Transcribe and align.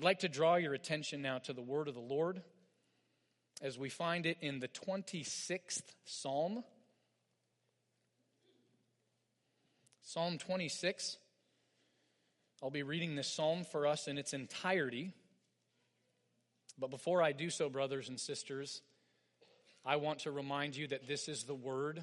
I'd 0.00 0.04
like 0.04 0.20
to 0.20 0.30
draw 0.30 0.54
your 0.54 0.72
attention 0.72 1.20
now 1.20 1.36
to 1.40 1.52
the 1.52 1.60
word 1.60 1.86
of 1.86 1.92
the 1.92 2.00
Lord 2.00 2.40
as 3.60 3.78
we 3.78 3.90
find 3.90 4.24
it 4.24 4.38
in 4.40 4.58
the 4.58 4.68
26th 4.68 5.82
Psalm. 6.06 6.64
Psalm 10.00 10.38
26. 10.38 11.18
I'll 12.62 12.70
be 12.70 12.82
reading 12.82 13.14
this 13.14 13.28
psalm 13.28 13.62
for 13.62 13.86
us 13.86 14.08
in 14.08 14.16
its 14.16 14.32
entirety. 14.32 15.12
But 16.78 16.88
before 16.88 17.22
I 17.22 17.32
do 17.32 17.50
so, 17.50 17.68
brothers 17.68 18.08
and 18.08 18.18
sisters, 18.18 18.80
I 19.84 19.96
want 19.96 20.20
to 20.20 20.30
remind 20.30 20.76
you 20.76 20.86
that 20.86 21.08
this 21.08 21.28
is 21.28 21.42
the 21.42 21.54
word 21.54 22.02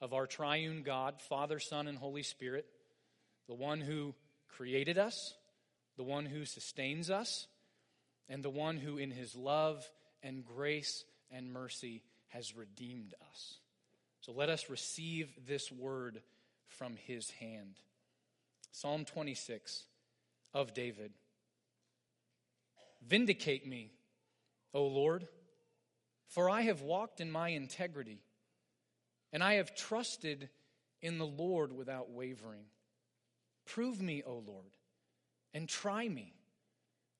of 0.00 0.14
our 0.14 0.26
triune 0.26 0.82
God, 0.82 1.20
Father, 1.20 1.58
Son, 1.58 1.86
and 1.86 1.98
Holy 1.98 2.22
Spirit, 2.22 2.64
the 3.46 3.54
one 3.54 3.82
who 3.82 4.14
created 4.48 4.96
us, 4.96 5.34
the 5.96 6.04
one 6.04 6.26
who 6.26 6.44
sustains 6.44 7.10
us, 7.10 7.46
and 8.28 8.42
the 8.42 8.50
one 8.50 8.76
who, 8.76 8.98
in 8.98 9.10
his 9.10 9.34
love 9.34 9.88
and 10.22 10.44
grace 10.44 11.04
and 11.30 11.52
mercy, 11.52 12.02
has 12.28 12.56
redeemed 12.56 13.14
us. 13.30 13.58
So 14.20 14.32
let 14.32 14.48
us 14.48 14.68
receive 14.68 15.32
this 15.46 15.70
word 15.70 16.20
from 16.68 16.96
his 16.96 17.30
hand. 17.30 17.76
Psalm 18.72 19.04
26 19.04 19.84
of 20.52 20.74
David. 20.74 21.12
Vindicate 23.06 23.66
me, 23.66 23.92
O 24.74 24.84
Lord, 24.86 25.28
for 26.28 26.50
I 26.50 26.62
have 26.62 26.82
walked 26.82 27.20
in 27.20 27.30
my 27.30 27.50
integrity, 27.50 28.18
and 29.32 29.42
I 29.42 29.54
have 29.54 29.76
trusted 29.76 30.48
in 31.00 31.18
the 31.18 31.26
Lord 31.26 31.72
without 31.72 32.10
wavering. 32.10 32.64
Prove 33.64 34.02
me, 34.02 34.22
O 34.26 34.42
Lord, 34.46 34.72
and 35.56 35.70
try 35.70 36.06
me. 36.06 36.34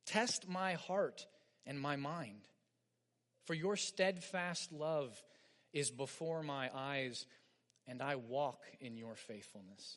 Test 0.04 0.46
my 0.46 0.74
heart 0.74 1.26
and 1.64 1.80
my 1.80 1.96
mind. 1.96 2.42
For 3.46 3.54
your 3.54 3.76
steadfast 3.76 4.72
love 4.72 5.22
is 5.72 5.90
before 5.90 6.42
my 6.42 6.68
eyes, 6.74 7.24
and 7.86 8.02
I 8.02 8.16
walk 8.16 8.60
in 8.78 8.98
your 8.98 9.14
faithfulness. 9.14 9.96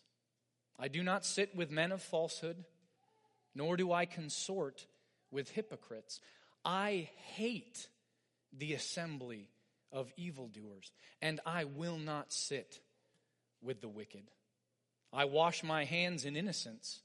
I 0.79 0.87
do 0.87 1.03
not 1.03 1.25
sit 1.25 1.53
with 1.53 1.69
men 1.69 1.91
of 1.91 2.01
falsehood, 2.01 2.63
nor 3.53 3.75
do 3.75 3.91
I 3.91 4.05
consort 4.05 4.87
with 5.31 5.49
hypocrites. 5.49 6.21
I 6.63 7.09
hate 7.35 7.89
the 8.57 8.73
assembly 8.73 9.49
of 9.91 10.13
evildoers, 10.15 10.93
and 11.21 11.41
I 11.45 11.65
will 11.65 11.97
not 11.97 12.31
sit 12.31 12.79
with 13.61 13.81
the 13.81 13.89
wicked. 13.89 14.31
I 15.11 15.25
wash 15.25 15.61
my 15.61 15.83
hands 15.83 16.23
in 16.23 16.37
innocence, 16.37 17.01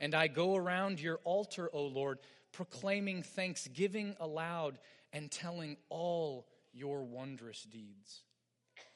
and 0.00 0.14
I 0.14 0.28
go 0.28 0.56
around 0.56 1.00
your 1.00 1.20
altar, 1.24 1.70
O 1.72 1.84
Lord, 1.84 2.18
proclaiming 2.52 3.22
thanksgiving 3.22 4.16
aloud 4.18 4.78
and 5.12 5.30
telling 5.30 5.76
all 5.88 6.46
your 6.72 7.04
wondrous 7.04 7.62
deeds. 7.64 8.22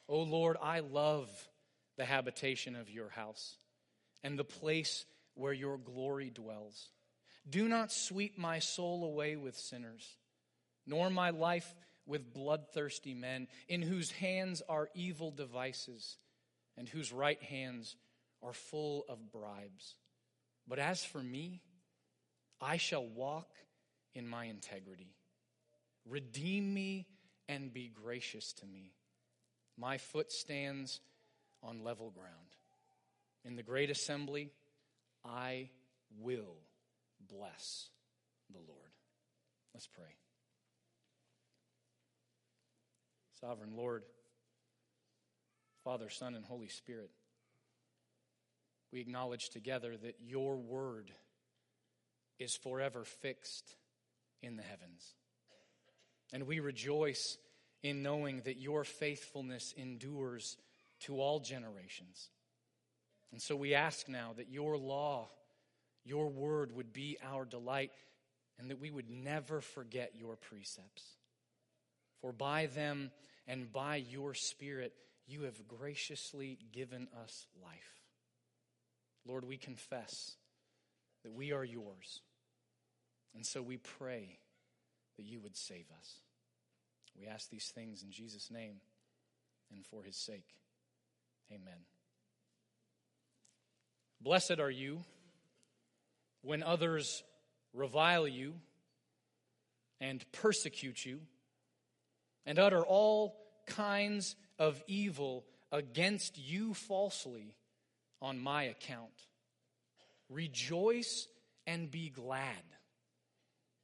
O 0.07 0.21
Lord, 0.21 0.57
I 0.61 0.79
love 0.79 1.29
the 1.97 2.05
habitation 2.05 2.75
of 2.75 2.89
your 2.89 3.09
house 3.09 3.57
and 4.23 4.37
the 4.37 4.43
place 4.43 5.05
where 5.35 5.53
your 5.53 5.77
glory 5.77 6.29
dwells. 6.29 6.89
Do 7.47 7.67
not 7.67 7.91
sweep 7.91 8.37
my 8.37 8.59
soul 8.59 9.03
away 9.03 9.35
with 9.35 9.55
sinners, 9.55 10.17
nor 10.87 11.09
my 11.09 11.29
life 11.29 11.75
with 12.07 12.33
bloodthirsty 12.33 13.13
men, 13.13 13.47
in 13.67 13.81
whose 13.81 14.11
hands 14.11 14.61
are 14.67 14.89
evil 14.93 15.31
devices, 15.31 16.17
and 16.77 16.87
whose 16.87 17.11
right 17.11 17.41
hands 17.41 17.95
are 18.43 18.53
full 18.53 19.05
of 19.09 19.31
bribes. 19.31 19.95
But 20.67 20.79
as 20.79 21.03
for 21.03 21.21
me, 21.21 21.61
I 22.61 22.77
shall 22.77 23.05
walk 23.05 23.49
in 24.13 24.27
my 24.27 24.45
integrity. 24.45 25.13
Redeem 26.07 26.73
me 26.73 27.07
and 27.47 27.73
be 27.73 27.89
gracious 27.89 28.53
to 28.53 28.65
me. 28.65 28.93
My 29.77 29.97
foot 29.97 30.31
stands 30.31 31.01
on 31.61 31.83
level 31.83 32.09
ground. 32.11 32.31
In 33.43 33.55
the 33.55 33.63
great 33.63 33.89
assembly, 33.89 34.51
I 35.23 35.69
will 36.19 36.57
bless 37.29 37.89
the 38.51 38.59
Lord. 38.59 38.91
Let's 39.73 39.87
pray. 39.87 40.15
Sovereign 43.41 43.75
Lord, 43.75 44.03
Father, 45.83 46.09
Son, 46.09 46.33
and 46.33 46.45
Holy 46.45 46.69
Spirit, 46.69 47.11
we 48.95 49.01
acknowledge 49.01 49.49
together 49.49 49.97
that 49.97 50.15
your 50.25 50.55
word 50.55 51.11
is 52.39 52.55
forever 52.55 53.03
fixed 53.03 53.75
in 54.41 54.55
the 54.55 54.63
heavens. 54.63 55.15
And 56.31 56.47
we 56.47 56.61
rejoice 56.61 57.37
in 57.83 58.03
knowing 58.03 58.43
that 58.45 58.57
your 58.57 58.85
faithfulness 58.85 59.73
endures 59.75 60.55
to 61.01 61.19
all 61.19 61.41
generations. 61.41 62.29
And 63.33 63.41
so 63.41 63.57
we 63.57 63.73
ask 63.73 64.07
now 64.07 64.31
that 64.37 64.49
your 64.49 64.77
law, 64.77 65.27
your 66.05 66.29
word 66.29 66.73
would 66.73 66.93
be 66.93 67.17
our 67.21 67.43
delight 67.43 67.91
and 68.57 68.71
that 68.71 68.79
we 68.79 68.91
would 68.91 69.09
never 69.09 69.59
forget 69.59 70.13
your 70.15 70.37
precepts. 70.37 71.03
For 72.21 72.31
by 72.31 72.67
them 72.67 73.11
and 73.45 73.73
by 73.73 73.97
your 73.97 74.33
Spirit, 74.33 74.93
you 75.27 75.41
have 75.41 75.67
graciously 75.67 76.59
given 76.71 77.09
us 77.21 77.45
life. 77.61 78.04
Lord, 79.27 79.45
we 79.45 79.57
confess 79.57 80.35
that 81.23 81.33
we 81.33 81.51
are 81.51 81.63
yours. 81.63 82.21
And 83.33 83.45
so 83.45 83.61
we 83.61 83.77
pray 83.77 84.39
that 85.17 85.25
you 85.25 85.39
would 85.39 85.57
save 85.57 85.85
us. 85.99 86.19
We 87.19 87.27
ask 87.27 87.49
these 87.49 87.71
things 87.73 88.03
in 88.03 88.11
Jesus' 88.11 88.51
name 88.51 88.75
and 89.73 89.85
for 89.85 90.03
his 90.03 90.15
sake. 90.15 90.55
Amen. 91.51 91.85
Blessed 94.21 94.59
are 94.59 94.71
you 94.71 95.01
when 96.41 96.63
others 96.63 97.23
revile 97.73 98.27
you 98.27 98.55
and 99.99 100.23
persecute 100.31 101.05
you 101.05 101.21
and 102.45 102.59
utter 102.59 102.83
all 102.85 103.35
kinds 103.67 104.35
of 104.59 104.81
evil 104.87 105.45
against 105.71 106.37
you 106.37 106.73
falsely 106.73 107.53
on 108.21 108.39
my 108.39 108.63
account. 108.63 109.27
Rejoice 110.29 111.27
and 111.67 111.89
be 111.89 112.09
glad, 112.09 112.63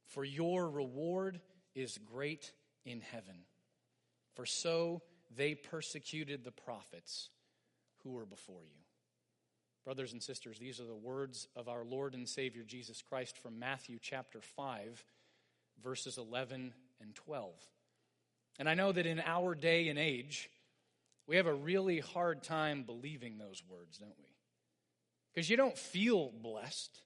for 0.06 0.24
your 0.24 0.68
reward 0.68 1.40
is 1.74 1.98
great 1.98 2.52
in 2.84 3.00
heaven. 3.00 3.36
For 4.34 4.46
so 4.46 5.02
they 5.34 5.54
persecuted 5.54 6.44
the 6.44 6.52
prophets 6.52 7.28
who 8.02 8.10
were 8.10 8.26
before 8.26 8.62
you. 8.64 8.82
Brothers 9.84 10.12
and 10.12 10.22
sisters, 10.22 10.58
these 10.58 10.80
are 10.80 10.86
the 10.86 10.94
words 10.94 11.48
of 11.56 11.68
our 11.68 11.84
Lord 11.84 12.14
and 12.14 12.28
Savior 12.28 12.62
Jesus 12.62 13.02
Christ 13.02 13.36
from 13.38 13.58
Matthew 13.58 13.98
chapter 14.00 14.40
5, 14.40 15.04
verses 15.82 16.18
11 16.18 16.72
and 17.00 17.14
12. 17.14 17.52
And 18.58 18.68
I 18.68 18.74
know 18.74 18.92
that 18.92 19.06
in 19.06 19.20
our 19.20 19.54
day 19.54 19.88
and 19.88 19.98
age, 19.98 20.50
we 21.26 21.36
have 21.36 21.46
a 21.46 21.54
really 21.54 22.00
hard 22.00 22.42
time 22.42 22.82
believing 22.82 23.38
those 23.38 23.62
words, 23.68 23.98
don't 23.98 24.18
we? 24.18 24.28
Because 25.32 25.48
you 25.48 25.56
don't 25.56 25.78
feel 25.78 26.30
blessed. 26.30 27.00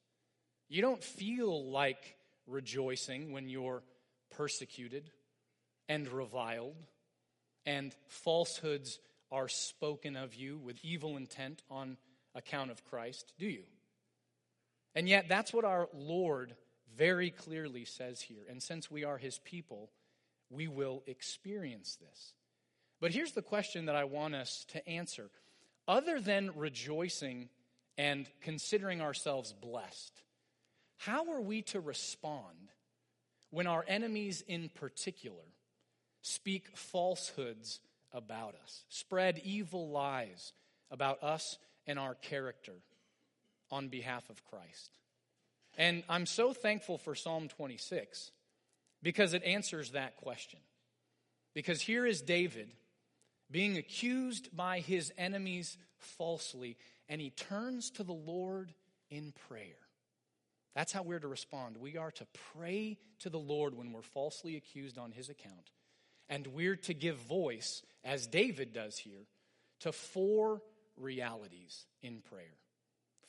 You 0.69 0.83
don't 0.83 1.03
feel 1.03 1.71
like 1.71 2.17
rejoicing 2.47 3.33
when 3.33 3.49
you're 3.49 3.83
persecuted 4.31 5.11
and 5.89 6.09
reviled, 6.09 6.77
and 7.65 7.95
falsehoods 8.09 8.99
are 9.31 9.49
spoken 9.49 10.17
of 10.17 10.35
you 10.35 10.59
with 10.59 10.79
evil 10.83 11.17
intent 11.17 11.63
on 11.71 11.97
account 12.35 12.71
of 12.71 12.85
Christ, 12.85 13.33
do 13.39 13.47
you? 13.47 13.65
And 14.95 15.09
yet, 15.09 15.27
that's 15.29 15.53
what 15.53 15.65
our 15.65 15.89
Lord 15.95 16.55
very 16.97 17.31
clearly 17.31 17.85
says 17.85 18.21
here. 18.21 18.45
And 18.49 18.63
since 18.63 18.91
we 18.91 19.05
are 19.05 19.19
his 19.19 19.39
people, 19.39 19.91
we 20.51 20.69
will 20.69 21.03
experience 21.07 21.97
this. 21.97 22.33
But 23.01 23.13
here's 23.13 23.33
the 23.33 23.43
question 23.43 23.87
that 23.87 23.97
I 23.97 24.05
want 24.05 24.35
us 24.35 24.65
to 24.71 24.89
answer. 24.89 25.31
Other 25.87 26.21
than 26.21 26.51
rejoicing 26.57 27.49
and 27.99 28.27
considering 28.41 29.01
ourselves 29.01 29.53
blessed, 29.53 30.23
how 30.99 31.31
are 31.33 31.41
we 31.41 31.63
to 31.63 31.81
respond 31.81 32.73
when 33.51 33.67
our 33.67 33.85
enemies 33.87 34.43
in 34.47 34.69
particular 34.69 35.45
speak 36.23 36.77
falsehoods 36.77 37.81
about 38.13 38.55
us, 38.65 38.85
spread 38.89 39.41
evil 39.45 39.91
lies 39.91 40.53
about 40.91 41.23
us 41.23 41.59
and 41.87 41.99
our 41.99 42.15
character 42.15 42.73
on 43.71 43.89
behalf 43.89 44.29
of 44.31 44.45
Christ. 44.45 44.91
And 45.77 46.03
I'm 46.09 46.27
so 46.27 46.53
thankful 46.53 46.99
for 46.99 47.15
Psalm 47.15 47.49
26 47.49 48.31
because 49.03 49.35
it 49.35 49.45
answers 49.45 49.91
that 49.93 50.17
question. 50.17 50.61
Because 51.55 51.81
here 51.81 52.07
is 52.07 52.23
David 52.23 52.69
being 53.51 53.77
accused 53.77 54.55
by 54.57 54.81
his 54.81 55.13
enemies 55.17 55.79
falsely, 55.99 56.77
and 57.09 57.21
he 57.21 57.31
turns 57.31 57.91
to 57.93 58.03
the 58.03 58.13
Lord 58.13 58.73
in 59.11 59.33
prayer. 59.49 59.79
That's 60.75 60.93
how 60.93 61.03
we're 61.03 61.21
to 61.21 61.29
respond. 61.29 61.79
We 61.79 61.97
are 61.97 62.11
to 62.11 62.27
pray 62.55 62.99
to 63.21 63.31
the 63.31 63.39
Lord 63.39 63.75
when 63.75 63.93
we're 63.93 64.03
falsely 64.03 64.57
accused 64.57 64.99
on 64.99 65.11
his 65.11 65.31
account. 65.31 65.71
And 66.29 66.47
we're 66.49 66.77
to 66.77 66.93
give 66.93 67.17
voice, 67.17 67.83
as 68.05 68.27
David 68.27 68.73
does 68.73 68.99
here, 68.99 69.27
to 69.81 69.93
four 69.93 70.61
realities 70.97 71.87
in 72.03 72.21
prayer. 72.21 72.59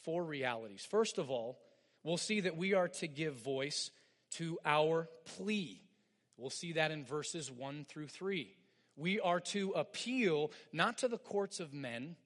Four 0.03 0.25
realities. 0.25 0.85
First 0.89 1.19
of 1.19 1.29
all, 1.29 1.59
we'll 2.03 2.17
see 2.17 2.41
that 2.41 2.57
we 2.57 2.73
are 2.73 2.87
to 2.87 3.07
give 3.07 3.35
voice 3.35 3.91
to 4.31 4.57
our 4.65 5.07
plea. 5.37 5.81
We'll 6.37 6.49
see 6.49 6.73
that 6.73 6.91
in 6.91 7.05
verses 7.05 7.51
1 7.51 7.85
through 7.87 8.07
3. 8.07 8.53
We 8.97 9.19
are 9.19 9.39
to 9.39 9.71
appeal 9.71 10.51
not 10.73 10.97
to 10.99 11.07
the 11.07 11.19
courts 11.19 11.59
of 11.59 11.73
men, 11.73 12.17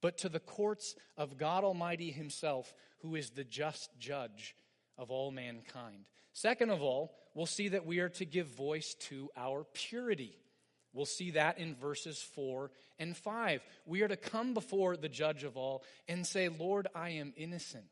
but 0.00 0.18
to 0.18 0.28
the 0.28 0.40
courts 0.40 0.96
of 1.16 1.36
God 1.36 1.62
Almighty 1.62 2.10
Himself, 2.10 2.74
who 3.02 3.14
is 3.14 3.30
the 3.30 3.44
just 3.44 3.90
judge 3.98 4.56
of 4.98 5.10
all 5.10 5.30
mankind. 5.30 6.06
Second 6.32 6.70
of 6.70 6.82
all, 6.82 7.14
we'll 7.34 7.46
see 7.46 7.68
that 7.68 7.86
we 7.86 8.00
are 8.00 8.08
to 8.08 8.24
give 8.24 8.46
voice 8.48 8.94
to 8.94 9.30
our 9.36 9.64
purity. 9.72 10.36
We'll 10.92 11.04
see 11.04 11.32
that 11.32 11.58
in 11.58 11.74
verses 11.74 12.22
4 12.34 12.70
and 12.98 13.14
5. 13.14 13.62
We 13.84 14.00
are 14.02 14.08
to 14.08 14.16
come 14.16 14.54
before 14.54 14.96
the 14.96 15.10
judge 15.10 15.44
of 15.44 15.56
all 15.56 15.84
and 16.08 16.26
say, 16.26 16.48
Lord, 16.48 16.88
I 16.94 17.10
am 17.10 17.34
innocent. 17.36 17.84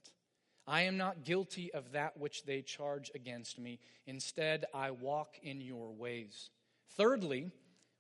I 0.67 0.83
am 0.83 0.97
not 0.97 1.25
guilty 1.25 1.73
of 1.75 1.93
that 1.93 2.19
which 2.19 2.45
they 2.45 2.63
charge 2.63 3.11
against 3.15 3.59
me. 3.59 3.81
Instead, 4.07 4.65
I 4.73 4.93
walk 4.93 5.35
in 5.43 5.61
your 5.61 5.93
ways. 5.93 6.49
Thirdly, 6.97 7.51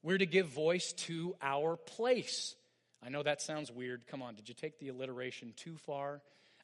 we're 0.05 0.19
to 0.19 0.27
give 0.27 0.47
voice 0.49 0.93
to 0.93 1.35
our 1.43 1.77
place. 1.77 2.55
I 3.03 3.09
know 3.09 3.23
that 3.23 3.43
sounds 3.43 3.73
weird. 3.73 4.07
Come 4.07 4.23
on, 4.23 4.35
did 4.35 4.49
you 4.49 4.55
take 4.55 4.79
the 4.79 4.89
alliteration 4.89 5.55
too 5.57 5.77
far? 5.79 6.21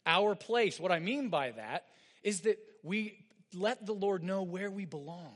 Our 0.06 0.34
place. 0.34 0.78
What 0.78 0.92
I 0.92 1.00
mean 1.00 1.30
by 1.30 1.50
that 1.52 1.86
is 2.22 2.42
that 2.42 2.58
we 2.84 3.24
let 3.54 3.84
the 3.84 3.94
Lord 3.94 4.22
know 4.22 4.42
where 4.42 4.70
we 4.70 4.84
belong. 4.84 5.34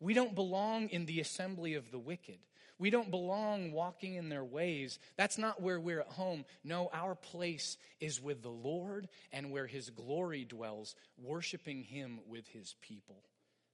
We 0.00 0.14
don't 0.14 0.34
belong 0.34 0.88
in 0.88 1.06
the 1.06 1.20
assembly 1.20 1.74
of 1.74 1.90
the 1.90 1.98
wicked. 1.98 2.38
We 2.78 2.90
don't 2.90 3.10
belong 3.10 3.72
walking 3.72 4.14
in 4.14 4.28
their 4.28 4.44
ways. 4.44 4.98
That's 5.16 5.38
not 5.38 5.62
where 5.62 5.80
we're 5.80 6.00
at 6.00 6.08
home. 6.08 6.44
No, 6.64 6.90
our 6.92 7.14
place 7.14 7.78
is 8.00 8.20
with 8.20 8.42
the 8.42 8.50
Lord 8.50 9.08
and 9.32 9.50
where 9.50 9.66
his 9.66 9.88
glory 9.90 10.44
dwells, 10.44 10.94
worshiping 11.22 11.82
him 11.82 12.18
with 12.28 12.46
his 12.48 12.74
people. 12.82 13.22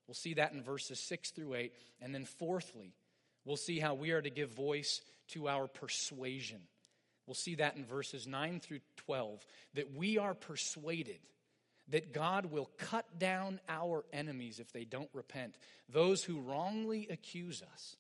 We'll 0.07 0.15
see 0.15 0.35
that 0.35 0.53
in 0.53 0.63
verses 0.63 1.01
6 1.01 1.31
through 1.31 1.55
8. 1.55 1.73
And 2.01 2.15
then, 2.15 2.25
fourthly, 2.25 2.95
we'll 3.45 3.57
see 3.57 3.79
how 3.79 3.95
we 3.95 4.11
are 4.11 4.23
to 4.23 4.31
give 4.31 4.51
voice 4.51 5.01
to 5.29 5.49
our 5.49 5.67
persuasion. 5.67 6.61
We'll 7.27 7.35
see 7.35 7.57
that 7.57 7.77
in 7.77 7.85
verses 7.85 8.27
9 8.27 8.61
through 8.61 8.81
12, 8.97 9.45
that 9.75 9.95
we 9.95 10.19
are 10.19 10.35
persuaded 10.35 11.21
that 11.89 12.13
God 12.13 12.47
will 12.47 12.71
cut 12.79 13.19
down 13.19 13.61
our 13.69 14.05
enemies 14.13 14.61
if 14.61 14.73
they 14.73 14.85
don't 14.85 15.11
repent, 15.13 15.57
those 15.89 16.25
who 16.25 16.41
wrongly 16.41 17.09
accuse 17.11 17.63
us. 17.73 17.97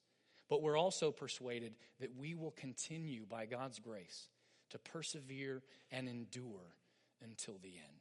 But 0.48 0.62
we're 0.62 0.78
also 0.78 1.10
persuaded 1.10 1.74
that 2.00 2.16
we 2.16 2.34
will 2.34 2.52
continue 2.52 3.24
by 3.28 3.46
God's 3.46 3.78
grace 3.78 4.28
to 4.70 4.78
persevere 4.78 5.62
and 5.90 6.08
endure 6.08 6.76
until 7.22 7.58
the 7.62 7.70
end. 7.70 8.00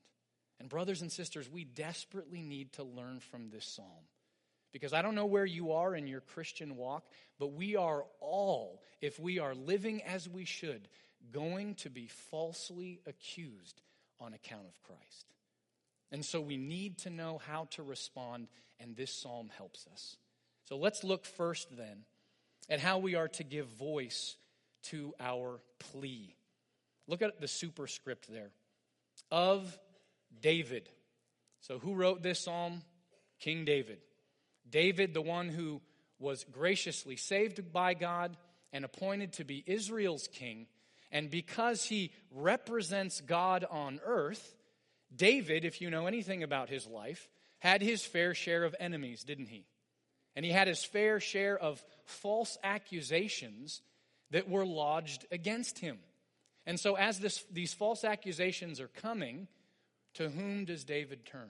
And, 0.60 0.70
brothers 0.70 1.02
and 1.02 1.12
sisters, 1.12 1.50
we 1.50 1.64
desperately 1.64 2.42
need 2.42 2.74
to 2.74 2.84
learn 2.84 3.20
from 3.20 3.50
this 3.50 3.66
psalm. 3.66 4.06
Because 4.72 4.94
I 4.94 5.02
don't 5.02 5.16
know 5.16 5.26
where 5.26 5.46
you 5.46 5.74
are 5.74 5.96
in 5.96 6.08
your 6.08 6.22
Christian 6.22 6.78
walk, 6.78 7.06
but 7.40 7.54
we 7.54 7.76
are 7.76 8.06
all, 8.20 8.82
if 9.02 9.20
we 9.20 9.40
are 9.40 9.54
living 9.54 10.02
as 10.04 10.30
we 10.30 10.46
should, 10.46 10.88
going 11.32 11.76
to 11.76 11.90
be 11.90 12.08
falsely 12.08 13.02
accused 13.06 13.82
on 14.20 14.34
account 14.34 14.66
of 14.68 14.82
Christ. 14.84 15.28
And 16.12 16.24
so 16.24 16.42
we 16.42 16.58
need 16.58 17.00
to 17.00 17.10
know 17.10 17.40
how 17.48 17.68
to 17.72 17.84
respond, 17.84 18.48
and 18.80 18.96
this 18.96 19.14
psalm 19.14 19.50
helps 19.58 19.88
us. 19.92 20.18
So 20.66 20.78
let's 20.78 21.04
look 21.04 21.26
first 21.26 21.76
then 21.76 22.06
at 22.70 22.80
how 22.80 23.00
we 23.00 23.16
are 23.16 23.28
to 23.30 23.44
give 23.44 23.68
voice 23.68 24.36
to 24.84 25.14
our 25.20 25.60
plea. 25.80 26.36
Look 27.08 27.22
at 27.22 27.42
the 27.42 27.48
superscript 27.48 28.28
there 28.30 28.52
of 29.32 29.78
David. 30.42 30.90
So, 31.62 31.80
who 31.80 31.94
wrote 31.94 32.24
this 32.24 32.40
psalm? 32.40 32.82
King 33.40 33.66
David. 33.66 34.00
David, 34.70 35.14
the 35.14 35.22
one 35.22 35.50
who 35.50 35.82
was 36.20 36.46
graciously 36.52 37.16
saved 37.16 37.72
by 37.74 37.94
God 37.94 38.38
and 38.72 38.86
appointed 38.86 39.34
to 39.34 39.44
be 39.44 39.64
Israel's 39.66 40.28
king. 40.28 40.68
And 41.12 41.30
because 41.30 41.86
he 41.86 42.12
represents 42.32 43.22
God 43.22 43.66
on 43.70 44.00
earth, 44.06 44.56
David, 45.14 45.66
if 45.66 45.82
you 45.82 45.90
know 45.90 46.08
anything 46.08 46.44
about 46.44 46.70
his 46.70 46.88
life, 46.88 47.28
had 47.60 47.82
his 47.82 48.04
fair 48.04 48.34
share 48.34 48.64
of 48.64 48.76
enemies, 48.80 49.24
didn't 49.24 49.48
he? 49.48 49.66
And 50.36 50.46
he 50.46 50.52
had 50.52 50.68
his 50.68 50.84
fair 50.84 51.20
share 51.20 51.58
of 51.58 51.84
false 52.06 52.58
accusations 52.64 53.82
that 54.32 54.50
were 54.50 54.66
lodged 54.66 55.26
against 55.32 55.80
him. 55.80 56.00
And 56.66 56.80
so, 56.80 56.96
as 56.96 57.20
this, 57.20 57.44
these 57.52 57.74
false 57.74 58.04
accusations 58.04 58.80
are 58.80 58.88
coming, 58.88 59.48
to 60.14 60.30
whom 60.30 60.66
does 60.66 60.84
David 60.84 61.26
turn? 61.26 61.50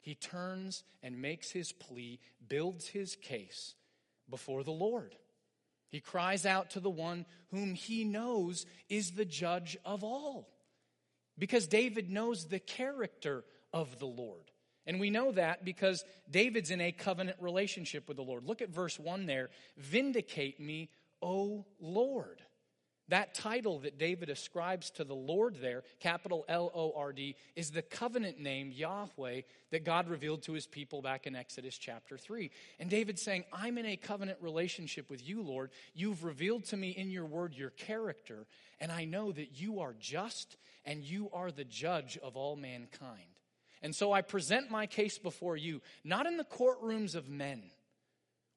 He 0.00 0.14
turns 0.14 0.82
and 1.02 1.20
makes 1.20 1.50
his 1.50 1.72
plea, 1.72 2.20
builds 2.48 2.88
his 2.88 3.16
case 3.16 3.74
before 4.28 4.62
the 4.62 4.70
Lord. 4.70 5.14
He 5.90 6.00
cries 6.00 6.46
out 6.46 6.70
to 6.70 6.80
the 6.80 6.90
one 6.90 7.26
whom 7.50 7.74
he 7.74 8.04
knows 8.04 8.64
is 8.88 9.12
the 9.12 9.24
judge 9.24 9.76
of 9.84 10.04
all. 10.04 10.48
Because 11.38 11.66
David 11.66 12.10
knows 12.10 12.46
the 12.46 12.58
character 12.58 13.44
of 13.72 13.98
the 13.98 14.06
Lord. 14.06 14.50
And 14.86 15.00
we 15.00 15.10
know 15.10 15.32
that 15.32 15.64
because 15.64 16.04
David's 16.30 16.70
in 16.70 16.80
a 16.80 16.92
covenant 16.92 17.36
relationship 17.40 18.08
with 18.08 18.16
the 18.16 18.22
Lord. 18.22 18.44
Look 18.44 18.62
at 18.62 18.70
verse 18.70 18.98
1 18.98 19.26
there. 19.26 19.50
Vindicate 19.76 20.60
me, 20.60 20.90
O 21.22 21.66
Lord. 21.80 22.40
That 23.10 23.34
title 23.34 23.80
that 23.80 23.98
David 23.98 24.30
ascribes 24.30 24.90
to 24.92 25.04
the 25.04 25.14
Lord 25.14 25.56
there, 25.60 25.82
capital 25.98 26.44
L 26.48 26.70
O 26.74 26.92
R 26.96 27.12
D, 27.12 27.36
is 27.56 27.70
the 27.70 27.82
covenant 27.82 28.38
name, 28.38 28.72
Yahweh, 28.72 29.42
that 29.72 29.84
God 29.84 30.08
revealed 30.08 30.42
to 30.44 30.52
his 30.52 30.66
people 30.66 31.02
back 31.02 31.26
in 31.26 31.34
Exodus 31.34 31.76
chapter 31.76 32.16
3. 32.16 32.50
And 32.78 32.88
David's 32.88 33.22
saying, 33.22 33.44
I'm 33.52 33.78
in 33.78 33.86
a 33.86 33.96
covenant 33.96 34.38
relationship 34.40 35.10
with 35.10 35.28
you, 35.28 35.42
Lord. 35.42 35.70
You've 35.92 36.24
revealed 36.24 36.64
to 36.66 36.76
me 36.76 36.90
in 36.90 37.10
your 37.10 37.26
word 37.26 37.54
your 37.54 37.70
character, 37.70 38.46
and 38.80 38.92
I 38.92 39.04
know 39.04 39.32
that 39.32 39.60
you 39.60 39.80
are 39.80 39.94
just 39.98 40.56
and 40.84 41.02
you 41.02 41.30
are 41.32 41.50
the 41.50 41.64
judge 41.64 42.16
of 42.22 42.36
all 42.36 42.54
mankind. 42.54 43.26
And 43.82 43.94
so 43.94 44.12
I 44.12 44.22
present 44.22 44.70
my 44.70 44.86
case 44.86 45.18
before 45.18 45.56
you, 45.56 45.82
not 46.04 46.26
in 46.26 46.36
the 46.36 46.44
courtrooms 46.44 47.14
of 47.16 47.28
men 47.28 47.62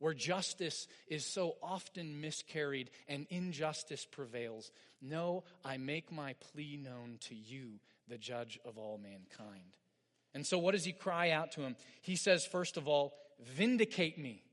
where 0.04 0.14
justice 0.14 0.86
is 1.08 1.26
so 1.26 1.56
often 1.64 2.20
miscarried 2.20 2.90
and 3.08 3.26
injustice 3.30 4.06
prevails. 4.06 4.70
No, 5.02 5.46
I 5.64 5.78
make 5.78 6.12
my 6.12 6.36
plea 6.52 6.76
known 6.76 7.20
to 7.30 7.36
you, 7.36 7.80
the 8.10 8.18
judge 8.18 8.60
of 8.66 8.78
all 8.78 8.98
mankind. 8.98 9.78
And 10.34 10.46
so, 10.46 10.60
what 10.60 10.74
does 10.74 10.84
he 10.84 10.92
cry 10.92 11.30
out 11.30 11.54
to 11.54 11.62
him? 11.62 11.78
He 12.02 12.18
says, 12.18 12.46
first 12.46 12.76
of 12.76 12.86
all, 12.86 13.14
Vindicate 13.40 14.18
me. 14.18 14.44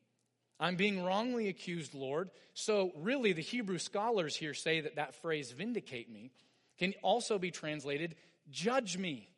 I'm 0.61 0.77
being 0.77 1.03
wrongly 1.03 1.49
accused, 1.49 1.95
Lord. 1.95 2.31
So, 2.55 2.93
really, 2.97 3.33
the 3.33 3.43
Hebrew 3.43 3.79
scholars 3.79 4.37
here 4.37 4.55
say 4.55 4.83
that 4.83 4.97
that 4.97 5.17
phrase, 5.17 5.51
vindicate 5.51 6.11
me, 6.11 6.31
can 6.79 6.95
also 7.03 7.39
be 7.41 7.51
translated, 7.51 8.15
Judge 8.51 8.97
me. 8.97 9.29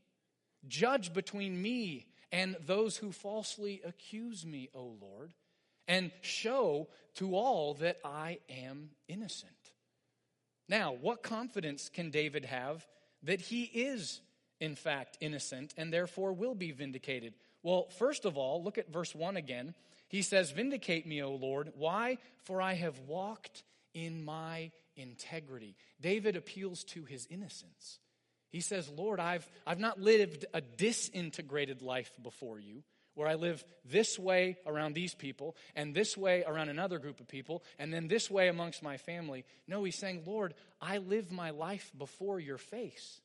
Judge 0.69 1.13
between 1.13 1.61
me 1.61 2.07
and 2.31 2.57
those 2.67 2.99
who 2.99 3.13
falsely 3.13 3.81
accuse 3.85 4.45
me, 4.45 4.69
O 4.75 4.97
Lord 5.01 5.33
and 5.93 6.11
show 6.23 6.89
to 7.17 7.37
all 7.37 7.75
that 7.75 7.99
I 8.03 8.39
am 8.49 8.89
innocent. 9.09 9.53
Now, 10.67 10.97
what 10.99 11.23
confidence 11.23 11.91
can 11.93 12.11
David 12.11 12.47
have 12.47 12.87
that 13.25 13.43
he 13.43 13.65
is, 13.65 14.23
in 14.59 14.75
fact, 14.75 15.19
innocent 15.21 15.75
and 15.77 15.93
therefore 15.93 16.33
will 16.33 16.55
be 16.55 16.71
vindicated? 16.71 17.35
Well, 17.63 17.89
first 17.99 18.25
of 18.25 18.39
all, 18.39 18.65
look 18.65 18.79
at 18.79 18.91
verse 18.91 19.15
1 19.15 19.37
again. 19.37 19.75
He 20.09 20.23
says, 20.23 20.51
Vindicate 20.51 21.07
me, 21.07 21.23
O 21.23 21.35
Lord. 21.35 21.75
Why? 21.77 22.17
For 22.45 22.63
I 22.63 22.73
have 22.73 22.99
walked 23.01 23.63
in 23.93 24.25
my 24.25 24.71
integrity. 24.97 25.77
David 26.01 26.37
appeals 26.37 26.85
to 26.85 27.05
his 27.05 27.27
innocence. 27.29 27.99
He 28.49 28.63
says, 28.63 28.89
Lord, 28.89 29.21
I've, 29.21 29.47
I've 29.67 29.79
not 29.79 30.01
lived 30.01 30.47
a 30.55 30.63
disintegrated 30.63 31.83
life 31.83 32.13
before 32.23 32.59
you 32.59 32.83
where 33.15 33.29
I 33.29 33.35
live 33.35 33.65
this 33.85 34.19
way 34.19 34.57
around 34.67 34.95
these 34.95 35.15
people, 35.15 35.57
and 35.75 35.95
this 35.95 36.17
way 36.17 36.45
around 36.47 36.69
another 36.69 36.99
group 36.99 37.21
of 37.21 37.29
people, 37.29 37.63
and 37.79 37.93
then 37.93 38.09
this 38.09 38.31
way 38.31 38.49
amongst 38.49 38.83
my 38.83 38.97
family. 38.97 39.45
No, 39.67 39.85
he's 39.85 39.99
saying, 39.99 40.23
Lord, 40.27 40.55
I 40.81 40.99
live 40.99 41.31
my 41.31 41.51
life 41.51 41.91
before 41.97 42.41
your 42.41 42.59
face. 42.59 43.21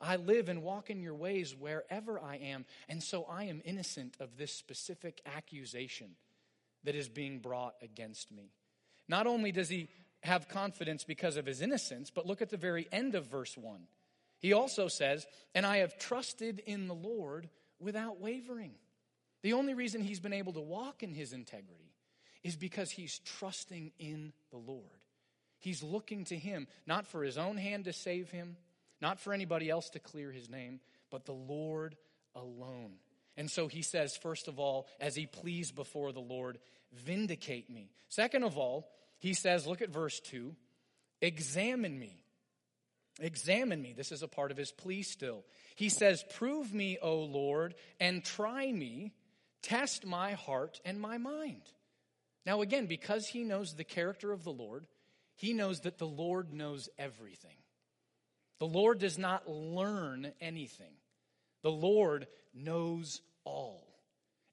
I 0.00 0.16
live 0.16 0.48
and 0.48 0.62
walk 0.62 0.88
in 0.88 1.02
your 1.02 1.14
ways 1.14 1.54
wherever 1.54 2.18
I 2.18 2.36
am, 2.36 2.64
and 2.88 3.02
so 3.02 3.24
I 3.24 3.44
am 3.44 3.60
innocent 3.64 4.16
of 4.18 4.36
this 4.36 4.52
specific 4.52 5.20
accusation 5.26 6.16
that 6.84 6.94
is 6.94 7.08
being 7.08 7.40
brought 7.40 7.74
against 7.82 8.32
me. 8.32 8.52
Not 9.08 9.26
only 9.26 9.52
does 9.52 9.68
he 9.68 9.88
have 10.22 10.48
confidence 10.48 11.04
because 11.04 11.36
of 11.36 11.46
his 11.46 11.60
innocence, 11.60 12.10
but 12.10 12.26
look 12.26 12.40
at 12.40 12.50
the 12.50 12.56
very 12.56 12.88
end 12.92 13.14
of 13.14 13.26
verse 13.26 13.56
1. 13.56 13.80
He 14.38 14.52
also 14.52 14.88
says, 14.88 15.26
And 15.54 15.66
I 15.66 15.78
have 15.78 15.98
trusted 15.98 16.60
in 16.60 16.88
the 16.88 16.94
Lord 16.94 17.48
without 17.78 18.20
wavering. 18.20 18.72
The 19.42 19.54
only 19.54 19.74
reason 19.74 20.02
he's 20.02 20.20
been 20.20 20.32
able 20.32 20.52
to 20.54 20.60
walk 20.60 21.02
in 21.02 21.14
his 21.14 21.32
integrity 21.32 21.94
is 22.42 22.56
because 22.56 22.90
he's 22.90 23.18
trusting 23.20 23.92
in 23.98 24.32
the 24.50 24.58
Lord. 24.58 24.84
He's 25.58 25.82
looking 25.82 26.24
to 26.26 26.36
him, 26.36 26.66
not 26.86 27.06
for 27.06 27.22
his 27.22 27.36
own 27.36 27.56
hand 27.56 27.84
to 27.84 27.92
save 27.92 28.30
him, 28.30 28.56
not 29.00 29.20
for 29.20 29.32
anybody 29.32 29.68
else 29.68 29.90
to 29.90 29.98
clear 29.98 30.32
his 30.32 30.48
name, 30.48 30.80
but 31.10 31.26
the 31.26 31.32
Lord 31.32 31.96
alone. 32.34 32.94
And 33.36 33.50
so 33.50 33.68
he 33.68 33.82
says, 33.82 34.16
first 34.16 34.48
of 34.48 34.58
all, 34.58 34.86
as 35.00 35.14
he 35.14 35.26
pleads 35.26 35.70
before 35.70 36.12
the 36.12 36.20
Lord, 36.20 36.58
vindicate 36.92 37.70
me. 37.70 37.90
Second 38.08 38.44
of 38.44 38.58
all, 38.58 38.88
he 39.18 39.34
says, 39.34 39.66
look 39.66 39.82
at 39.82 39.90
verse 39.90 40.20
2, 40.20 40.54
examine 41.20 41.98
me. 41.98 42.20
Examine 43.20 43.82
me. 43.82 43.92
This 43.92 44.12
is 44.12 44.22
a 44.22 44.28
part 44.28 44.50
of 44.50 44.56
his 44.56 44.72
plea 44.72 45.02
still. 45.02 45.44
He 45.76 45.90
says, 45.90 46.24
Prove 46.36 46.72
me, 46.72 46.98
O 47.02 47.18
Lord, 47.18 47.74
and 47.98 48.24
try 48.24 48.70
me. 48.72 49.12
Test 49.62 50.06
my 50.06 50.32
heart 50.32 50.80
and 50.84 51.00
my 51.00 51.18
mind. 51.18 51.62
Now, 52.46 52.62
again, 52.62 52.86
because 52.86 53.28
he 53.28 53.44
knows 53.44 53.74
the 53.74 53.84
character 53.84 54.32
of 54.32 54.44
the 54.44 54.52
Lord, 54.52 54.86
he 55.36 55.52
knows 55.52 55.80
that 55.80 55.98
the 55.98 56.06
Lord 56.06 56.52
knows 56.52 56.88
everything. 56.98 57.56
The 58.58 58.66
Lord 58.66 58.98
does 58.98 59.18
not 59.18 59.48
learn 59.48 60.32
anything, 60.40 60.94
the 61.62 61.72
Lord 61.72 62.26
knows 62.54 63.20
all. 63.44 63.86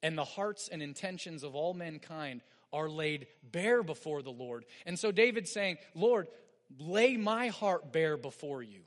And 0.04 0.18
the 0.18 0.26
hearts 0.26 0.70
and 0.72 0.82
intentions 0.82 1.44
of 1.44 1.56
all 1.56 1.74
mankind 1.74 2.42
are 2.72 2.90
laid 2.90 3.28
bare 3.44 3.82
before 3.82 4.22
the 4.22 4.32
Lord. 4.32 4.66
And 4.86 4.98
so 5.00 5.12
David's 5.12 5.52
saying, 5.52 5.78
Lord, 5.96 6.28
lay 6.80 7.18
my 7.18 7.48
heart 7.48 7.92
bare 7.92 8.16
before 8.16 8.62
you. 8.62 8.82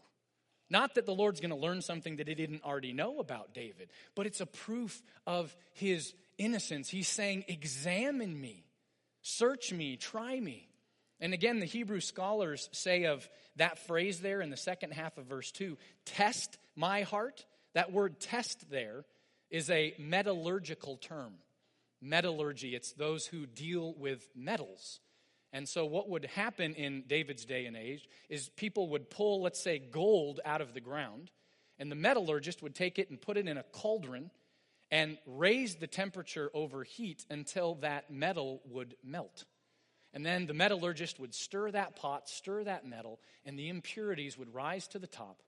Not 0.71 0.95
that 0.95 1.05
the 1.05 1.15
Lord's 1.15 1.41
going 1.41 1.51
to 1.51 1.57
learn 1.57 1.83
something 1.83 2.17
that 2.17 2.29
he 2.29 2.35
didn't 2.35 2.65
already 2.65 2.93
know 2.93 3.19
about 3.19 3.53
David, 3.53 3.91
but 4.15 4.27
it's 4.27 4.41
a 4.41 4.47
proof 4.47 5.03
of 5.27 5.55
his 5.73 6.15
innocence. 6.39 6.89
He's 6.89 7.09
saying, 7.09 7.45
Examine 7.49 8.41
me, 8.41 8.65
search 9.21 9.73
me, 9.73 9.97
try 9.97 10.39
me. 10.39 10.69
And 11.21 11.35
again, 11.35 11.59
the 11.59 11.67
Hebrew 11.67 12.01
scholars 12.01 12.71
say 12.73 13.05
of 13.05 13.29
that 13.57 13.79
phrase 13.79 14.21
there 14.21 14.41
in 14.41 14.49
the 14.49 14.57
second 14.57 14.93
half 14.93 15.19
of 15.19 15.27
verse 15.27 15.51
2 15.51 15.77
test 16.07 16.57
my 16.77 17.03
heart. 17.03 17.45
That 17.75 17.93
word 17.93 18.21
test 18.21 18.71
there 18.71 19.05
is 19.51 19.69
a 19.71 19.95
metallurgical 19.99 20.97
term. 20.97 21.35
Metallurgy, 22.01 22.75
it's 22.75 22.93
those 22.93 23.27
who 23.27 23.45
deal 23.45 23.93
with 23.95 24.27
metals. 24.35 25.01
And 25.53 25.69
so, 25.69 25.85
what 25.85 26.09
would 26.09 26.27
happen 26.27 26.75
in 26.75 27.05
David's 27.09 27.45
day 27.45 27.67
and 27.67 27.77
age 27.77 28.09
is 28.29 28.49
people 28.51 28.89
would 28.91 29.11
pull, 29.11 29.43
let's 29.43 29.61
say, 29.61 29.79
gold 29.79 30.41
out 30.45 30.61
of 30.61 30.75
the 30.75 30.81
ground, 30.81 31.31
and 31.79 31.91
the 31.91 31.97
metallurgist 31.97 32.63
would 32.63 32.75
take 32.75 32.99
it 32.99 33.11
and 33.11 33.21
put 33.21 33.37
it 33.37 33.49
in 33.49 33.59
a 33.59 33.65
cauldron 33.65 34.31
and 34.91 35.19
raise 35.27 35.77
the 35.77 35.87
temperature 35.87 36.51
over 36.55 36.85
heat 36.85 37.25
until 37.31 37.77
that 37.77 38.11
metal 38.11 38.61
would 38.67 38.97
melt. 39.05 39.45
And 40.13 40.27
then 40.27 40.47
the 40.47 40.55
metallurgist 40.55 41.21
would 41.21 41.35
stir 41.35 41.71
that 41.71 41.97
pot, 41.97 42.29
stir 42.29 42.65
that 42.65 42.87
metal, 42.87 43.21
and 43.45 43.59
the 43.59 43.69
impurities 43.69 44.37
would 44.37 44.53
rise 44.53 44.89
to 44.89 44.99
the 44.99 45.07
top. 45.07 45.43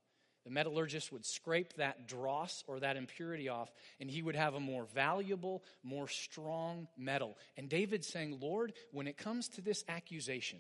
The 0.45 0.51
metallurgist 0.51 1.13
would 1.13 1.25
scrape 1.25 1.75
that 1.75 2.09
dross 2.09 2.65
or 2.67 2.81
that 2.81 2.97
impurity 2.97 3.49
off, 3.49 3.71
and 4.01 4.11
he 4.11 4.23
would 4.23 4.35
have 4.35 4.55
a 4.55 4.61
more 4.61 4.87
valuable, 4.93 5.63
more 5.85 6.09
strong 6.09 6.89
metal. 6.97 7.39
And 7.57 7.69
David's 7.69 8.09
saying, 8.09 8.39
Lord, 8.41 8.73
when 8.91 9.07
it 9.07 9.17
comes 9.17 9.49
to 9.51 9.61
this 9.61 9.85
accusation, 9.89 10.59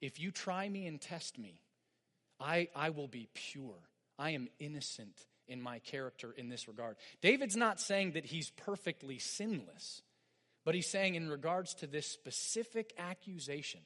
if 0.00 0.18
you 0.18 0.30
try 0.30 0.68
me 0.68 0.86
and 0.86 1.00
test 1.00 1.38
me, 1.38 1.60
I, 2.40 2.68
I 2.74 2.90
will 2.90 3.08
be 3.08 3.28
pure. 3.34 3.78
I 4.18 4.30
am 4.30 4.48
innocent 4.58 5.26
in 5.46 5.62
my 5.62 5.78
character 5.78 6.32
in 6.36 6.48
this 6.48 6.68
regard. 6.68 6.96
David's 7.22 7.56
not 7.56 7.80
saying 7.80 8.12
that 8.12 8.26
he's 8.26 8.50
perfectly 8.50 9.18
sinless, 9.18 10.02
but 10.64 10.74
he's 10.74 10.90
saying, 10.90 11.14
in 11.14 11.30
regards 11.30 11.74
to 11.74 11.86
this 11.86 12.06
specific 12.06 12.92
accusation, 12.98 13.80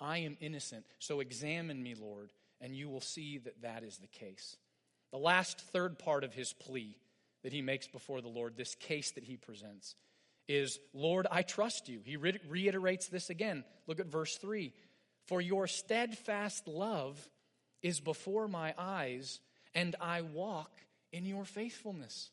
I 0.00 0.18
am 0.18 0.36
innocent. 0.40 0.84
So 0.98 1.20
examine 1.20 1.82
me, 1.82 1.94
Lord, 1.94 2.32
and 2.60 2.74
you 2.74 2.88
will 2.88 3.00
see 3.00 3.38
that 3.38 3.62
that 3.62 3.82
is 3.82 3.98
the 3.98 4.06
case. 4.06 4.56
The 5.12 5.18
last 5.18 5.60
third 5.72 5.98
part 5.98 6.24
of 6.24 6.34
his 6.34 6.52
plea 6.52 6.96
that 7.42 7.52
he 7.52 7.62
makes 7.62 7.88
before 7.88 8.20
the 8.20 8.28
Lord, 8.28 8.56
this 8.56 8.74
case 8.74 9.12
that 9.12 9.24
he 9.24 9.36
presents, 9.36 9.96
is 10.46 10.78
Lord, 10.92 11.26
I 11.30 11.42
trust 11.42 11.88
you. 11.88 12.00
He 12.04 12.16
re- 12.16 12.38
reiterates 12.48 13.08
this 13.08 13.30
again. 13.30 13.64
Look 13.86 14.00
at 14.00 14.06
verse 14.06 14.36
3 14.36 14.72
For 15.26 15.40
your 15.40 15.66
steadfast 15.66 16.68
love 16.68 17.28
is 17.82 18.00
before 18.00 18.48
my 18.48 18.74
eyes, 18.76 19.40
and 19.74 19.96
I 20.00 20.22
walk 20.22 20.70
in 21.12 21.24
your 21.24 21.44
faithfulness. 21.44 22.30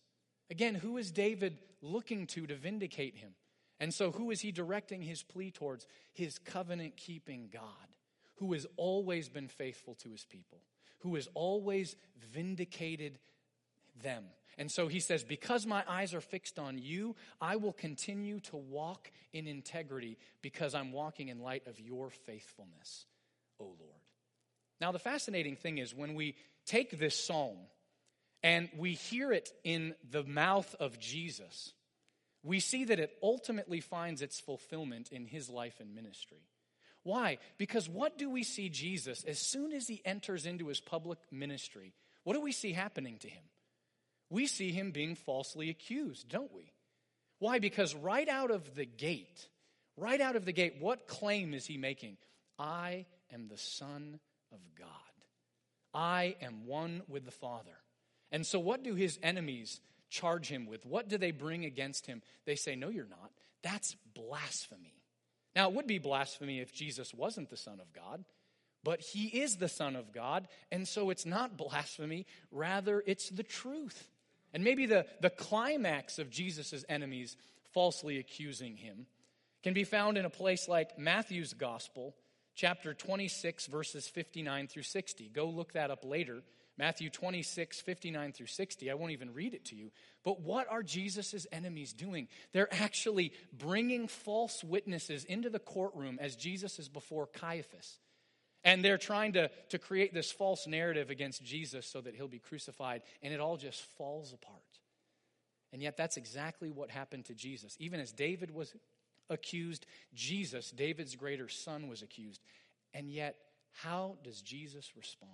Again, 0.49 0.75
who 0.75 0.97
is 0.97 1.11
David 1.11 1.57
looking 1.81 2.27
to 2.27 2.47
to 2.47 2.55
vindicate 2.55 3.17
him? 3.17 3.31
And 3.79 3.93
so, 3.93 4.11
who 4.11 4.31
is 4.31 4.41
he 4.41 4.51
directing 4.51 5.03
his 5.03 5.21
plea 5.21 5.51
towards? 5.51 5.85
His 6.13 6.39
covenant 6.39 6.97
keeping 6.97 7.49
God 7.53 7.63
who 8.37 8.53
has 8.53 8.65
always 8.77 9.29
been 9.29 9.47
faithful 9.47 9.95
to 9.95 10.09
his 10.09 10.25
people, 10.25 10.59
who 10.99 11.15
has 11.15 11.27
always 11.33 11.95
vindicated 12.33 13.19
them. 14.03 14.23
And 14.57 14.71
so 14.71 14.87
he 14.87 14.99
says, 14.99 15.23
Because 15.23 15.65
my 15.65 15.83
eyes 15.87 16.13
are 16.13 16.21
fixed 16.21 16.57
on 16.57 16.77
you, 16.77 17.15
I 17.39 17.57
will 17.57 17.73
continue 17.73 18.39
to 18.41 18.57
walk 18.57 19.11
in 19.33 19.47
integrity 19.47 20.17
because 20.41 20.73
I'm 20.73 20.91
walking 20.91 21.29
in 21.29 21.41
light 21.41 21.67
of 21.67 21.79
your 21.79 22.09
faithfulness, 22.09 23.05
O 23.59 23.65
Lord. 23.65 24.01
Now, 24.81 24.91
the 24.91 24.99
fascinating 24.99 25.55
thing 25.55 25.77
is 25.77 25.93
when 25.93 26.15
we 26.15 26.35
take 26.65 26.97
this 26.99 27.17
psalm 27.17 27.57
and 28.43 28.69
we 28.77 28.93
hear 28.93 29.31
it 29.31 29.51
in 29.63 29.95
the 30.09 30.23
mouth 30.23 30.75
of 30.79 30.99
Jesus, 30.99 31.73
we 32.43 32.59
see 32.59 32.85
that 32.85 32.99
it 32.99 33.17
ultimately 33.21 33.79
finds 33.79 34.21
its 34.21 34.39
fulfillment 34.39 35.09
in 35.11 35.25
his 35.25 35.49
life 35.49 35.79
and 35.79 35.95
ministry. 35.95 36.41
Why? 37.07 37.37
Because 37.57 37.87
what 37.87 38.17
do 38.17 38.29
we 38.29 38.43
see 38.43 38.67
Jesus 38.67 39.23
as 39.23 39.39
soon 39.39 39.71
as 39.71 39.87
he 39.87 40.01
enters 40.03 40.45
into 40.45 40.67
his 40.67 40.81
public 40.81 41.19
ministry? 41.31 41.93
What 42.25 42.33
do 42.33 42.41
we 42.41 42.51
see 42.51 42.73
happening 42.73 43.17
to 43.19 43.29
him? 43.29 43.43
We 44.29 44.45
see 44.45 44.73
him 44.73 44.91
being 44.91 45.15
falsely 45.15 45.69
accused, 45.69 46.27
don't 46.27 46.53
we? 46.53 46.73
Why? 47.39 47.59
Because 47.59 47.95
right 47.95 48.27
out 48.27 48.51
of 48.51 48.75
the 48.75 48.83
gate, 48.83 49.47
right 49.95 50.19
out 50.19 50.35
of 50.35 50.43
the 50.43 50.51
gate, 50.51 50.75
what 50.81 51.07
claim 51.07 51.53
is 51.53 51.65
he 51.65 51.77
making? 51.77 52.17
I 52.59 53.05
am 53.33 53.47
the 53.47 53.57
Son 53.57 54.19
of 54.51 54.59
God. 54.77 54.89
I 55.93 56.35
am 56.41 56.65
one 56.65 57.03
with 57.07 57.23
the 57.23 57.31
Father. 57.31 57.77
And 58.33 58.45
so, 58.45 58.59
what 58.59 58.83
do 58.83 58.95
his 58.95 59.17
enemies 59.23 59.79
charge 60.09 60.49
him 60.49 60.65
with? 60.65 60.85
What 60.85 61.07
do 61.07 61.17
they 61.17 61.31
bring 61.31 61.63
against 61.63 62.05
him? 62.05 62.21
They 62.45 62.57
say, 62.57 62.75
No, 62.75 62.89
you're 62.89 63.05
not. 63.05 63.31
That's 63.63 63.95
blasphemy. 64.13 64.96
Now, 65.57 65.69
it 65.69 65.73
would 65.73 65.87
be 65.87 65.97
blasphemy 65.97 66.59
if 66.59 66.71
Jesus 66.71 67.15
wasn't 67.15 67.49
the 67.49 67.57
Son 67.57 67.79
of 67.79 67.91
God, 67.91 68.23
but 68.83 69.01
he 69.01 69.25
is 69.25 69.55
the 69.55 69.67
Son 69.67 69.95
of 69.95 70.13
God, 70.13 70.47
and 70.71 70.87
so 70.87 71.09
it's 71.09 71.25
not 71.25 71.57
blasphemy, 71.57 72.27
rather, 72.51 73.01
it's 73.07 73.31
the 73.31 73.41
truth. 73.41 74.07
And 74.53 74.63
maybe 74.63 74.85
the, 74.85 75.07
the 75.19 75.31
climax 75.31 76.19
of 76.19 76.29
Jesus' 76.29 76.85
enemies 76.87 77.37
falsely 77.73 78.19
accusing 78.19 78.77
him 78.77 79.07
can 79.63 79.73
be 79.73 79.83
found 79.83 80.15
in 80.15 80.25
a 80.25 80.29
place 80.29 80.67
like 80.67 80.99
Matthew's 80.99 81.53
Gospel, 81.53 82.13
chapter 82.53 82.93
26, 82.93 83.65
verses 83.65 84.07
59 84.07 84.67
through 84.67 84.83
60. 84.83 85.31
Go 85.33 85.49
look 85.49 85.73
that 85.73 85.89
up 85.89 86.05
later. 86.05 86.43
Matthew 86.77 87.09
26, 87.09 87.81
59 87.81 88.33
through 88.33 88.47
60. 88.47 88.91
I 88.91 88.93
won't 88.93 89.11
even 89.11 89.33
read 89.33 89.55
it 89.55 89.65
to 89.65 89.75
you. 89.75 89.91
But 90.23 90.41
what 90.41 90.67
are 90.69 90.83
Jesus' 90.83 91.47
enemies 91.51 91.91
doing? 91.91 92.27
They're 92.53 92.71
actually 92.73 93.33
bringing 93.51 94.07
false 94.07 94.63
witnesses 94.63 95.23
into 95.23 95.49
the 95.49 95.59
courtroom 95.59 96.19
as 96.21 96.35
Jesus 96.35 96.77
is 96.77 96.87
before 96.87 97.27
Caiaphas. 97.27 97.97
And 98.63 98.83
they're 98.83 98.97
trying 98.97 99.33
to, 99.33 99.49
to 99.69 99.79
create 99.79 100.13
this 100.13 100.31
false 100.31 100.67
narrative 100.67 101.09
against 101.09 101.43
Jesus 101.43 101.87
so 101.87 102.01
that 102.01 102.15
he'll 102.15 102.27
be 102.27 102.39
crucified, 102.39 103.01
and 103.23 103.33
it 103.33 103.39
all 103.39 103.57
just 103.57 103.81
falls 103.97 104.33
apart. 104.33 104.61
And 105.73 105.81
yet, 105.81 105.97
that's 105.97 106.17
exactly 106.17 106.69
what 106.69 106.91
happened 106.91 107.25
to 107.25 107.33
Jesus. 107.33 107.75
Even 107.79 107.99
as 107.99 108.11
David 108.11 108.51
was 108.51 108.75
accused, 109.29 109.85
Jesus, 110.13 110.71
David's 110.71 111.15
greater 111.15 111.49
son, 111.49 111.87
was 111.87 112.01
accused. 112.01 112.41
And 112.93 113.09
yet, 113.09 113.35
how 113.73 114.17
does 114.23 114.41
Jesus 114.41 114.91
respond? 114.95 115.31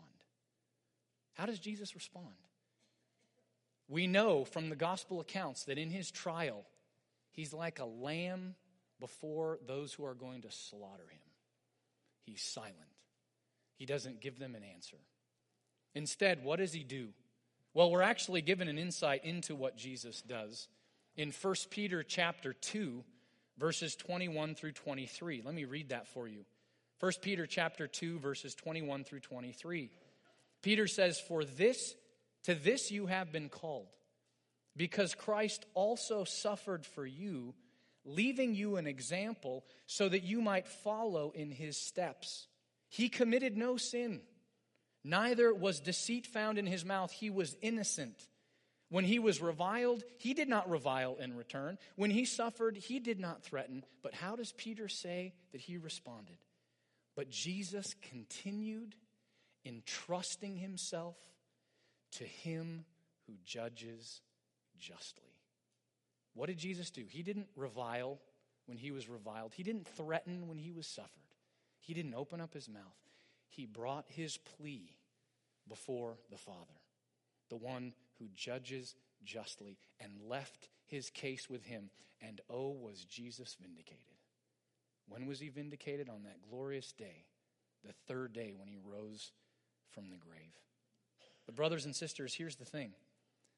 How 1.33 1.45
does 1.45 1.59
Jesus 1.59 1.95
respond? 1.95 2.35
We 3.87 4.07
know 4.07 4.45
from 4.45 4.69
the 4.69 4.75
gospel 4.75 5.19
accounts 5.19 5.65
that 5.65 5.77
in 5.77 5.89
his 5.89 6.09
trial, 6.11 6.63
he's 7.31 7.53
like 7.53 7.79
a 7.79 7.85
lamb 7.85 8.55
before 8.99 9.59
those 9.67 9.93
who 9.93 10.05
are 10.05 10.13
going 10.13 10.43
to 10.43 10.51
slaughter 10.51 11.07
him. 11.09 11.19
He's 12.25 12.41
silent, 12.41 12.75
he 13.75 13.85
doesn't 13.85 14.21
give 14.21 14.39
them 14.39 14.55
an 14.55 14.63
answer. 14.63 14.97
Instead, 15.95 16.43
what 16.43 16.57
does 16.57 16.73
he 16.73 16.83
do? 16.83 17.09
Well, 17.73 17.91
we're 17.91 18.01
actually 18.01 18.41
given 18.41 18.67
an 18.67 18.77
insight 18.77 19.25
into 19.25 19.55
what 19.55 19.77
Jesus 19.77 20.21
does 20.21 20.67
in 21.15 21.31
1 21.31 21.55
Peter 21.69 22.03
chapter 22.03 22.53
2 22.53 23.03
verses 23.57 23.95
21 23.95 24.55
through 24.55 24.71
23. 24.71 25.41
Let 25.43 25.53
me 25.53 25.65
read 25.65 25.89
that 25.89 26.07
for 26.07 26.27
you. 26.27 26.45
1 26.99 27.11
Peter 27.21 27.45
chapter 27.45 27.87
2 27.87 28.19
verses 28.19 28.55
21 28.55 29.03
through 29.03 29.19
23. 29.19 29.89
Peter 30.63 30.87
says, 30.87 31.19
For 31.19 31.45
this, 31.45 31.93
to 32.45 32.55
this 32.55 32.89
you 32.89 33.05
have 33.05 33.31
been 33.31 33.49
called, 33.49 33.89
because 34.75 35.13
Christ 35.13 35.65
also 35.75 36.23
suffered 36.23 36.85
for 36.85 37.05
you, 37.05 37.53
leaving 38.05 38.55
you 38.55 38.77
an 38.77 38.87
example 38.87 39.63
so 39.85 40.09
that 40.09 40.23
you 40.23 40.41
might 40.41 40.67
follow 40.67 41.31
in 41.35 41.51
his 41.51 41.77
steps. 41.77 42.47
He 42.89 43.09
committed 43.09 43.55
no 43.55 43.77
sin, 43.77 44.21
neither 45.03 45.53
was 45.53 45.79
deceit 45.79 46.25
found 46.25 46.57
in 46.57 46.65
his 46.65 46.83
mouth. 46.83 47.11
He 47.11 47.29
was 47.29 47.55
innocent. 47.61 48.15
When 48.89 49.05
he 49.05 49.17
was 49.17 49.41
reviled, 49.41 50.03
he 50.19 50.35
did 50.35 50.47
not 50.47 50.69
revile 50.69 51.15
in 51.19 51.35
return. 51.35 51.79
When 51.95 52.11
he 52.11 52.25
suffered, 52.25 52.77
he 52.77 52.99
did 52.99 53.19
not 53.19 53.43
threaten. 53.43 53.83
But 54.03 54.13
how 54.13 54.35
does 54.35 54.51
Peter 54.51 54.87
say 54.87 55.33
that 55.51 55.61
he 55.61 55.77
responded? 55.77 56.37
But 57.15 57.31
Jesus 57.31 57.95
continued 58.03 58.95
entrusting 59.65 60.57
himself 60.57 61.15
to 62.11 62.23
him 62.23 62.85
who 63.27 63.33
judges 63.45 64.21
justly. 64.79 65.23
What 66.33 66.47
did 66.47 66.57
Jesus 66.57 66.89
do? 66.89 67.03
He 67.07 67.23
didn't 67.23 67.47
revile 67.55 68.19
when 68.65 68.77
he 68.77 68.91
was 68.91 69.09
reviled, 69.09 69.53
he 69.53 69.63
didn't 69.63 69.87
threaten 69.87 70.47
when 70.47 70.57
he 70.57 70.71
was 70.71 70.87
suffered, 70.87 71.35
he 71.79 71.93
didn't 71.93 72.13
open 72.13 72.39
up 72.39 72.53
his 72.53 72.69
mouth. 72.69 72.83
He 73.49 73.65
brought 73.65 74.05
his 74.07 74.37
plea 74.37 74.97
before 75.67 76.17
the 76.31 76.37
Father, 76.37 76.79
the 77.49 77.55
one 77.55 77.93
who 78.17 78.27
judges 78.33 78.95
justly, 79.23 79.77
and 79.99 80.11
left 80.27 80.69
his 80.85 81.09
case 81.09 81.49
with 81.49 81.63
him. 81.63 81.89
And 82.21 82.41
oh, 82.49 82.71
was 82.71 83.05
Jesus 83.05 83.55
vindicated. 83.61 83.99
When 85.07 85.27
was 85.27 85.39
he 85.39 85.49
vindicated? 85.49 86.09
On 86.09 86.23
that 86.23 86.41
glorious 86.49 86.93
day, 86.93 87.25
the 87.85 87.93
third 88.07 88.33
day 88.33 88.53
when 88.57 88.67
he 88.67 88.77
rose 88.83 89.31
from 89.93 90.09
the 90.09 90.17
grave. 90.17 90.53
But, 91.45 91.55
brothers 91.55 91.85
and 91.85 91.95
sisters, 91.95 92.33
here's 92.33 92.55
the 92.55 92.65
thing 92.65 92.93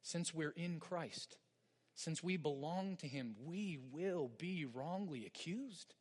since 0.02 0.34
we're 0.34 0.54
in 0.56 0.80
Christ, 0.80 1.38
since 1.96 2.24
we 2.24 2.38
belong 2.38 2.98
to 2.98 3.08
him, 3.08 3.36
we 3.44 3.80
will 3.92 4.30
be 4.38 4.66
wrongly 4.66 5.26
accused. 5.26 5.96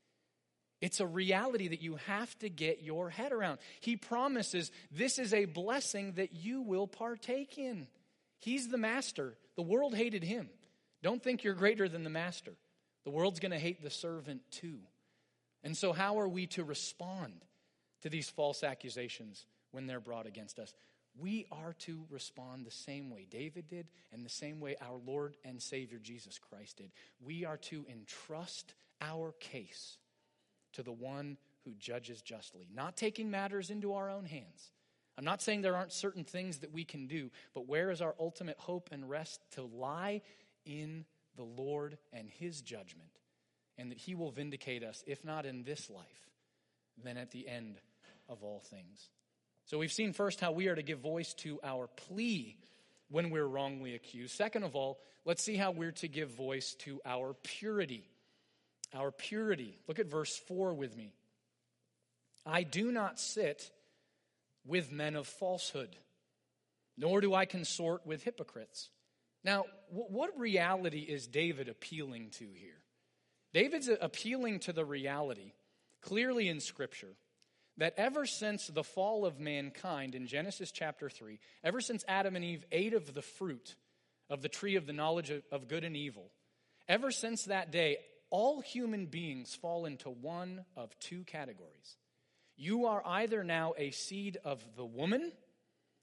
It's 0.80 1.00
a 1.00 1.06
reality 1.06 1.68
that 1.68 1.80
you 1.80 1.96
have 2.06 2.38
to 2.40 2.50
get 2.50 2.82
your 2.82 3.08
head 3.08 3.32
around. 3.32 3.58
He 3.80 3.96
promises 3.96 4.70
this 4.90 5.18
is 5.18 5.32
a 5.32 5.46
blessing 5.46 6.12
that 6.16 6.34
you 6.34 6.60
will 6.60 6.86
partake 6.86 7.56
in. 7.56 7.86
He's 8.38 8.68
the 8.68 8.76
master. 8.76 9.38
The 9.56 9.62
world 9.62 9.94
hated 9.94 10.22
him. 10.22 10.50
Don't 11.02 11.22
think 11.22 11.44
you're 11.44 11.54
greater 11.54 11.88
than 11.88 12.04
the 12.04 12.10
master. 12.10 12.52
The 13.04 13.10
world's 13.10 13.40
going 13.40 13.52
to 13.52 13.58
hate 13.58 13.82
the 13.82 13.90
servant 13.90 14.42
too. 14.50 14.78
And 15.62 15.74
so, 15.74 15.92
how 15.92 16.18
are 16.18 16.28
we 16.28 16.46
to 16.48 16.64
respond 16.64 17.32
to 18.02 18.10
these 18.10 18.28
false 18.28 18.62
accusations 18.62 19.46
when 19.74 19.86
they're 19.86 20.00
brought 20.00 20.26
against 20.26 20.58
us? 20.58 20.72
We 21.20 21.46
are 21.52 21.74
to 21.80 22.04
respond 22.10 22.64
the 22.64 22.72
same 22.72 23.10
way 23.10 23.26
David 23.30 23.68
did 23.68 23.86
and 24.12 24.24
the 24.24 24.30
same 24.30 24.60
way 24.60 24.76
our 24.80 24.98
Lord 25.06 25.36
and 25.44 25.60
Savior 25.62 25.98
Jesus 25.98 26.38
Christ 26.38 26.78
did. 26.78 26.90
We 27.24 27.44
are 27.44 27.58
to 27.58 27.84
entrust 27.90 28.74
our 29.00 29.32
case 29.38 29.98
to 30.72 30.82
the 30.82 30.92
one 30.92 31.36
who 31.64 31.74
judges 31.78 32.20
justly, 32.20 32.66
not 32.74 32.96
taking 32.96 33.30
matters 33.30 33.70
into 33.70 33.94
our 33.94 34.10
own 34.10 34.24
hands. 34.24 34.72
I'm 35.16 35.24
not 35.24 35.40
saying 35.40 35.62
there 35.62 35.76
aren't 35.76 35.92
certain 35.92 36.24
things 36.24 36.58
that 36.58 36.72
we 36.72 36.84
can 36.84 37.06
do, 37.06 37.30
but 37.54 37.68
where 37.68 37.90
is 37.90 38.00
our 38.00 38.16
ultimate 38.18 38.58
hope 38.58 38.88
and 38.90 39.08
rest? 39.08 39.40
To 39.52 39.62
lie 39.62 40.22
in 40.66 41.04
the 41.36 41.44
Lord 41.44 41.98
and 42.12 42.28
His 42.28 42.60
judgment, 42.60 43.10
and 43.78 43.90
that 43.92 43.98
He 43.98 44.16
will 44.16 44.32
vindicate 44.32 44.82
us, 44.82 45.04
if 45.06 45.24
not 45.24 45.46
in 45.46 45.62
this 45.62 45.88
life, 45.88 46.30
then 47.02 47.16
at 47.16 47.30
the 47.30 47.46
end 47.46 47.80
of 48.28 48.42
all 48.42 48.60
things. 48.60 49.10
So 49.66 49.78
we've 49.78 49.92
seen 49.92 50.12
first 50.12 50.40
how 50.40 50.52
we 50.52 50.68
are 50.68 50.74
to 50.74 50.82
give 50.82 51.00
voice 51.00 51.32
to 51.34 51.58
our 51.62 51.86
plea 51.86 52.56
when 53.08 53.30
we're 53.30 53.46
wrongly 53.46 53.94
accused. 53.94 54.36
Second 54.36 54.64
of 54.64 54.76
all, 54.76 54.98
let's 55.24 55.42
see 55.42 55.56
how 55.56 55.70
we're 55.70 55.92
to 55.92 56.08
give 56.08 56.30
voice 56.30 56.74
to 56.80 57.00
our 57.04 57.34
purity. 57.42 58.08
Our 58.94 59.10
purity. 59.10 59.78
Look 59.88 59.98
at 59.98 60.06
verse 60.06 60.36
4 60.48 60.74
with 60.74 60.96
me. 60.96 61.12
I 62.46 62.62
do 62.62 62.92
not 62.92 63.18
sit 63.18 63.70
with 64.66 64.92
men 64.92 65.16
of 65.16 65.26
falsehood, 65.26 65.96
nor 66.96 67.20
do 67.20 67.34
I 67.34 67.46
consort 67.46 68.06
with 68.06 68.22
hypocrites. 68.22 68.90
Now, 69.42 69.64
what 69.90 70.38
reality 70.38 71.00
is 71.00 71.26
David 71.26 71.68
appealing 71.68 72.30
to 72.38 72.48
here? 72.54 72.82
David's 73.52 73.88
appealing 73.88 74.60
to 74.60 74.72
the 74.72 74.84
reality, 74.84 75.52
clearly 76.02 76.48
in 76.48 76.60
Scripture, 76.60 77.14
that 77.78 77.94
ever 77.96 78.26
since 78.26 78.68
the 78.68 78.84
fall 78.84 79.26
of 79.26 79.40
mankind 79.40 80.14
in 80.14 80.26
Genesis 80.26 80.70
chapter 80.70 81.10
3, 81.10 81.38
ever 81.62 81.80
since 81.80 82.04
Adam 82.06 82.36
and 82.36 82.44
Eve 82.44 82.64
ate 82.70 82.94
of 82.94 83.12
the 83.14 83.22
fruit 83.22 83.74
of 84.30 84.42
the 84.42 84.48
tree 84.48 84.76
of 84.76 84.86
the 84.86 84.92
knowledge 84.92 85.32
of 85.50 85.68
good 85.68 85.84
and 85.84 85.96
evil, 85.96 86.30
ever 86.88 87.10
since 87.10 87.44
that 87.44 87.72
day, 87.72 87.98
all 88.30 88.60
human 88.60 89.06
beings 89.06 89.54
fall 89.54 89.86
into 89.86 90.10
one 90.10 90.64
of 90.76 90.98
two 90.98 91.24
categories. 91.24 91.96
You 92.56 92.86
are 92.86 93.02
either 93.04 93.42
now 93.42 93.74
a 93.76 93.90
seed 93.90 94.38
of 94.44 94.64
the 94.76 94.84
woman, 94.84 95.32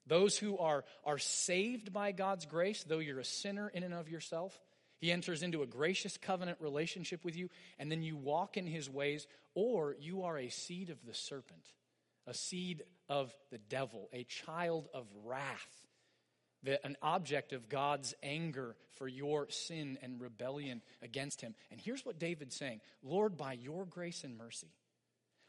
those 0.08 0.38
who 0.38 0.58
are, 0.58 0.84
are 1.06 1.18
saved 1.18 1.94
by 1.94 2.12
God's 2.12 2.46
grace, 2.46 2.84
though 2.84 3.00
you're 3.00 3.20
a 3.20 3.26
sinner 3.26 3.70
in 3.70 3.84
and 3.84 3.94
of 3.94 4.10
yourself. 4.10 4.58
He 5.02 5.12
enters 5.12 5.42
into 5.42 5.64
a 5.64 5.68
gracious 5.68 6.16
covenant 6.16 6.60
relationship 6.62 7.26
with 7.26 7.36
you, 7.36 7.50
and 7.80 7.92
then 7.92 8.04
you 8.04 8.16
walk 8.16 8.56
in 8.56 8.68
his 8.68 8.88
ways, 8.88 9.26
or 9.56 9.96
you 10.00 10.24
are 10.24 10.38
a 10.38 10.50
seed 10.50 10.92
of 10.92 11.04
the 11.08 11.16
serpent, 11.16 11.74
a 12.28 12.36
seed 12.36 12.84
of 13.10 13.34
the 13.50 13.58
devil, 13.58 14.10
a 14.14 14.24
child 14.24 14.88
of 14.94 15.08
wrath, 15.26 15.88
an 16.84 16.96
object 17.02 17.52
of 17.52 17.68
God's 17.68 18.14
anger 18.22 18.76
for 18.96 19.08
your 19.08 19.50
sin 19.50 19.98
and 20.04 20.22
rebellion 20.22 20.84
against 21.02 21.42
him. 21.42 21.56
And 21.72 21.82
here's 21.82 22.06
what 22.06 22.20
David's 22.20 22.56
saying 22.56 22.82
Lord, 23.02 23.36
by 23.36 23.54
your 23.54 23.86
grace 23.86 24.24
and 24.24 24.38
mercy, 24.38 24.70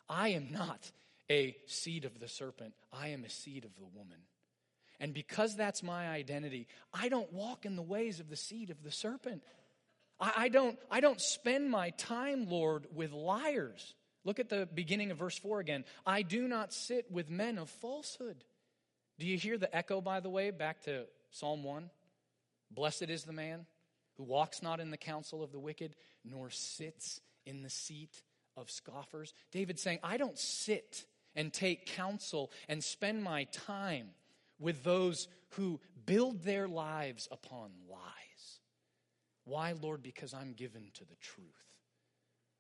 I 0.08 0.28
am 0.28 0.50
not 0.50 0.90
a 1.30 1.54
seed 1.66 2.06
of 2.06 2.18
the 2.18 2.28
serpent, 2.28 2.72
I 2.90 3.08
am 3.08 3.22
a 3.24 3.28
seed 3.28 3.66
of 3.66 3.76
the 3.76 3.84
woman. 3.84 4.18
And 5.02 5.12
because 5.12 5.56
that's 5.56 5.82
my 5.82 6.08
identity, 6.08 6.68
I 6.94 7.08
don't 7.08 7.30
walk 7.32 7.66
in 7.66 7.74
the 7.74 7.82
ways 7.82 8.20
of 8.20 8.30
the 8.30 8.36
seed 8.36 8.70
of 8.70 8.84
the 8.84 8.92
serpent. 8.92 9.42
I, 10.20 10.32
I, 10.36 10.48
don't, 10.48 10.78
I 10.92 11.00
don't 11.00 11.20
spend 11.20 11.68
my 11.68 11.90
time, 11.90 12.46
Lord, 12.48 12.86
with 12.94 13.10
liars. 13.10 13.96
Look 14.24 14.38
at 14.38 14.48
the 14.48 14.68
beginning 14.72 15.10
of 15.10 15.18
verse 15.18 15.36
4 15.36 15.58
again. 15.58 15.84
I 16.06 16.22
do 16.22 16.46
not 16.46 16.72
sit 16.72 17.10
with 17.10 17.28
men 17.28 17.58
of 17.58 17.68
falsehood. 17.68 18.44
Do 19.18 19.26
you 19.26 19.36
hear 19.36 19.58
the 19.58 19.74
echo, 19.74 20.00
by 20.00 20.20
the 20.20 20.30
way, 20.30 20.52
back 20.52 20.82
to 20.82 21.06
Psalm 21.32 21.64
1? 21.64 21.90
Blessed 22.70 23.10
is 23.10 23.24
the 23.24 23.32
man 23.32 23.66
who 24.18 24.22
walks 24.22 24.62
not 24.62 24.78
in 24.78 24.92
the 24.92 24.96
counsel 24.96 25.42
of 25.42 25.50
the 25.50 25.58
wicked, 25.58 25.96
nor 26.24 26.48
sits 26.48 27.20
in 27.44 27.64
the 27.64 27.70
seat 27.70 28.22
of 28.56 28.70
scoffers. 28.70 29.34
David 29.50 29.80
saying, 29.80 29.98
I 30.04 30.16
don't 30.16 30.38
sit 30.38 31.06
and 31.34 31.52
take 31.52 31.86
counsel 31.86 32.52
and 32.68 32.84
spend 32.84 33.24
my 33.24 33.44
time 33.50 34.10
with 34.62 34.83
those 34.83 35.29
who 35.51 35.81
build 36.07 36.42
their 36.42 36.68
lives 36.68 37.29
upon 37.31 37.70
lies. 37.90 38.61
Why, 39.44 39.75
Lord? 39.81 40.03
Because 40.03 40.33
I'm 40.33 40.53
given 40.53 40.90
to 40.94 41.05
the 41.05 41.16
truth. 41.20 41.46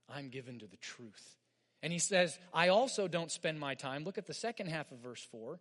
I'm 0.08 0.28
given 0.28 0.58
to 0.58 0.66
the 0.66 0.76
truth. 0.76 1.36
And 1.82 1.92
he 1.92 1.98
says, 1.98 2.38
I 2.52 2.68
also 2.68 3.08
don't 3.08 3.30
spend 3.30 3.58
my 3.58 3.74
time, 3.74 4.04
look 4.04 4.18
at 4.18 4.26
the 4.26 4.34
second 4.34 4.68
half 4.68 4.92
of 4.92 4.98
verse 4.98 5.26
4, 5.30 5.58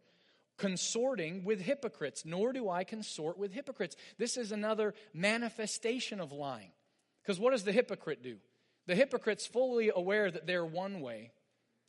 consorting 0.57 1.43
with 1.43 1.61
hypocrites, 1.61 2.23
nor 2.25 2.53
do 2.53 2.69
I 2.69 2.83
consort 2.83 3.37
with 3.37 3.53
hypocrites. 3.53 3.95
This 4.17 4.37
is 4.37 4.51
another 4.51 4.93
manifestation 5.13 6.19
of 6.19 6.31
lying. 6.31 6.71
Because 7.23 7.39
what 7.39 7.51
does 7.51 7.63
the 7.63 7.71
hypocrite 7.71 8.21
do? 8.21 8.37
The 8.87 8.95
hypocrite's 8.95 9.45
fully 9.45 9.91
aware 9.93 10.29
that 10.29 10.47
they're 10.47 10.65
one 10.65 11.01
way, 11.01 11.31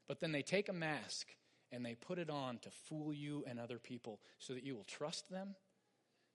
but 0.08 0.20
then 0.20 0.32
they 0.32 0.42
take 0.42 0.68
a 0.68 0.74
mask 0.74 1.26
and 1.72 1.84
they 1.84 1.94
put 1.94 2.18
it 2.18 2.30
on 2.30 2.58
to 2.58 2.70
fool 2.70 3.12
you 3.12 3.44
and 3.46 3.58
other 3.58 3.78
people 3.78 4.20
so 4.38 4.52
that 4.52 4.64
you 4.64 4.76
will 4.76 4.84
trust 4.84 5.30
them, 5.30 5.54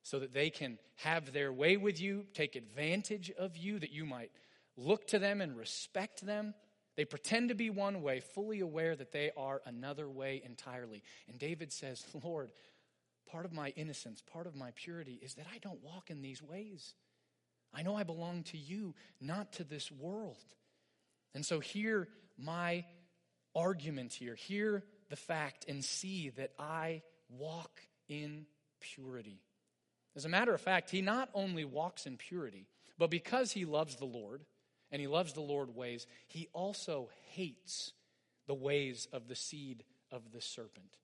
so 0.04 0.20
that 0.20 0.34
they 0.34 0.50
can 0.50 0.80
have 0.96 1.32
their 1.32 1.54
way 1.54 1.78
with 1.78 2.02
you, 2.02 2.26
take 2.34 2.56
advantage 2.56 3.32
of 3.38 3.56
you, 3.56 3.80
that 3.80 3.92
you 3.92 4.06
might 4.06 4.32
look 4.76 5.08
to 5.08 5.20
them 5.20 5.42
and 5.42 5.56
respect 5.56 6.26
them. 6.26 6.54
They 6.96 7.06
pretend 7.06 7.50
to 7.50 7.56
be 7.56 7.70
one 7.70 8.02
way, 8.02 8.20
fully 8.20 8.60
aware 8.60 8.96
that 8.96 9.12
they 9.12 9.32
are 9.38 9.62
another 9.66 10.10
way 10.10 10.42
entirely. 10.44 11.04
And 11.28 11.38
David 11.38 11.72
says, 11.72 12.04
Lord, 12.24 12.52
part 13.32 13.46
of 13.46 13.54
my 13.54 13.70
innocence, 13.76 14.22
part 14.22 14.48
of 14.48 14.56
my 14.56 14.72
purity 14.76 15.20
is 15.22 15.36
that 15.36 15.46
I 15.54 15.60
don't 15.60 15.84
walk 15.84 16.10
in 16.10 16.22
these 16.22 16.42
ways. 16.42 16.96
I 17.74 17.84
know 17.84 17.96
I 17.96 18.04
belong 18.04 18.44
to 18.44 18.58
you, 18.58 18.96
not 19.22 19.54
to 19.54 19.64
this 19.64 19.92
world. 19.92 20.38
And 21.36 21.46
so, 21.46 21.60
hear 21.60 22.08
my 22.38 22.86
argument 23.54 24.14
here. 24.14 24.36
Hear 24.36 24.84
the 25.10 25.16
fact 25.16 25.66
and 25.68 25.84
see 25.84 26.30
that 26.30 26.52
I 26.60 27.02
walk 27.30 27.82
in 28.08 28.46
purity. 28.80 29.42
As 30.16 30.26
a 30.26 30.30
matter 30.30 30.54
of 30.54 30.62
fact, 30.62 30.90
he 30.90 31.02
not 31.02 31.30
only 31.34 31.66
walks 31.66 32.06
in 32.06 32.18
purity, 32.18 32.68
but 32.98 33.10
because 33.12 33.52
he 33.52 33.66
loves 33.66 33.96
the 33.98 34.06
Lord 34.06 34.44
and 34.92 35.00
he 35.00 35.08
loves 35.08 35.34
the 35.34 35.42
Lord 35.42 35.76
ways, 35.76 36.08
he 36.28 36.48
also 36.54 37.10
hates 37.34 37.94
the 38.48 38.56
ways 38.56 39.08
of 39.12 39.28
the 39.28 39.36
seed 39.36 39.84
of 40.12 40.32
the 40.32 40.42
serpent. 40.42 40.98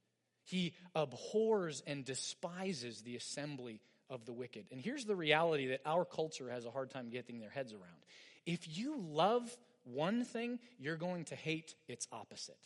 He 0.46 0.74
abhors 0.96 1.84
and 1.86 2.04
despises 2.04 3.02
the 3.02 3.16
assembly 3.16 3.82
of 4.10 4.26
the 4.26 4.34
wicked. 4.34 4.66
And 4.72 4.82
here's 4.82 5.06
the 5.06 5.16
reality 5.16 5.68
that 5.68 5.82
our 5.86 6.06
culture 6.06 6.50
has 6.50 6.66
a 6.66 6.72
hard 6.72 6.90
time 6.90 7.10
getting 7.10 7.40
their 7.40 7.50
heads 7.50 7.72
around. 7.72 8.06
If 8.46 8.78
you 8.78 8.98
love 8.98 9.56
one 9.84 10.26
thing, 10.26 10.60
you're 10.80 10.98
going 10.98 11.26
to 11.26 11.36
hate 11.36 11.76
its 11.88 12.08
opposite. 12.12 12.58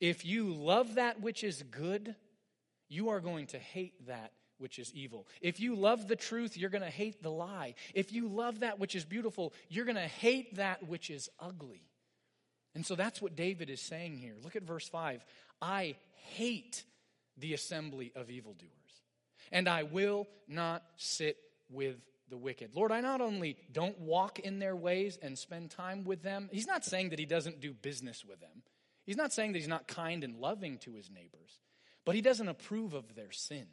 If 0.00 0.24
you 0.24 0.52
love 0.52 0.96
that 0.96 1.20
which 1.20 1.44
is 1.44 1.62
good, 1.62 2.14
you 2.88 3.10
are 3.10 3.20
going 3.20 3.46
to 3.48 3.58
hate 3.58 4.06
that 4.06 4.32
which 4.58 4.78
is 4.78 4.92
evil. 4.94 5.26
If 5.40 5.60
you 5.60 5.74
love 5.74 6.08
the 6.08 6.16
truth, 6.16 6.56
you're 6.56 6.70
going 6.70 6.82
to 6.82 6.90
hate 6.90 7.22
the 7.22 7.30
lie. 7.30 7.74
If 7.94 8.12
you 8.12 8.28
love 8.28 8.60
that 8.60 8.78
which 8.78 8.94
is 8.94 9.04
beautiful, 9.04 9.52
you're 9.68 9.84
going 9.84 9.96
to 9.96 10.02
hate 10.02 10.56
that 10.56 10.86
which 10.88 11.10
is 11.10 11.28
ugly. 11.40 11.82
And 12.74 12.84
so 12.84 12.94
that's 12.94 13.22
what 13.22 13.36
David 13.36 13.70
is 13.70 13.80
saying 13.80 14.18
here. 14.18 14.34
Look 14.42 14.56
at 14.56 14.62
verse 14.62 14.88
5. 14.88 15.24
I 15.62 15.94
hate 16.34 16.84
the 17.36 17.54
assembly 17.54 18.12
of 18.14 18.30
evildoers, 18.30 18.70
and 19.52 19.68
I 19.68 19.82
will 19.84 20.28
not 20.48 20.82
sit 20.96 21.36
with 21.70 21.96
the 22.28 22.36
wicked. 22.36 22.74
Lord, 22.74 22.92
I 22.92 23.00
not 23.00 23.20
only 23.20 23.56
don't 23.72 23.98
walk 24.00 24.38
in 24.38 24.58
their 24.58 24.76
ways 24.76 25.18
and 25.20 25.38
spend 25.38 25.70
time 25.70 26.04
with 26.04 26.22
them, 26.22 26.48
he's 26.52 26.66
not 26.66 26.84
saying 26.84 27.10
that 27.10 27.18
he 27.18 27.26
doesn't 27.26 27.60
do 27.60 27.72
business 27.72 28.24
with 28.24 28.40
them. 28.40 28.62
He's 29.04 29.16
not 29.16 29.32
saying 29.32 29.52
that 29.52 29.58
he's 29.58 29.68
not 29.68 29.86
kind 29.86 30.24
and 30.24 30.40
loving 30.40 30.78
to 30.78 30.94
his 30.94 31.10
neighbors, 31.10 31.60
but 32.04 32.14
he 32.14 32.20
doesn't 32.20 32.48
approve 32.48 32.94
of 32.94 33.14
their 33.14 33.32
sin, 33.32 33.66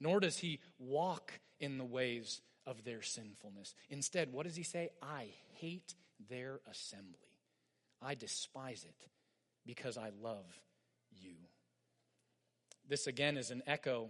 nor 0.00 0.20
does 0.20 0.38
he 0.38 0.60
walk 0.78 1.32
in 1.58 1.78
the 1.78 1.84
ways 1.84 2.40
of 2.66 2.84
their 2.84 3.02
sinfulness. 3.02 3.74
Instead, 3.88 4.32
what 4.32 4.46
does 4.46 4.56
he 4.56 4.62
say? 4.62 4.90
I 5.02 5.28
hate 5.54 5.94
their 6.28 6.60
assembly. 6.70 7.14
I 8.02 8.14
despise 8.14 8.84
it 8.84 9.08
because 9.66 9.98
I 9.98 10.10
love 10.22 10.46
you. 11.10 11.34
This 12.88 13.06
again 13.06 13.36
is 13.36 13.50
an 13.50 13.62
echo 13.66 14.08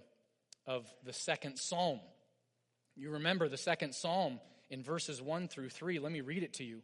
of 0.67 0.87
the 1.05 1.13
second 1.13 1.59
psalm. 1.59 2.01
You 2.97 3.11
remember 3.11 3.49
the 3.49 3.57
second 3.57 3.95
psalm 3.95 4.41
in 4.69 4.83
verses 4.83 5.21
1 5.21 5.49
through 5.49 5.71
3. 5.71 5.99
Let 5.99 6.13
me 6.13 6.21
read 6.21 6.43
it 6.43 6.55
to 6.55 6.65
you. 6.65 6.83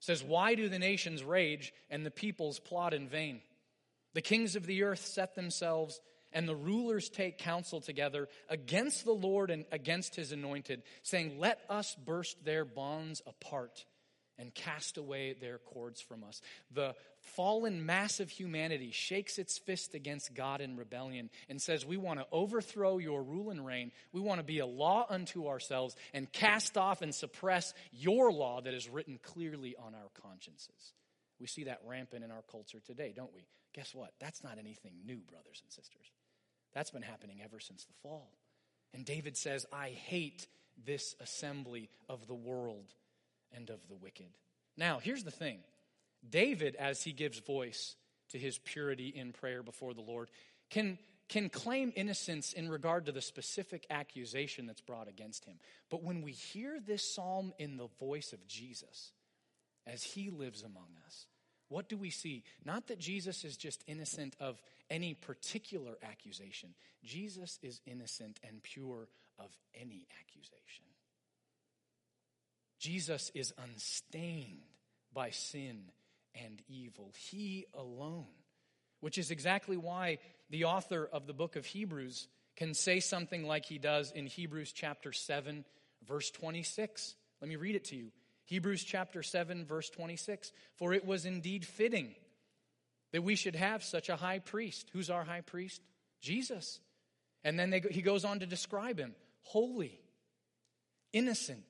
Says, 0.00 0.22
Why 0.22 0.54
do 0.54 0.68
the 0.68 0.78
nations 0.78 1.22
rage 1.22 1.72
and 1.90 2.04
the 2.04 2.10
peoples 2.10 2.58
plot 2.58 2.94
in 2.94 3.08
vain? 3.08 3.40
The 4.14 4.22
kings 4.22 4.56
of 4.56 4.66
the 4.66 4.82
earth 4.84 5.04
set 5.04 5.34
themselves, 5.34 6.00
and 6.32 6.48
the 6.48 6.56
rulers 6.56 7.08
take 7.08 7.38
counsel 7.38 7.80
together 7.80 8.28
against 8.48 9.04
the 9.04 9.12
Lord 9.12 9.50
and 9.50 9.64
against 9.72 10.14
his 10.14 10.32
anointed, 10.32 10.82
saying, 11.02 11.38
Let 11.38 11.60
us 11.68 11.94
burst 11.94 12.44
their 12.44 12.64
bonds 12.64 13.22
apart 13.26 13.84
and 14.38 14.54
cast 14.54 14.98
away 14.98 15.34
their 15.34 15.58
cords 15.58 16.00
from 16.00 16.22
us. 16.24 16.40
The 16.72 16.94
fallen 17.28 17.86
mass 17.86 18.20
of 18.20 18.30
humanity 18.30 18.90
shakes 18.92 19.38
its 19.38 19.58
fist 19.58 19.94
against 19.94 20.34
God 20.34 20.60
in 20.60 20.76
rebellion 20.76 21.30
and 21.48 21.60
says, 21.60 21.86
We 21.86 21.96
want 21.96 22.18
to 22.20 22.26
overthrow 22.32 22.98
your 22.98 23.22
rule 23.22 23.50
and 23.50 23.64
reign. 23.64 23.92
We 24.12 24.20
want 24.20 24.40
to 24.40 24.44
be 24.44 24.58
a 24.58 24.66
law 24.66 25.06
unto 25.08 25.48
ourselves 25.48 25.96
and 26.12 26.30
cast 26.32 26.76
off 26.76 27.02
and 27.02 27.14
suppress 27.14 27.74
your 27.92 28.32
law 28.32 28.60
that 28.60 28.74
is 28.74 28.88
written 28.88 29.18
clearly 29.22 29.76
on 29.76 29.94
our 29.94 30.10
consciences. 30.22 30.92
We 31.40 31.46
see 31.46 31.64
that 31.64 31.80
rampant 31.86 32.24
in 32.24 32.30
our 32.30 32.42
culture 32.50 32.80
today, 32.84 33.12
don't 33.14 33.34
we? 33.34 33.46
Guess 33.74 33.94
what? 33.94 34.12
That's 34.20 34.42
not 34.42 34.58
anything 34.58 34.92
new, 35.06 35.18
brothers 35.30 35.60
and 35.62 35.70
sisters. 35.70 36.12
That's 36.74 36.90
been 36.90 37.02
happening 37.02 37.40
ever 37.44 37.60
since 37.60 37.84
the 37.84 37.94
fall. 38.02 38.30
And 38.94 39.04
David 39.04 39.36
says, 39.36 39.66
I 39.72 39.90
hate 39.90 40.46
this 40.84 41.14
assembly 41.20 41.90
of 42.08 42.26
the 42.26 42.34
world 42.34 42.92
and 43.52 43.70
of 43.70 43.86
the 43.88 43.94
wicked. 43.94 44.28
Now, 44.76 44.98
here's 44.98 45.24
the 45.24 45.30
thing 45.30 45.58
David, 46.28 46.76
as 46.76 47.02
he 47.02 47.12
gives 47.12 47.38
voice 47.38 47.96
to 48.30 48.38
his 48.38 48.58
purity 48.58 49.08
in 49.08 49.32
prayer 49.32 49.62
before 49.62 49.94
the 49.94 50.00
Lord, 50.00 50.30
can, 50.70 50.98
can 51.28 51.48
claim 51.48 51.92
innocence 51.96 52.52
in 52.52 52.68
regard 52.68 53.06
to 53.06 53.12
the 53.12 53.22
specific 53.22 53.86
accusation 53.90 54.66
that's 54.66 54.80
brought 54.80 55.08
against 55.08 55.44
him. 55.44 55.58
But 55.90 56.02
when 56.02 56.22
we 56.22 56.32
hear 56.32 56.78
this 56.80 57.14
psalm 57.14 57.52
in 57.58 57.76
the 57.76 57.88
voice 57.98 58.32
of 58.32 58.46
Jesus, 58.46 59.12
as 59.86 60.02
he 60.02 60.30
lives 60.30 60.62
among 60.62 60.88
us, 61.06 61.26
what 61.68 61.88
do 61.88 61.96
we 61.96 62.10
see? 62.10 62.44
Not 62.64 62.88
that 62.88 62.98
Jesus 62.98 63.44
is 63.44 63.56
just 63.56 63.84
innocent 63.86 64.36
of 64.40 64.60
any 64.90 65.14
particular 65.14 65.98
accusation, 66.02 66.74
Jesus 67.04 67.58
is 67.62 67.80
innocent 67.86 68.40
and 68.46 68.62
pure 68.62 69.08
of 69.38 69.50
any 69.74 70.06
accusation. 70.20 70.84
Jesus 72.78 73.30
is 73.34 73.52
unstained 73.58 74.62
by 75.12 75.30
sin 75.30 75.90
and 76.34 76.62
evil. 76.68 77.12
He 77.16 77.66
alone. 77.74 78.26
Which 79.00 79.18
is 79.18 79.30
exactly 79.30 79.76
why 79.76 80.18
the 80.50 80.64
author 80.64 81.08
of 81.12 81.26
the 81.26 81.32
book 81.32 81.56
of 81.56 81.64
Hebrews 81.64 82.26
can 82.56 82.74
say 82.74 82.98
something 82.98 83.46
like 83.46 83.64
he 83.64 83.78
does 83.78 84.10
in 84.10 84.26
Hebrews 84.26 84.72
chapter 84.72 85.12
7, 85.12 85.64
verse 86.06 86.30
26. 86.32 87.14
Let 87.40 87.48
me 87.48 87.56
read 87.56 87.76
it 87.76 87.84
to 87.86 87.96
you. 87.96 88.10
Hebrews 88.46 88.82
chapter 88.82 89.22
7, 89.22 89.66
verse 89.66 89.90
26. 89.90 90.52
For 90.76 90.92
it 90.92 91.06
was 91.06 91.26
indeed 91.26 91.64
fitting 91.64 92.14
that 93.12 93.22
we 93.22 93.36
should 93.36 93.54
have 93.54 93.84
such 93.84 94.08
a 94.08 94.16
high 94.16 94.38
priest. 94.40 94.90
Who's 94.92 95.10
our 95.10 95.22
high 95.22 95.42
priest? 95.42 95.80
Jesus. 96.20 96.80
And 97.44 97.58
then 97.58 97.70
they, 97.70 97.82
he 97.90 98.02
goes 98.02 98.24
on 98.24 98.40
to 98.40 98.46
describe 98.46 98.98
him 98.98 99.14
holy, 99.42 100.00
innocent, 101.12 101.64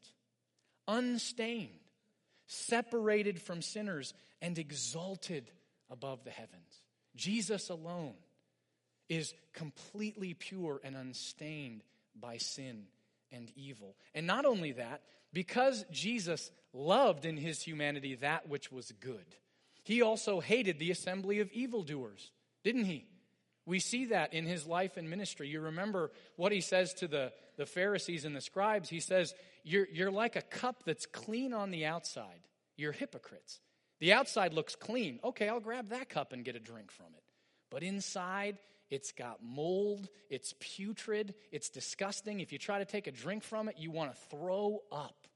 unstained, 0.87 1.69
separated 2.47 3.41
from 3.41 3.63
sinners, 3.63 4.15
and 4.41 4.59
exalted 4.59 5.51
above 5.91 6.25
the 6.25 6.31
heavens. 6.31 6.83
Jesus 7.17 7.69
alone 7.71 8.15
is 9.09 9.35
completely 9.53 10.35
pure 10.35 10.81
and 10.85 10.97
unstained 10.97 11.83
by 12.19 12.37
sin 12.37 12.85
and 13.33 13.51
evil. 13.57 13.97
And 14.15 14.27
not 14.27 14.45
only 14.45 14.73
that, 14.73 15.03
because 15.33 15.85
Jesus 15.91 16.51
loved 16.73 17.25
in 17.25 17.37
his 17.37 17.63
humanity 17.63 18.17
that 18.17 18.49
which 18.49 18.71
was 18.71 18.93
good, 19.01 19.25
he 19.83 20.03
also 20.03 20.41
hated 20.41 20.79
the 20.79 20.91
assembly 20.91 21.41
of 21.41 21.51
evildoers, 21.53 22.31
didn't 22.63 22.85
he? 22.85 23.07
We 23.65 23.81
see 23.81 24.07
that 24.07 24.33
in 24.33 24.47
his 24.47 24.67
life 24.67 24.97
and 24.97 25.11
ministry. 25.11 25.49
You 25.49 25.61
remember 25.61 26.11
what 26.37 26.53
he 26.53 26.63
says 26.63 26.95
to 26.95 27.09
the, 27.09 27.33
the 27.57 27.67
Pharisees 27.67 28.25
and 28.25 28.35
the 28.35 28.41
scribes. 28.41 28.89
He 28.89 29.01
says, 29.01 29.35
you're, 29.63 29.87
you're 29.93 30.11
like 30.11 30.37
a 30.37 30.43
cup 30.43 30.85
that's 30.87 31.05
clean 31.05 31.53
on 31.53 31.71
the 31.71 31.85
outside. 31.85 32.41
You're 32.77 32.93
hypocrites. 32.93 33.61
The 34.01 34.13
outside 34.13 34.55
looks 34.55 34.77
clean. 34.77 35.19
Okay, 35.25 35.49
I'll 35.49 35.61
grab 35.61 35.91
that 35.91 36.09
cup 36.09 36.33
and 36.33 36.45
get 36.45 36.57
a 36.57 36.61
drink 36.61 36.91
from 36.91 37.07
it. 37.17 37.23
But 37.71 37.83
inside, 37.83 38.59
it's 38.91 39.13
got 39.13 39.43
mold, 39.43 40.09
it's 40.31 40.55
putrid, 40.61 41.35
it's 41.53 41.69
disgusting. 41.69 42.41
If 42.41 42.53
you 42.53 42.59
try 42.59 42.79
to 42.79 42.85
take 42.85 43.07
a 43.07 43.13
drink 43.13 43.43
from 43.43 43.69
it, 43.69 43.77
you 43.79 43.91
want 43.91 44.15
to 44.15 44.21
throw 44.31 44.83
up. 44.91 45.27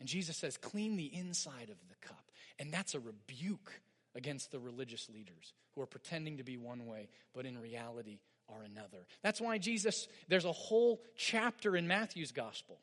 And 0.00 0.08
Jesus 0.08 0.36
says, 0.36 0.56
clean 0.56 0.96
the 0.96 1.14
inside 1.14 1.70
of 1.70 1.76
the 1.88 2.06
cup. 2.06 2.30
And 2.58 2.72
that's 2.72 2.94
a 2.94 3.00
rebuke 3.00 3.72
against 4.14 4.50
the 4.50 4.58
religious 4.58 5.08
leaders 5.08 5.52
who 5.74 5.82
are 5.82 5.86
pretending 5.86 6.38
to 6.38 6.44
be 6.44 6.56
one 6.56 6.86
way, 6.86 7.08
but 7.34 7.46
in 7.46 7.58
reality 7.58 8.18
are 8.48 8.62
another. 8.62 9.06
That's 9.22 9.40
why 9.40 9.58
Jesus, 9.58 10.08
there's 10.28 10.44
a 10.44 10.52
whole 10.52 11.02
chapter 11.16 11.76
in 11.76 11.86
Matthew's 11.86 12.32
gospel, 12.32 12.78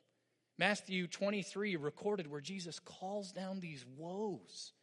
Matthew 0.57 1.07
23, 1.07 1.75
recorded 1.75 2.29
where 2.29 2.41
Jesus 2.41 2.79
calls 2.79 3.31
down 3.31 3.59
these 3.59 3.85
woes, 3.97 4.73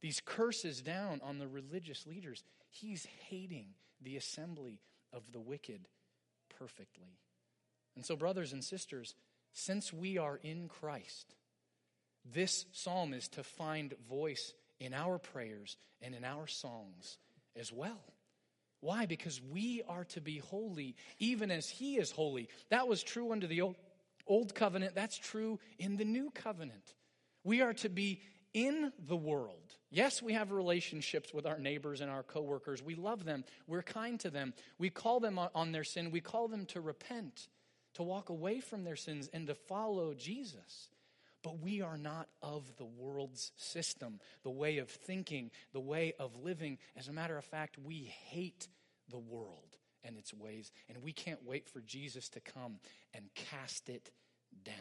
these 0.00 0.20
curses 0.24 0.80
down 0.80 1.20
on 1.22 1.38
the 1.38 1.48
religious 1.48 2.06
leaders. 2.06 2.44
He's 2.70 3.06
hating 3.28 3.66
the 4.00 4.16
assembly 4.16 4.80
of 5.12 5.32
the 5.32 5.40
wicked 5.40 5.88
perfectly. 6.58 7.18
And 7.96 8.04
so, 8.04 8.16
brothers 8.16 8.52
and 8.52 8.62
sisters, 8.62 9.14
since 9.52 9.92
we 9.92 10.18
are 10.18 10.38
in 10.42 10.68
Christ, 10.68 11.34
this 12.24 12.66
psalm 12.72 13.14
is 13.14 13.28
to 13.28 13.42
find 13.42 13.94
voice 14.08 14.54
in 14.78 14.94
our 14.94 15.18
prayers 15.18 15.76
and 16.00 16.14
in 16.14 16.24
our 16.24 16.46
songs 16.46 17.18
as 17.56 17.72
well. 17.72 18.00
Why? 18.80 19.06
Because 19.06 19.40
we 19.42 19.82
are 19.88 20.04
to 20.04 20.20
be 20.20 20.38
holy 20.38 20.94
even 21.18 21.50
as 21.50 21.68
He 21.68 21.96
is 21.96 22.12
holy. 22.12 22.48
That 22.70 22.86
was 22.86 23.02
true 23.02 23.32
under 23.32 23.46
the 23.46 23.62
old 24.26 24.54
covenant, 24.54 24.94
that's 24.94 25.18
true 25.18 25.58
in 25.78 25.96
the 25.96 26.04
new 26.04 26.30
covenant. 26.30 26.94
We 27.42 27.62
are 27.62 27.72
to 27.74 27.88
be 27.88 28.20
in 28.54 28.92
the 29.06 29.16
world. 29.16 29.74
Yes, 29.90 30.22
we 30.22 30.32
have 30.32 30.50
relationships 30.50 31.32
with 31.32 31.46
our 31.46 31.58
neighbors 31.58 32.00
and 32.00 32.10
our 32.10 32.22
coworkers. 32.22 32.82
We 32.82 32.94
love 32.94 33.24
them. 33.24 33.44
We're 33.66 33.82
kind 33.82 34.18
to 34.20 34.30
them. 34.30 34.54
We 34.78 34.90
call 34.90 35.20
them 35.20 35.38
on 35.38 35.72
their 35.72 35.84
sin. 35.84 36.10
We 36.10 36.20
call 36.20 36.48
them 36.48 36.66
to 36.66 36.80
repent, 36.80 37.48
to 37.94 38.02
walk 38.02 38.28
away 38.28 38.60
from 38.60 38.84
their 38.84 38.96
sins, 38.96 39.28
and 39.32 39.46
to 39.46 39.54
follow 39.54 40.14
Jesus. 40.14 40.88
But 41.42 41.60
we 41.60 41.82
are 41.82 41.96
not 41.96 42.28
of 42.42 42.76
the 42.76 42.84
world's 42.84 43.52
system, 43.56 44.20
the 44.42 44.50
way 44.50 44.78
of 44.78 44.90
thinking, 44.90 45.50
the 45.72 45.80
way 45.80 46.14
of 46.18 46.36
living. 46.42 46.78
As 46.96 47.08
a 47.08 47.12
matter 47.12 47.38
of 47.38 47.44
fact, 47.44 47.78
we 47.78 48.12
hate 48.26 48.68
the 49.08 49.18
world 49.18 49.78
and 50.04 50.16
its 50.16 50.34
ways, 50.34 50.72
and 50.88 51.02
we 51.02 51.12
can't 51.12 51.44
wait 51.44 51.68
for 51.68 51.80
Jesus 51.80 52.28
to 52.30 52.40
come 52.40 52.78
and 53.14 53.26
cast 53.34 53.88
it 53.88 54.10
down. 54.64 54.74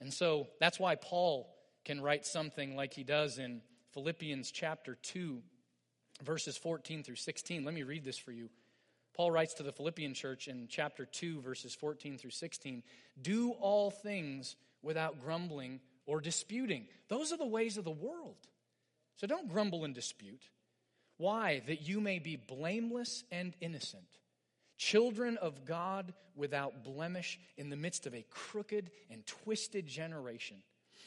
And 0.00 0.12
so 0.12 0.48
that's 0.58 0.78
why 0.78 0.94
Paul 0.94 1.48
can 1.84 2.00
write 2.00 2.26
something 2.26 2.76
like 2.76 2.94
he 2.94 3.04
does 3.04 3.38
in 3.38 3.62
Philippians 3.92 4.50
chapter 4.50 4.96
2, 5.02 5.42
verses 6.22 6.56
14 6.56 7.02
through 7.02 7.16
16. 7.16 7.64
Let 7.64 7.74
me 7.74 7.82
read 7.82 8.04
this 8.04 8.18
for 8.18 8.32
you. 8.32 8.48
Paul 9.14 9.30
writes 9.30 9.54
to 9.54 9.62
the 9.62 9.72
Philippian 9.72 10.14
church 10.14 10.48
in 10.48 10.66
chapter 10.68 11.04
2, 11.04 11.40
verses 11.40 11.74
14 11.74 12.18
through 12.18 12.30
16 12.30 12.82
do 13.20 13.50
all 13.52 13.90
things 13.90 14.56
without 14.82 15.20
grumbling 15.20 15.80
or 16.06 16.20
disputing. 16.20 16.86
Those 17.08 17.32
are 17.32 17.36
the 17.36 17.46
ways 17.46 17.76
of 17.76 17.84
the 17.84 17.90
world. 17.90 18.36
So 19.16 19.26
don't 19.26 19.48
grumble 19.48 19.84
and 19.84 19.94
dispute. 19.94 20.42
Why? 21.18 21.62
That 21.66 21.86
you 21.86 22.00
may 22.00 22.18
be 22.18 22.36
blameless 22.36 23.24
and 23.30 23.54
innocent, 23.60 24.08
children 24.78 25.36
of 25.36 25.66
God 25.66 26.14
without 26.34 26.82
blemish 26.82 27.38
in 27.58 27.68
the 27.68 27.76
midst 27.76 28.06
of 28.06 28.14
a 28.14 28.24
crooked 28.30 28.90
and 29.10 29.26
twisted 29.26 29.86
generation, 29.86 30.62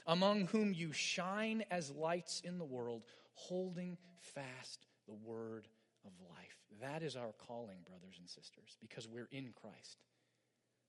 among 0.05 0.47
whom 0.47 0.73
you 0.73 0.91
shine 0.91 1.63
as 1.71 1.91
lights 1.91 2.41
in 2.43 2.57
the 2.57 2.65
world, 2.65 3.03
holding 3.33 3.97
fast 4.19 4.85
the 5.07 5.13
word 5.13 5.67
of 6.05 6.11
life. 6.29 6.57
That 6.81 7.03
is 7.03 7.15
our 7.15 7.33
calling, 7.47 7.77
brothers 7.87 8.17
and 8.19 8.29
sisters, 8.29 8.77
because 8.81 9.07
we're 9.07 9.29
in 9.31 9.53
Christ. 9.61 9.97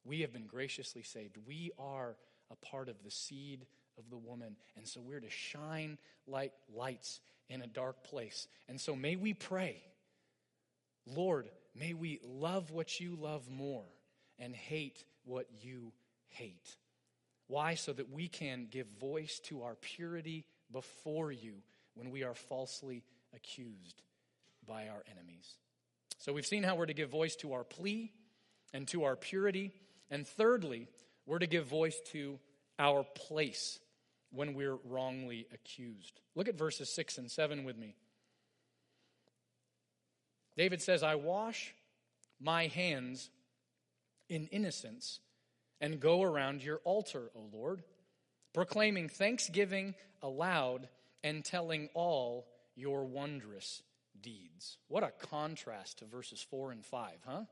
We 0.04 0.20
have 0.20 0.32
been 0.32 0.46
graciously 0.46 1.02
saved. 1.02 1.36
We 1.46 1.72
are 1.78 2.16
a 2.50 2.56
part 2.66 2.88
of 2.88 3.02
the 3.02 3.10
seed 3.10 3.66
of 3.98 4.10
the 4.10 4.16
woman. 4.16 4.56
And 4.76 4.86
so 4.86 5.00
we're 5.00 5.20
to 5.20 5.30
shine 5.30 5.98
like 6.26 6.52
lights 6.74 7.20
in 7.48 7.62
a 7.62 7.66
dark 7.66 8.04
place. 8.04 8.48
And 8.68 8.80
so 8.80 8.96
may 8.96 9.16
we 9.16 9.34
pray, 9.34 9.82
Lord, 11.06 11.48
may 11.74 11.94
we 11.94 12.20
love 12.24 12.70
what 12.70 13.00
you 13.00 13.16
love 13.20 13.48
more 13.50 13.84
and 14.38 14.54
hate 14.54 15.04
what 15.24 15.46
you 15.60 15.92
hate. 16.28 16.76
Why? 17.46 17.74
So 17.74 17.92
that 17.92 18.10
we 18.10 18.28
can 18.28 18.66
give 18.70 18.86
voice 19.00 19.40
to 19.44 19.62
our 19.62 19.74
purity 19.74 20.44
before 20.72 21.30
you 21.32 21.54
when 21.94 22.10
we 22.10 22.22
are 22.22 22.34
falsely 22.34 23.02
accused 23.34 24.02
by 24.66 24.88
our 24.88 25.04
enemies. 25.10 25.58
So 26.18 26.32
we've 26.32 26.46
seen 26.46 26.62
how 26.62 26.74
we're 26.76 26.86
to 26.86 26.94
give 26.94 27.10
voice 27.10 27.36
to 27.36 27.52
our 27.52 27.64
plea 27.64 28.12
and 28.72 28.88
to 28.88 29.04
our 29.04 29.16
purity. 29.16 29.72
And 30.10 30.26
thirdly, 30.26 30.88
we're 31.26 31.38
to 31.38 31.46
give 31.46 31.66
voice 31.66 32.00
to 32.12 32.38
our 32.78 33.04
place 33.04 33.78
when 34.32 34.54
we're 34.54 34.78
wrongly 34.84 35.46
accused. 35.52 36.20
Look 36.34 36.48
at 36.48 36.58
verses 36.58 36.92
6 36.94 37.18
and 37.18 37.30
7 37.30 37.64
with 37.64 37.76
me. 37.76 37.94
David 40.56 40.82
says, 40.82 41.02
I 41.02 41.14
wash 41.16 41.74
my 42.40 42.66
hands 42.66 43.30
in 44.28 44.46
innocence 44.48 45.20
and 45.84 46.00
go 46.00 46.22
around 46.22 46.64
your 46.64 46.80
altar, 46.84 47.30
O 47.36 47.40
Lord, 47.52 47.82
proclaiming 48.54 49.10
thanksgiving 49.10 49.94
aloud 50.22 50.88
and 51.22 51.44
telling 51.44 51.90
all 51.92 52.46
your 52.74 53.04
wondrous 53.04 53.82
deeds. 54.18 54.78
What 54.88 55.02
a 55.02 55.10
contrast 55.10 55.98
to 55.98 56.06
verses 56.06 56.40
4 56.48 56.72
and 56.72 56.86
5, 56.86 57.10
huh? 57.26 57.42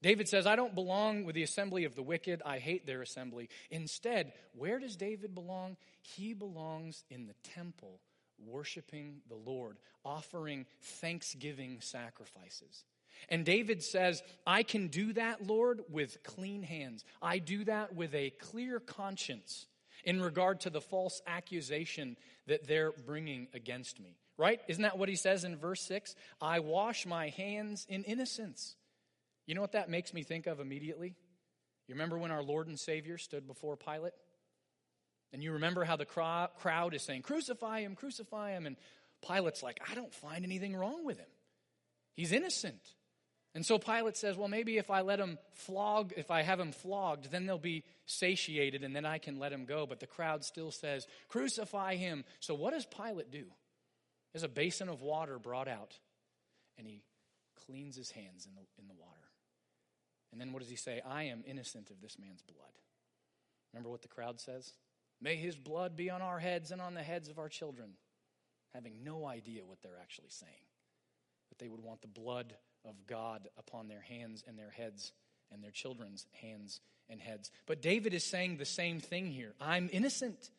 David 0.00 0.28
says, 0.28 0.46
I 0.46 0.54
don't 0.54 0.76
belong 0.76 1.24
with 1.24 1.34
the 1.34 1.42
assembly 1.42 1.82
of 1.82 1.96
the 1.96 2.04
wicked. 2.04 2.40
I 2.46 2.60
hate 2.60 2.86
their 2.86 3.02
assembly. 3.02 3.48
Instead, 3.68 4.32
where 4.54 4.78
does 4.78 4.94
David 4.94 5.34
belong? 5.34 5.76
He 6.02 6.34
belongs 6.34 7.02
in 7.10 7.26
the 7.26 7.34
temple, 7.42 7.98
worshiping 8.38 9.22
the 9.28 9.34
Lord, 9.34 9.76
offering 10.04 10.66
thanksgiving 10.80 11.78
sacrifices. 11.80 12.84
And 13.28 13.44
David 13.44 13.82
says, 13.82 14.22
I 14.46 14.62
can 14.62 14.88
do 14.88 15.12
that, 15.12 15.46
Lord, 15.46 15.82
with 15.90 16.22
clean 16.22 16.62
hands. 16.62 17.04
I 17.20 17.38
do 17.38 17.64
that 17.64 17.94
with 17.94 18.14
a 18.14 18.30
clear 18.30 18.80
conscience 18.80 19.66
in 20.04 20.20
regard 20.22 20.60
to 20.60 20.70
the 20.70 20.80
false 20.80 21.20
accusation 21.26 22.16
that 22.46 22.66
they're 22.66 22.92
bringing 22.92 23.48
against 23.54 24.00
me. 24.00 24.16
Right? 24.38 24.60
Isn't 24.68 24.84
that 24.84 24.96
what 24.96 25.10
he 25.10 25.16
says 25.16 25.44
in 25.44 25.56
verse 25.56 25.82
6? 25.82 26.14
I 26.40 26.60
wash 26.60 27.04
my 27.04 27.28
hands 27.28 27.86
in 27.88 28.04
innocence. 28.04 28.74
You 29.46 29.54
know 29.54 29.60
what 29.60 29.72
that 29.72 29.90
makes 29.90 30.14
me 30.14 30.22
think 30.22 30.46
of 30.46 30.60
immediately? 30.60 31.14
You 31.86 31.94
remember 31.94 32.16
when 32.16 32.30
our 32.30 32.42
Lord 32.42 32.66
and 32.66 32.80
Savior 32.80 33.18
stood 33.18 33.46
before 33.46 33.76
Pilate? 33.76 34.14
And 35.32 35.42
you 35.42 35.52
remember 35.52 35.84
how 35.84 35.96
the 35.96 36.06
crowd 36.06 36.94
is 36.94 37.02
saying, 37.02 37.22
Crucify 37.22 37.80
him, 37.80 37.94
crucify 37.94 38.52
him. 38.52 38.64
And 38.64 38.76
Pilate's 39.26 39.62
like, 39.62 39.78
I 39.90 39.94
don't 39.94 40.14
find 40.14 40.44
anything 40.44 40.74
wrong 40.74 41.04
with 41.04 41.18
him. 41.18 41.28
He's 42.14 42.32
innocent. 42.32 42.80
And 43.54 43.66
so 43.66 43.78
Pilate 43.78 44.16
says, 44.16 44.36
Well, 44.36 44.48
maybe 44.48 44.78
if 44.78 44.90
I 44.90 45.00
let 45.00 45.18
him 45.18 45.38
flog, 45.52 46.12
if 46.16 46.30
I 46.30 46.42
have 46.42 46.60
him 46.60 46.72
flogged, 46.72 47.30
then 47.32 47.46
they'll 47.46 47.58
be 47.58 47.84
satiated 48.06 48.84
and 48.84 48.94
then 48.94 49.04
I 49.04 49.18
can 49.18 49.38
let 49.38 49.52
him 49.52 49.64
go. 49.64 49.86
But 49.86 50.00
the 50.00 50.06
crowd 50.06 50.44
still 50.44 50.70
says, 50.70 51.06
Crucify 51.28 51.96
him. 51.96 52.24
So 52.38 52.54
what 52.54 52.72
does 52.72 52.86
Pilate 52.86 53.30
do? 53.30 53.44
There's 54.32 54.44
a 54.44 54.48
basin 54.48 54.88
of 54.88 55.02
water 55.02 55.40
brought 55.40 55.66
out, 55.66 55.98
and 56.78 56.86
he 56.86 57.02
cleans 57.66 57.96
his 57.96 58.12
hands 58.12 58.46
in 58.46 58.54
the, 58.54 58.62
in 58.80 58.86
the 58.86 58.94
water. 58.94 59.16
And 60.30 60.40
then 60.40 60.52
what 60.52 60.60
does 60.60 60.70
he 60.70 60.76
say? 60.76 61.02
I 61.04 61.24
am 61.24 61.42
innocent 61.44 61.90
of 61.90 62.00
this 62.00 62.16
man's 62.16 62.42
blood. 62.42 62.70
Remember 63.72 63.90
what 63.90 64.02
the 64.02 64.08
crowd 64.08 64.40
says? 64.40 64.72
May 65.20 65.34
his 65.34 65.56
blood 65.56 65.96
be 65.96 66.10
on 66.10 66.22
our 66.22 66.38
heads 66.38 66.70
and 66.70 66.80
on 66.80 66.94
the 66.94 67.02
heads 67.02 67.28
of 67.28 67.40
our 67.40 67.48
children, 67.48 67.90
having 68.72 69.02
no 69.02 69.26
idea 69.26 69.66
what 69.66 69.82
they're 69.82 69.98
actually 70.00 70.30
saying. 70.30 70.52
That 71.48 71.58
they 71.58 71.68
would 71.68 71.82
want 71.82 72.00
the 72.00 72.08
blood 72.08 72.54
of 72.84 73.06
God 73.06 73.48
upon 73.58 73.88
their 73.88 74.00
hands 74.00 74.44
and 74.46 74.58
their 74.58 74.70
heads 74.70 75.12
and 75.52 75.62
their 75.62 75.70
children's 75.70 76.26
hands 76.40 76.80
and 77.08 77.20
heads. 77.20 77.50
But 77.66 77.82
David 77.82 78.14
is 78.14 78.24
saying 78.24 78.56
the 78.56 78.64
same 78.64 79.00
thing 79.00 79.30
here 79.30 79.54
I'm 79.60 79.88
innocent. 79.92 80.50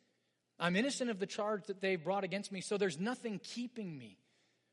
I'm 0.60 0.76
innocent 0.76 1.10
of 1.10 1.18
the 1.18 1.26
charge 1.26 1.66
that 1.68 1.82
they 1.82 1.96
brought 1.96 2.24
against 2.24 2.52
me, 2.52 2.62
so 2.62 2.78
there's 2.78 3.00
nothing 3.00 3.40
keeping 3.44 3.98
me 3.98 4.18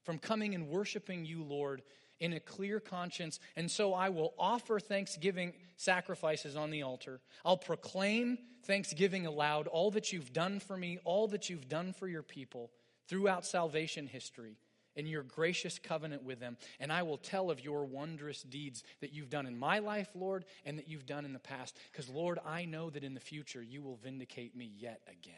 from 0.05 0.19
coming 0.19 0.55
and 0.55 0.69
worshiping 0.69 1.25
you, 1.25 1.43
Lord, 1.43 1.83
in 2.21 2.35
a 2.35 2.41
clear 2.41 2.79
conscience. 2.79 3.41
And 3.57 3.71
so 3.71 3.95
I 3.95 4.11
will 4.11 4.35
offer 4.39 4.81
thanksgiving 4.81 5.55
sacrifices 5.77 6.57
on 6.57 6.71
the 6.71 6.83
altar. 6.83 7.21
I'll 7.43 7.57
proclaim 7.57 8.37
thanksgiving 8.65 9.25
aloud, 9.25 9.67
all 9.67 9.91
that 9.93 10.13
you've 10.13 10.33
done 10.33 10.61
for 10.61 10.77
me, 10.77 10.99
all 11.05 11.29
that 11.29 11.49
you've 11.49 11.69
done 11.69 11.95
for 11.95 12.07
your 12.07 12.23
people 12.23 12.71
throughout 13.07 13.47
salvation 13.47 14.07
history 14.07 14.59
and 14.99 15.09
your 15.09 15.23
gracious 15.23 15.79
covenant 15.79 16.25
with 16.25 16.41
them. 16.41 16.59
And 16.81 16.93
I 16.93 17.05
will 17.05 17.17
tell 17.17 17.51
of 17.51 17.65
your 17.65 17.87
wondrous 17.87 18.43
deeds 18.43 18.83
that 19.01 19.15
you've 19.15 19.31
done 19.31 19.47
in 19.47 19.57
my 19.57 19.79
life, 19.79 20.09
Lord, 20.15 20.45
and 20.67 20.79
that 20.79 20.89
you've 20.89 21.07
done 21.07 21.25
in 21.25 21.33
the 21.33 21.39
past. 21.39 21.75
Because, 21.91 22.11
Lord, 22.11 22.39
I 22.45 22.67
know 22.67 22.91
that 22.91 23.05
in 23.05 23.15
the 23.15 23.21
future 23.21 23.63
you 23.63 23.81
will 23.81 23.97
vindicate 23.97 24.55
me 24.57 24.71
yet 24.77 25.01
again. 25.07 25.35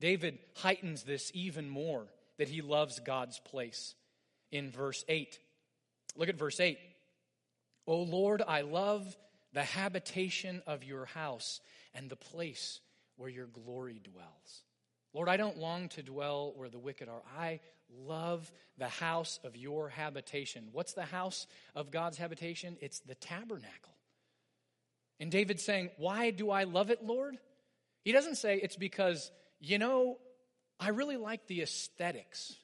David 0.00 0.38
heightens 0.54 1.02
this 1.02 1.30
even 1.34 1.68
more 1.68 2.06
that 2.38 2.48
he 2.48 2.62
loves 2.62 3.00
God's 3.00 3.40
place 3.40 3.96
in 4.52 4.70
verse 4.70 5.04
8. 5.08 5.38
Look 6.16 6.28
at 6.28 6.38
verse 6.38 6.60
8. 6.60 6.78
O 7.88 8.02
Lord, 8.02 8.42
I 8.46 8.60
love 8.60 9.16
the 9.52 9.64
habitation 9.64 10.62
of 10.66 10.84
your 10.84 11.06
house 11.06 11.60
and 11.94 12.08
the 12.08 12.16
place 12.16 12.80
where 13.16 13.28
your 13.28 13.46
glory 13.46 14.00
dwells. 14.02 14.62
Lord, 15.12 15.28
I 15.28 15.36
don't 15.36 15.58
long 15.58 15.88
to 15.90 16.02
dwell 16.02 16.52
where 16.54 16.68
the 16.68 16.78
wicked 16.78 17.08
are. 17.08 17.22
I 17.36 17.60
love 17.90 18.50
the 18.76 18.88
house 18.88 19.40
of 19.44 19.56
your 19.56 19.88
habitation. 19.88 20.68
What's 20.72 20.92
the 20.92 21.04
house 21.04 21.46
of 21.74 21.90
God's 21.90 22.18
habitation? 22.18 22.76
It's 22.80 23.00
the 23.00 23.14
tabernacle. 23.14 23.94
And 25.20 25.30
David's 25.30 25.64
saying, 25.64 25.90
Why 25.96 26.30
do 26.30 26.50
I 26.50 26.64
love 26.64 26.90
it, 26.90 27.04
Lord? 27.04 27.36
He 28.04 28.12
doesn't 28.12 28.36
say 28.36 28.56
it's 28.56 28.76
because 28.76 29.30
you 29.60 29.78
know, 29.78 30.18
I 30.78 30.90
really 30.90 31.16
like 31.16 31.46
the 31.46 31.62
aesthetics 31.62 32.54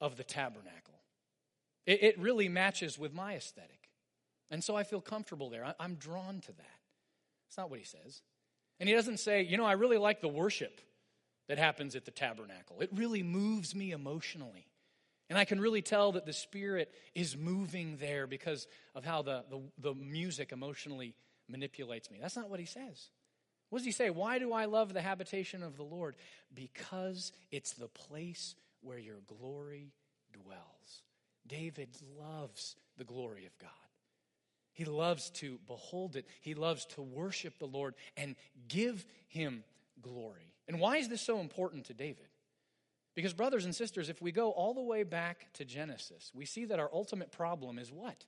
of 0.00 0.16
the 0.16 0.24
tabernacle. 0.24 0.94
It, 1.86 2.02
it 2.02 2.18
really 2.18 2.48
matches 2.48 2.98
with 2.98 3.14
my 3.14 3.34
aesthetic. 3.34 3.88
And 4.50 4.62
so 4.62 4.76
I 4.76 4.82
feel 4.82 5.00
comfortable 5.00 5.48
there. 5.48 5.64
I, 5.64 5.74
I'm 5.78 5.94
drawn 5.94 6.40
to 6.40 6.52
that. 6.52 6.80
It's 7.48 7.56
not 7.56 7.70
what 7.70 7.78
he 7.78 7.84
says. 7.84 8.22
And 8.80 8.88
he 8.88 8.94
doesn't 8.94 9.18
say, 9.18 9.42
you 9.42 9.56
know, 9.56 9.64
I 9.64 9.72
really 9.72 9.98
like 9.98 10.20
the 10.20 10.28
worship 10.28 10.80
that 11.48 11.58
happens 11.58 11.96
at 11.96 12.04
the 12.04 12.10
tabernacle. 12.10 12.80
It 12.80 12.90
really 12.94 13.22
moves 13.22 13.74
me 13.74 13.92
emotionally. 13.92 14.66
And 15.28 15.38
I 15.38 15.44
can 15.44 15.60
really 15.60 15.82
tell 15.82 16.12
that 16.12 16.26
the 16.26 16.32
Spirit 16.32 16.92
is 17.14 17.36
moving 17.36 17.96
there 17.98 18.26
because 18.26 18.66
of 18.94 19.04
how 19.04 19.22
the, 19.22 19.44
the, 19.48 19.60
the 19.78 19.94
music 19.94 20.52
emotionally 20.52 21.14
manipulates 21.48 22.10
me. 22.10 22.18
That's 22.20 22.36
not 22.36 22.50
what 22.50 22.60
he 22.60 22.66
says. 22.66 23.08
What 23.70 23.78
does 23.78 23.86
he 23.86 23.92
say? 23.92 24.10
Why 24.10 24.38
do 24.38 24.52
I 24.52 24.66
love 24.66 24.92
the 24.92 25.00
habitation 25.00 25.62
of 25.62 25.78
the 25.78 25.82
Lord? 25.82 26.16
Because 26.54 27.32
it's 27.50 27.72
the 27.72 27.88
place 27.88 28.54
where 28.82 28.98
your 28.98 29.20
glory 29.26 29.94
dwells. 30.32 31.02
David 31.46 31.88
loves 32.20 32.76
the 32.98 33.04
glory 33.04 33.46
of 33.46 33.56
God. 33.58 33.70
He 34.74 34.84
loves 34.84 35.30
to 35.30 35.58
behold 35.66 36.16
it. 36.16 36.26
He 36.40 36.54
loves 36.54 36.84
to 36.86 37.02
worship 37.02 37.58
the 37.58 37.66
Lord 37.66 37.94
and 38.16 38.36
give 38.68 39.04
him 39.28 39.64
glory. 40.02 40.51
And 40.72 40.80
why 40.80 40.96
is 40.96 41.08
this 41.08 41.20
so 41.20 41.40
important 41.40 41.84
to 41.86 41.94
David? 41.94 42.26
Because, 43.14 43.34
brothers 43.34 43.66
and 43.66 43.74
sisters, 43.74 44.08
if 44.08 44.22
we 44.22 44.32
go 44.32 44.50
all 44.50 44.72
the 44.72 44.80
way 44.80 45.02
back 45.02 45.52
to 45.54 45.64
Genesis, 45.66 46.32
we 46.34 46.46
see 46.46 46.64
that 46.64 46.80
our 46.80 46.90
ultimate 46.92 47.30
problem 47.30 47.78
is 47.78 47.92
what? 47.92 48.24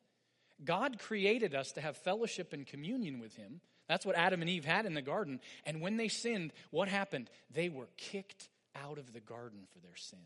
God 0.62 0.98
created 0.98 1.54
us 1.54 1.72
to 1.72 1.80
have 1.80 1.96
fellowship 1.96 2.52
and 2.52 2.66
communion 2.66 3.18
with 3.18 3.34
him 3.34 3.60
that's 3.88 4.06
what 4.06 4.16
Adam 4.16 4.40
and 4.40 4.50
Eve 4.50 4.64
had 4.64 4.86
in 4.86 4.94
the 4.94 5.02
garden. 5.02 5.40
And 5.66 5.80
when 5.80 5.96
they 5.96 6.08
sinned, 6.08 6.52
what 6.70 6.88
happened? 6.88 7.28
They 7.50 7.68
were 7.68 7.88
kicked 7.96 8.48
out 8.74 8.98
of 8.98 9.12
the 9.12 9.20
garden 9.20 9.66
for 9.72 9.78
their 9.80 9.96
sin, 9.96 10.18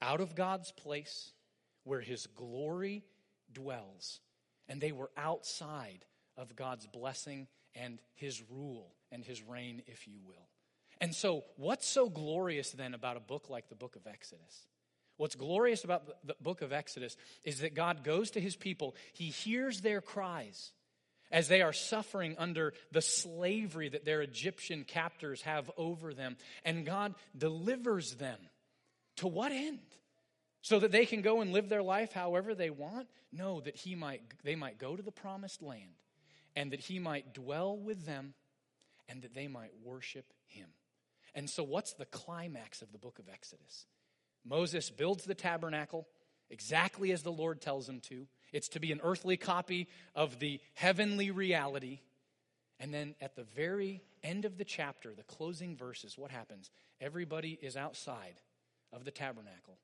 out 0.00 0.20
of 0.20 0.34
God's 0.34 0.72
place 0.72 1.32
where 1.84 2.00
his 2.00 2.26
glory 2.26 3.04
dwells. 3.52 4.20
And 4.68 4.80
they 4.80 4.92
were 4.92 5.10
outside 5.16 6.04
of 6.36 6.56
God's 6.56 6.86
blessing 6.86 7.46
and 7.74 8.00
his 8.14 8.42
rule 8.50 8.94
and 9.10 9.24
his 9.24 9.42
reign, 9.42 9.82
if 9.86 10.08
you 10.08 10.18
will. 10.26 10.48
And 11.02 11.12
so, 11.12 11.42
what's 11.56 11.88
so 11.88 12.08
glorious 12.08 12.70
then 12.70 12.94
about 12.94 13.16
a 13.16 13.20
book 13.20 13.50
like 13.50 13.68
the 13.68 13.74
book 13.74 13.96
of 13.96 14.06
Exodus? 14.06 14.68
What's 15.16 15.34
glorious 15.34 15.82
about 15.82 16.06
the 16.24 16.36
book 16.40 16.62
of 16.62 16.72
Exodus 16.72 17.16
is 17.42 17.58
that 17.58 17.74
God 17.74 18.04
goes 18.04 18.30
to 18.30 18.40
his 18.40 18.54
people, 18.54 18.94
he 19.12 19.24
hears 19.24 19.80
their 19.80 20.00
cries 20.00 20.70
as 21.32 21.48
they 21.48 21.60
are 21.60 21.72
suffering 21.72 22.36
under 22.38 22.72
the 22.92 23.02
slavery 23.02 23.88
that 23.88 24.04
their 24.04 24.22
Egyptian 24.22 24.84
captors 24.84 25.42
have 25.42 25.68
over 25.76 26.14
them, 26.14 26.36
and 26.64 26.86
God 26.86 27.16
delivers 27.36 28.14
them. 28.14 28.38
To 29.16 29.26
what 29.26 29.50
end? 29.50 29.80
So 30.60 30.78
that 30.78 30.92
they 30.92 31.04
can 31.04 31.20
go 31.20 31.40
and 31.40 31.52
live 31.52 31.68
their 31.68 31.82
life 31.82 32.12
however 32.12 32.54
they 32.54 32.70
want? 32.70 33.08
No, 33.32 33.60
that 33.62 33.74
he 33.74 33.96
might, 33.96 34.22
they 34.44 34.54
might 34.54 34.78
go 34.78 34.94
to 34.94 35.02
the 35.02 35.10
promised 35.10 35.62
land 35.62 35.98
and 36.54 36.70
that 36.70 36.80
he 36.80 37.00
might 37.00 37.34
dwell 37.34 37.76
with 37.76 38.06
them 38.06 38.34
and 39.08 39.22
that 39.22 39.34
they 39.34 39.48
might 39.48 39.72
worship 39.82 40.26
him. 40.46 40.68
And 41.34 41.48
so, 41.48 41.62
what's 41.62 41.94
the 41.94 42.06
climax 42.06 42.82
of 42.82 42.92
the 42.92 42.98
book 42.98 43.18
of 43.18 43.28
Exodus? 43.28 43.86
Moses 44.44 44.90
builds 44.90 45.24
the 45.24 45.34
tabernacle 45.34 46.06
exactly 46.50 47.12
as 47.12 47.22
the 47.22 47.32
Lord 47.32 47.60
tells 47.60 47.88
him 47.88 48.00
to. 48.08 48.26
It's 48.52 48.68
to 48.70 48.80
be 48.80 48.92
an 48.92 49.00
earthly 49.02 49.36
copy 49.36 49.88
of 50.14 50.38
the 50.38 50.60
heavenly 50.74 51.30
reality. 51.30 52.00
And 52.78 52.92
then 52.92 53.14
at 53.20 53.36
the 53.36 53.44
very 53.44 54.02
end 54.22 54.44
of 54.44 54.58
the 54.58 54.64
chapter, 54.64 55.14
the 55.14 55.22
closing 55.22 55.76
verses, 55.76 56.18
what 56.18 56.30
happens? 56.30 56.70
Everybody 57.00 57.58
is 57.62 57.76
outside 57.76 58.34
of 58.92 59.04
the 59.04 59.10
tabernacle, 59.10 59.78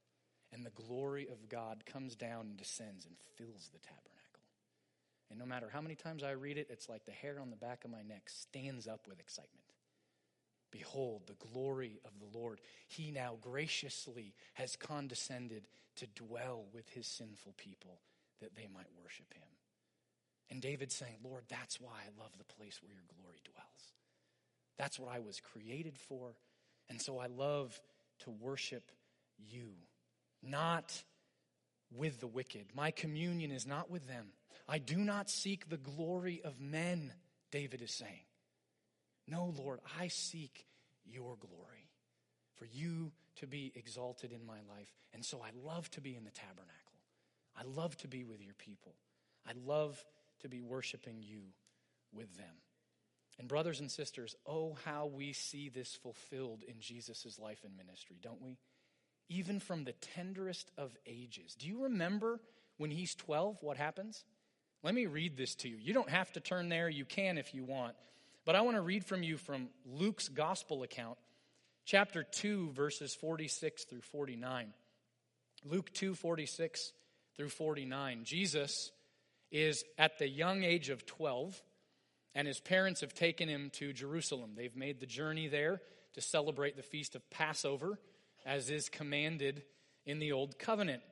and 0.52 0.64
the 0.64 0.70
glory 0.70 1.28
of 1.28 1.48
God 1.48 1.84
comes 1.86 2.14
down 2.14 2.46
and 2.46 2.56
descends 2.56 3.06
and 3.06 3.16
fills 3.36 3.70
the 3.72 3.78
tabernacle. 3.78 4.18
And 5.30 5.38
no 5.38 5.46
matter 5.46 5.68
how 5.72 5.80
many 5.80 5.94
times 5.94 6.22
I 6.22 6.32
read 6.32 6.58
it, 6.58 6.68
it's 6.70 6.88
like 6.88 7.04
the 7.04 7.12
hair 7.12 7.38
on 7.40 7.50
the 7.50 7.56
back 7.56 7.84
of 7.84 7.90
my 7.90 8.02
neck 8.02 8.28
stands 8.28 8.86
up 8.86 9.06
with 9.08 9.20
excitement. 9.20 9.67
Behold, 10.70 11.22
the 11.26 11.46
glory 11.52 11.98
of 12.04 12.10
the 12.18 12.38
Lord. 12.38 12.60
He 12.88 13.10
now 13.10 13.36
graciously 13.40 14.34
has 14.54 14.76
condescended 14.76 15.66
to 15.96 16.06
dwell 16.14 16.64
with 16.72 16.88
his 16.90 17.06
sinful 17.06 17.54
people 17.56 18.00
that 18.40 18.54
they 18.54 18.68
might 18.72 18.86
worship 19.02 19.32
him. 19.32 19.42
And 20.50 20.62
David's 20.62 20.94
saying, 20.94 21.16
Lord, 21.24 21.44
that's 21.48 21.80
why 21.80 21.92
I 21.92 22.22
love 22.22 22.32
the 22.38 22.54
place 22.54 22.80
where 22.82 22.92
your 22.92 23.04
glory 23.20 23.40
dwells. 23.44 23.92
That's 24.78 24.98
what 24.98 25.14
I 25.14 25.18
was 25.18 25.40
created 25.40 25.98
for. 25.98 26.34
And 26.88 27.00
so 27.00 27.18
I 27.18 27.26
love 27.26 27.78
to 28.20 28.30
worship 28.30 28.90
you, 29.38 29.72
not 30.42 31.02
with 31.94 32.20
the 32.20 32.26
wicked. 32.26 32.66
My 32.74 32.90
communion 32.90 33.50
is 33.50 33.66
not 33.66 33.90
with 33.90 34.06
them. 34.06 34.28
I 34.68 34.78
do 34.78 34.96
not 34.96 35.30
seek 35.30 35.68
the 35.68 35.76
glory 35.76 36.40
of 36.44 36.60
men, 36.60 37.12
David 37.50 37.82
is 37.82 37.92
saying. 37.92 38.27
No, 39.28 39.52
Lord, 39.58 39.80
I 40.00 40.08
seek 40.08 40.66
your 41.04 41.36
glory, 41.36 41.90
for 42.56 42.64
you 42.64 43.12
to 43.36 43.46
be 43.46 43.72
exalted 43.74 44.32
in 44.32 44.44
my 44.44 44.58
life. 44.74 44.92
And 45.12 45.24
so 45.24 45.40
I 45.42 45.50
love 45.64 45.90
to 45.92 46.00
be 46.00 46.16
in 46.16 46.24
the 46.24 46.30
tabernacle. 46.30 46.68
I 47.56 47.62
love 47.64 47.96
to 47.98 48.08
be 48.08 48.24
with 48.24 48.42
your 48.42 48.54
people. 48.54 48.94
I 49.46 49.52
love 49.66 50.02
to 50.40 50.48
be 50.48 50.60
worshiping 50.60 51.22
you 51.22 51.40
with 52.12 52.36
them. 52.36 52.54
And, 53.38 53.46
brothers 53.46 53.80
and 53.80 53.90
sisters, 53.90 54.34
oh, 54.46 54.76
how 54.84 55.06
we 55.06 55.32
see 55.32 55.68
this 55.68 55.94
fulfilled 55.94 56.64
in 56.66 56.80
Jesus' 56.80 57.38
life 57.40 57.60
and 57.64 57.76
ministry, 57.76 58.16
don't 58.20 58.42
we? 58.42 58.58
Even 59.28 59.60
from 59.60 59.84
the 59.84 59.92
tenderest 59.92 60.72
of 60.76 60.96
ages. 61.06 61.54
Do 61.54 61.68
you 61.68 61.84
remember 61.84 62.40
when 62.78 62.90
he's 62.90 63.14
12 63.14 63.58
what 63.62 63.76
happens? 63.76 64.24
Let 64.82 64.94
me 64.94 65.06
read 65.06 65.36
this 65.36 65.54
to 65.56 65.68
you. 65.68 65.76
You 65.76 65.92
don't 65.94 66.10
have 66.10 66.32
to 66.32 66.40
turn 66.40 66.68
there, 66.68 66.88
you 66.88 67.04
can 67.04 67.38
if 67.38 67.54
you 67.54 67.64
want. 67.64 67.94
But 68.48 68.56
I 68.56 68.62
want 68.62 68.78
to 68.78 68.80
read 68.80 69.04
from 69.04 69.22
you 69.22 69.36
from 69.36 69.68
Luke's 69.84 70.28
gospel 70.28 70.82
account, 70.82 71.18
chapter 71.84 72.22
2, 72.22 72.70
verses 72.70 73.14
46 73.14 73.84
through 73.84 74.00
49. 74.00 74.72
Luke 75.66 75.92
2, 75.92 76.14
46 76.14 76.94
through 77.36 77.50
49. 77.50 78.24
Jesus 78.24 78.90
is 79.52 79.84
at 79.98 80.18
the 80.18 80.26
young 80.26 80.64
age 80.64 80.88
of 80.88 81.04
12, 81.04 81.62
and 82.34 82.48
his 82.48 82.58
parents 82.58 83.02
have 83.02 83.12
taken 83.12 83.50
him 83.50 83.68
to 83.74 83.92
Jerusalem. 83.92 84.52
They've 84.56 84.74
made 84.74 85.00
the 85.00 85.04
journey 85.04 85.48
there 85.48 85.82
to 86.14 86.22
celebrate 86.22 86.74
the 86.74 86.82
feast 86.82 87.14
of 87.14 87.28
Passover, 87.28 87.98
as 88.46 88.70
is 88.70 88.88
commanded 88.88 89.62
in 90.06 90.20
the 90.20 90.32
Old 90.32 90.58
Covenant. 90.58 91.02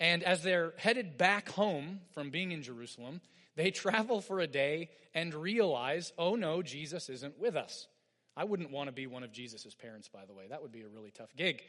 And 0.00 0.22
as 0.22 0.42
they're 0.42 0.72
headed 0.78 1.18
back 1.18 1.50
home 1.50 2.00
from 2.14 2.30
being 2.30 2.52
in 2.52 2.62
Jerusalem, 2.62 3.20
they 3.56 3.70
travel 3.70 4.20
for 4.20 4.40
a 4.40 4.46
day 4.46 4.90
and 5.14 5.34
realize, 5.34 6.12
oh 6.18 6.34
no, 6.34 6.62
Jesus 6.62 7.08
isn't 7.08 7.38
with 7.38 7.56
us. 7.56 7.86
I 8.36 8.44
wouldn't 8.44 8.72
want 8.72 8.88
to 8.88 8.92
be 8.92 9.06
one 9.06 9.22
of 9.22 9.32
Jesus' 9.32 9.74
parents, 9.74 10.08
by 10.08 10.24
the 10.26 10.34
way. 10.34 10.44
That 10.48 10.62
would 10.62 10.72
be 10.72 10.82
a 10.82 10.88
really 10.88 11.12
tough 11.12 11.34
gig. 11.36 11.62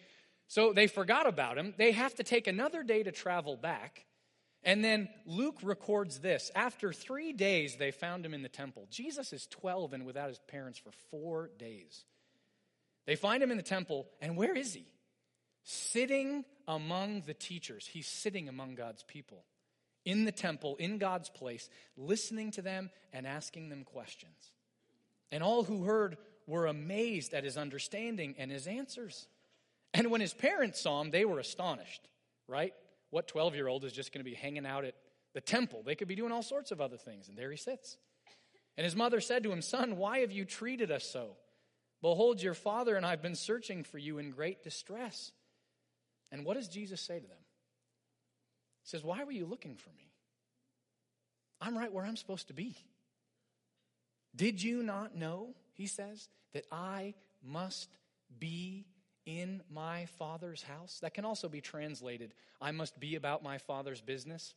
So 0.47 0.73
they 0.73 0.87
forgot 0.87 1.27
about 1.27 1.57
him. 1.57 1.73
They 1.77 1.91
have 1.91 2.15
to 2.15 2.23
take 2.23 2.47
another 2.47 2.83
day 2.83 3.03
to 3.03 3.11
travel 3.11 3.55
back. 3.55 4.05
And 4.63 4.83
then 4.83 5.09
Luke 5.27 5.59
records 5.61 6.19
this. 6.19 6.49
After 6.55 6.91
three 6.91 7.33
days, 7.33 7.75
they 7.77 7.91
found 7.91 8.25
him 8.25 8.33
in 8.33 8.41
the 8.41 8.49
temple. 8.49 8.87
Jesus 8.89 9.31
is 9.31 9.45
12 9.47 9.93
and 9.93 10.05
without 10.05 10.29
his 10.29 10.39
parents 10.47 10.79
for 10.79 10.91
four 11.11 11.51
days. 11.59 12.03
They 13.05 13.15
find 13.15 13.43
him 13.43 13.51
in 13.51 13.57
the 13.57 13.63
temple, 13.63 14.07
and 14.19 14.35
where 14.35 14.55
is 14.55 14.73
he? 14.73 14.87
Sitting 15.63 16.43
among 16.67 17.21
the 17.27 17.35
teachers. 17.35 17.85
He's 17.85 18.07
sitting 18.07 18.49
among 18.49 18.73
God's 18.73 19.03
people 19.03 19.45
in 20.05 20.25
the 20.25 20.31
temple, 20.31 20.75
in 20.77 20.97
God's 20.97 21.29
place, 21.29 21.69
listening 21.97 22.51
to 22.51 22.61
them 22.61 22.89
and 23.11 23.25
asking 23.25 23.69
them 23.69 23.83
questions. 23.83 24.51
And 25.31 25.43
all 25.43 25.63
who 25.63 25.83
heard 25.83 26.17
were 26.47 26.67
amazed 26.67 27.33
at 27.33 27.43
his 27.43 27.57
understanding 27.57 28.35
and 28.37 28.51
his 28.51 28.67
answers. 28.67 29.27
And 29.93 30.11
when 30.11 30.21
his 30.21 30.33
parents 30.33 30.79
saw 30.79 31.01
him, 31.01 31.09
they 31.09 31.25
were 31.25 31.39
astonished, 31.39 32.07
right? 32.47 32.73
What 33.09 33.27
12 33.27 33.55
year 33.55 33.67
old 33.67 33.83
is 33.83 33.93
just 33.93 34.13
going 34.13 34.23
to 34.23 34.29
be 34.29 34.35
hanging 34.35 34.65
out 34.65 34.85
at 34.85 34.95
the 35.33 35.41
temple? 35.41 35.83
They 35.83 35.95
could 35.95 36.07
be 36.07 36.15
doing 36.15 36.31
all 36.31 36.43
sorts 36.43 36.71
of 36.71 36.81
other 36.81 36.97
things, 36.97 37.27
and 37.27 37.37
there 37.37 37.51
he 37.51 37.57
sits. 37.57 37.97
And 38.77 38.83
his 38.83 38.95
mother 38.95 39.21
said 39.21 39.43
to 39.43 39.51
him, 39.51 39.61
Son, 39.61 39.97
why 39.97 40.19
have 40.19 40.31
you 40.31 40.45
treated 40.45 40.91
us 40.91 41.05
so? 41.05 41.37
Behold, 42.01 42.41
your 42.41 42.53
father 42.53 42.95
and 42.95 43.05
I 43.05 43.11
have 43.11 43.21
been 43.21 43.35
searching 43.35 43.83
for 43.83 43.97
you 43.97 44.17
in 44.17 44.31
great 44.31 44.63
distress. 44.63 45.31
And 46.31 46.45
what 46.45 46.55
does 46.55 46.67
Jesus 46.67 47.01
say 47.01 47.19
to 47.19 47.27
them? 47.27 47.37
He 48.85 48.89
says, 48.89 49.03
Why 49.03 49.23
were 49.23 49.31
you 49.31 49.45
looking 49.45 49.75
for 49.75 49.89
me? 49.89 50.11
I'm 51.59 51.75
right 51.75 51.91
where 51.91 52.05
I'm 52.05 52.17
supposed 52.17 52.49
to 52.49 52.53
be. 52.53 52.77
Did 54.35 54.61
you 54.61 54.83
not 54.83 55.15
know, 55.15 55.55
he 55.73 55.87
says, 55.87 56.29
that 56.53 56.65
I 56.71 57.15
must 57.43 57.89
be 58.37 58.85
in 59.25 59.63
my 59.71 60.05
father's 60.17 60.61
house. 60.61 60.99
That 61.01 61.15
can 61.15 61.25
also 61.25 61.49
be 61.49 61.61
translated, 61.61 62.33
I 62.61 62.71
must 62.71 62.99
be 62.99 63.15
about 63.15 63.43
my 63.43 63.57
father's 63.57 64.01
business. 64.01 64.53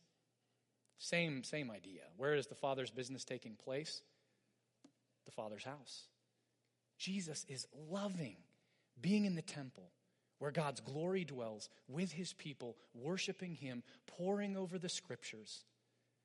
Same, 0.99 1.43
same 1.43 1.71
idea. 1.71 2.01
Where 2.17 2.35
is 2.35 2.47
the 2.47 2.55
father's 2.55 2.91
business 2.91 3.23
taking 3.23 3.55
place? 3.55 4.01
The 5.25 5.31
father's 5.31 5.63
house. 5.63 6.03
Jesus 6.99 7.45
is 7.47 7.65
loving 7.89 8.35
being 9.01 9.25
in 9.25 9.35
the 9.35 9.41
temple 9.41 9.89
where 10.39 10.51
God's 10.51 10.81
glory 10.81 11.23
dwells 11.23 11.69
with 11.87 12.11
his 12.11 12.33
people, 12.33 12.75
worshiping 12.93 13.55
him, 13.55 13.83
poring 14.07 14.57
over 14.57 14.79
the 14.79 14.89
scriptures. 14.89 15.63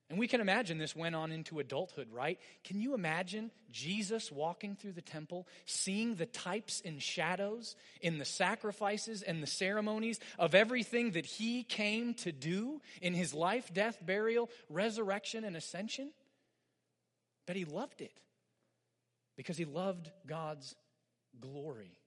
And 0.09 0.19
we 0.19 0.27
can 0.27 0.39
imagine 0.39 0.77
this 0.77 0.95
went 0.95 1.15
on 1.15 1.31
into 1.31 1.59
adulthood, 1.59 2.11
right? 2.11 2.39
Can 2.63 2.79
you 2.79 2.93
imagine 2.93 3.49
Jesus 3.71 4.31
walking 4.31 4.75
through 4.75 4.91
the 4.91 5.01
temple, 5.01 5.47
seeing 5.65 6.13
the 6.13 6.27
types 6.27 6.81
and 6.85 7.01
shadows 7.01 7.75
in 8.01 8.19
the 8.19 8.25
sacrifices 8.25 9.23
and 9.23 9.41
the 9.41 9.47
ceremonies 9.47 10.19
of 10.37 10.53
everything 10.53 11.11
that 11.11 11.25
he 11.25 11.63
came 11.63 12.13
to 12.15 12.31
do 12.31 12.81
in 13.01 13.15
his 13.15 13.33
life, 13.33 13.73
death, 13.73 13.97
burial, 14.05 14.51
resurrection, 14.69 15.43
and 15.43 15.55
ascension? 15.55 16.11
But 17.47 17.55
he 17.55 17.65
loved 17.65 18.01
it 18.01 18.19
because 19.35 19.57
he 19.57 19.65
loved 19.65 20.11
God's 20.27 20.75
glory. 21.41 21.97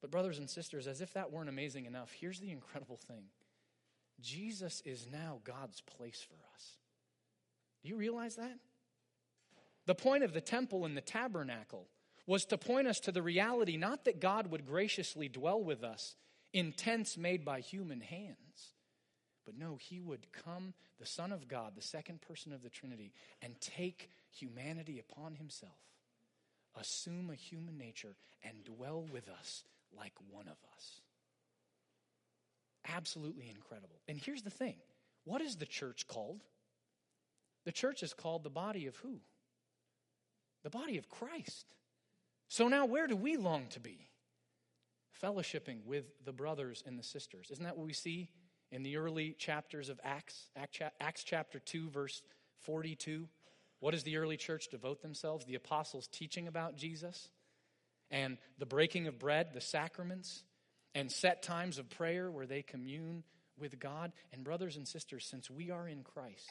But, 0.00 0.10
brothers 0.10 0.38
and 0.38 0.48
sisters, 0.48 0.86
as 0.86 1.00
if 1.00 1.12
that 1.14 1.32
weren't 1.32 1.48
amazing 1.48 1.86
enough, 1.86 2.12
here's 2.12 2.40
the 2.40 2.50
incredible 2.50 2.96
thing 2.96 3.24
Jesus 4.20 4.82
is 4.84 5.06
now 5.10 5.40
God's 5.44 5.80
place 5.80 6.24
for 6.28 6.36
us. 6.54 6.76
Do 7.82 7.88
you 7.88 7.96
realize 7.96 8.36
that? 8.36 8.58
The 9.86 9.94
point 9.94 10.24
of 10.24 10.32
the 10.32 10.40
temple 10.40 10.84
and 10.84 10.96
the 10.96 11.00
tabernacle 11.00 11.88
was 12.26 12.44
to 12.44 12.58
point 12.58 12.86
us 12.86 13.00
to 13.00 13.12
the 13.12 13.22
reality 13.22 13.76
not 13.76 14.04
that 14.04 14.20
God 14.20 14.50
would 14.50 14.66
graciously 14.66 15.28
dwell 15.28 15.62
with 15.62 15.82
us 15.82 16.14
in 16.52 16.72
tents 16.72 17.16
made 17.16 17.44
by 17.44 17.60
human 17.60 18.00
hands, 18.00 18.74
but 19.46 19.56
no, 19.56 19.76
He 19.80 20.00
would 20.00 20.26
come, 20.32 20.74
the 21.00 21.06
Son 21.06 21.32
of 21.32 21.48
God, 21.48 21.72
the 21.74 21.82
second 21.82 22.20
person 22.20 22.52
of 22.52 22.62
the 22.62 22.68
Trinity, 22.68 23.12
and 23.40 23.58
take 23.60 24.10
humanity 24.30 24.98
upon 24.98 25.36
Himself, 25.36 25.78
assume 26.78 27.30
a 27.30 27.34
human 27.34 27.78
nature, 27.78 28.16
and 28.42 28.64
dwell 28.64 29.06
with 29.10 29.28
us 29.28 29.64
like 29.96 30.12
one 30.30 30.46
of 30.46 30.56
us. 30.74 31.00
Absolutely 32.94 33.48
incredible. 33.48 34.00
And 34.08 34.18
here's 34.18 34.42
the 34.42 34.50
thing 34.50 34.76
What 35.24 35.40
is 35.40 35.56
the 35.56 35.66
church 35.66 36.06
called? 36.06 36.42
The 37.64 37.72
church 37.72 38.02
is 38.02 38.14
called 38.14 38.44
the 38.44 38.50
body 38.50 38.86
of 38.86 38.96
who? 38.96 39.20
The 40.62 40.70
body 40.70 40.96
of 40.96 41.08
Christ. 41.08 41.74
So 42.48 42.68
now, 42.68 42.86
where 42.86 43.06
do 43.06 43.16
we 43.16 43.36
long 43.36 43.66
to 43.70 43.80
be? 43.80 44.08
Fellowshipping 45.22 45.84
with 45.84 46.04
the 46.24 46.32
brothers 46.32 46.82
and 46.86 46.98
the 46.98 47.02
sisters. 47.02 47.50
Isn't 47.50 47.64
that 47.64 47.76
what 47.76 47.86
we 47.86 47.92
see 47.92 48.30
in 48.70 48.82
the 48.82 48.96
early 48.96 49.34
chapters 49.38 49.88
of 49.90 50.00
Acts? 50.02 50.48
Acts 51.00 51.24
chapter 51.24 51.58
2, 51.58 51.90
verse 51.90 52.22
42. 52.60 53.28
What 53.80 53.90
does 53.90 54.02
the 54.02 54.16
early 54.16 54.36
church 54.36 54.68
devote 54.70 55.02
themselves? 55.02 55.44
The 55.44 55.54
apostles 55.54 56.08
teaching 56.08 56.48
about 56.48 56.76
Jesus 56.76 57.28
and 58.10 58.38
the 58.58 58.66
breaking 58.66 59.06
of 59.06 59.18
bread, 59.18 59.52
the 59.52 59.60
sacraments, 59.60 60.42
and 60.94 61.10
set 61.10 61.42
times 61.42 61.78
of 61.78 61.90
prayer 61.90 62.30
where 62.30 62.46
they 62.46 62.62
commune 62.62 63.22
with 63.58 63.78
God. 63.78 64.12
And, 64.32 64.44
brothers 64.44 64.76
and 64.76 64.86
sisters, 64.86 65.26
since 65.26 65.50
we 65.50 65.70
are 65.70 65.88
in 65.88 66.02
Christ 66.02 66.50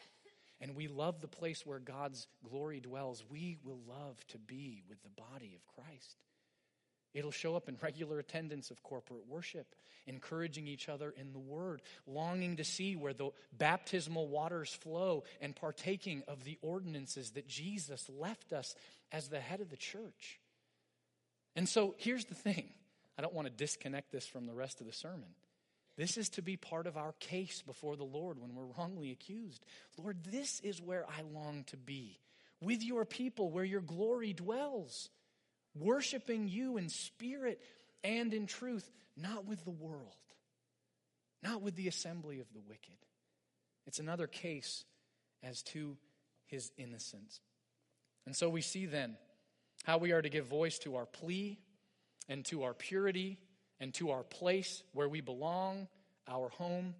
and 0.59 0.75
we 0.75 0.87
love 0.87 1.21
the 1.21 1.27
place 1.27 1.65
where 1.65 1.79
God's 1.79 2.27
glory 2.47 2.79
dwells, 2.79 3.23
we 3.29 3.57
will 3.63 3.79
love 3.87 4.17
to 4.29 4.37
be 4.37 4.81
with 4.89 5.01
the 5.03 5.09
body 5.09 5.55
of 5.55 5.83
Christ. 5.83 6.17
It'll 7.13 7.31
show 7.31 7.55
up 7.55 7.67
in 7.67 7.77
regular 7.81 8.19
attendance 8.19 8.69
of 8.69 8.83
corporate 8.83 9.27
worship, 9.27 9.75
encouraging 10.05 10.67
each 10.67 10.87
other 10.87 11.13
in 11.17 11.33
the 11.33 11.39
Word, 11.39 11.81
longing 12.05 12.57
to 12.57 12.63
see 12.63 12.95
where 12.95 13.13
the 13.13 13.29
baptismal 13.57 14.27
waters 14.27 14.71
flow, 14.71 15.23
and 15.41 15.55
partaking 15.55 16.21
of 16.27 16.43
the 16.43 16.59
ordinances 16.61 17.31
that 17.31 17.47
Jesus 17.47 18.07
left 18.09 18.53
us 18.53 18.75
as 19.11 19.29
the 19.29 19.39
head 19.39 19.61
of 19.61 19.69
the 19.69 19.77
church. 19.77 20.39
And 21.57 21.67
so 21.67 21.95
here's 21.97 22.25
the 22.25 22.35
thing 22.35 22.69
I 23.17 23.21
don't 23.21 23.33
want 23.33 23.47
to 23.47 23.53
disconnect 23.53 24.11
this 24.11 24.25
from 24.25 24.45
the 24.45 24.53
rest 24.53 24.79
of 24.79 24.87
the 24.87 24.93
sermon. 24.93 25.29
This 25.97 26.15
is 26.15 26.29
to 26.29 26.43
be 26.43 26.55
part 26.55 26.85
of 26.85 26.95
our 26.95 27.13
case 27.19 27.63
before 27.63 27.95
the 27.95 28.03
Lord 28.03 28.39
when 28.39 28.53
we're 28.53 28.71
wrongly 28.77 29.11
accused. 29.11 29.65
Lord, 29.97 30.23
this 30.23 30.59
is 30.59 30.79
where 30.79 31.05
I 31.05 31.23
long 31.23 31.63
to 31.67 31.77
be 31.77 32.19
with 32.61 32.83
your 32.83 33.03
people, 33.03 33.49
where 33.49 33.63
your 33.63 33.81
glory 33.81 34.33
dwells 34.33 35.09
worshiping 35.75 36.47
you 36.47 36.77
in 36.77 36.89
spirit 36.89 37.59
and 38.03 38.33
in 38.33 38.45
truth, 38.45 38.87
not 39.15 39.45
with 39.45 39.63
the 39.63 39.71
world, 39.71 40.13
not 41.41 41.63
with 41.63 41.75
the 41.75 41.87
assembly 41.87 42.39
of 42.39 42.53
the 42.53 42.61
wicked. 42.67 42.97
It's 43.87 43.99
another 43.99 44.27
case 44.27 44.85
as 45.41 45.63
to 45.63 45.97
his 46.45 46.71
innocence. 46.77 47.41
And 48.27 48.35
so 48.35 48.49
we 48.49 48.61
see 48.61 48.85
then 48.85 49.17
how 49.87 49.97
we 49.97 50.11
are 50.11 50.21
to 50.21 50.27
give 50.27 50.45
voice 50.45 50.77
to 50.79 50.97
our 50.97 51.05
plea 51.05 51.57
and 52.27 52.43
to 52.43 52.63
our 52.63 52.73
purity 52.73 53.39
and 53.79 53.93
to 53.93 54.11
our 54.11 54.21
place 54.21 54.83
where 54.91 55.07
we 55.07 55.21
belong, 55.21 55.87
our 56.27 56.49
home. 56.49 56.93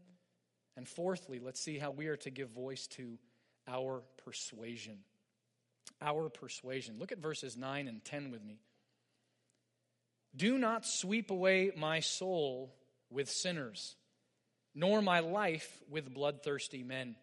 And 0.77 0.87
fourthly, 0.87 1.39
let's 1.39 1.59
see 1.59 1.77
how 1.77 1.91
we 1.91 2.07
are 2.07 2.15
to 2.15 2.29
give 2.29 2.49
voice 2.49 2.87
to 2.91 3.19
our 3.67 4.03
persuasion. 4.23 4.99
Our 6.01 6.29
persuasion. 6.29 6.95
Look 6.97 7.11
at 7.11 7.17
verses 7.17 7.57
9 7.57 7.89
and 7.89 8.05
10 8.05 8.31
with 8.31 8.41
me. 8.45 8.61
Do 10.33 10.57
not 10.57 10.85
sweep 10.85 11.29
away 11.29 11.71
my 11.75 11.99
soul 11.99 12.73
with 13.09 13.29
sinners, 13.29 13.97
nor 14.73 15.01
my 15.01 15.19
life 15.19 15.83
with 15.89 16.13
bloodthirsty 16.13 16.83
men, 16.83 17.17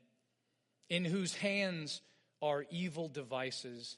in 0.91 1.07
whose 1.07 1.35
hands 1.35 2.03
are 2.43 2.67
evil 2.71 3.09
devices, 3.09 3.97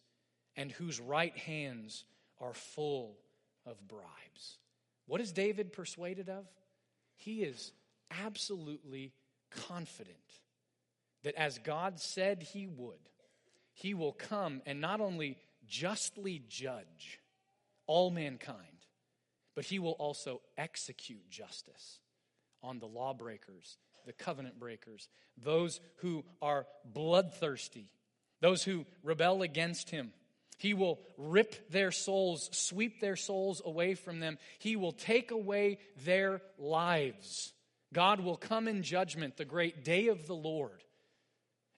and 0.57 0.73
whose 0.73 1.01
right 1.01 1.37
hands 1.37 2.05
are 2.41 2.55
full 2.55 3.17
of 3.65 3.87
bribes. 3.87 4.59
What 5.07 5.21
is 5.21 5.33
David 5.33 5.73
persuaded 5.73 6.29
of? 6.29 6.47
He 7.15 7.43
is 7.43 7.73
absolutely 8.11 9.13
confident 9.51 10.17
that 11.23 11.35
as 11.35 11.59
God 11.59 11.99
said 11.99 12.43
he 12.43 12.67
would, 12.67 12.99
he 13.73 13.95
will 13.95 14.13
come 14.13 14.63
and 14.67 14.81
not 14.81 15.01
only 15.01 15.39
justly 15.67 16.43
judge 16.49 17.21
all 17.87 18.11
mankind, 18.11 18.59
but 19.55 19.65
he 19.65 19.79
will 19.79 19.93
also 19.93 20.41
execute 20.57 21.29
justice 21.31 22.01
on 22.63 22.79
the 22.79 22.87
lawbreakers, 22.87 23.79
the 24.05 24.13
covenant 24.13 24.59
breakers, 24.59 25.09
those 25.37 25.81
who 25.97 26.25
are 26.41 26.67
bloodthirsty, 26.85 27.91
those 28.41 28.63
who 28.65 28.85
rebel 29.03 29.43
against 29.43 29.91
him. 29.91 30.13
He 30.57 30.75
will 30.75 31.01
rip 31.19 31.71
their 31.71 31.93
souls, 31.93 32.49
sweep 32.53 33.01
their 33.01 33.17
souls 33.17 33.61
away 33.65 33.95
from 33.95 34.21
them. 34.21 34.39
He 34.59 34.77
will 34.77 34.93
take 34.93 35.31
away 35.31 35.79
their 36.05 36.41
lives. 36.59 37.53
God 37.93 38.21
will 38.21 38.37
come 38.37 38.69
in 38.69 38.83
judgment, 38.83 39.37
the 39.37 39.45
great 39.45 39.85
day 39.85 40.09
of 40.09 40.27
the 40.27 40.35
Lord. 40.35 40.83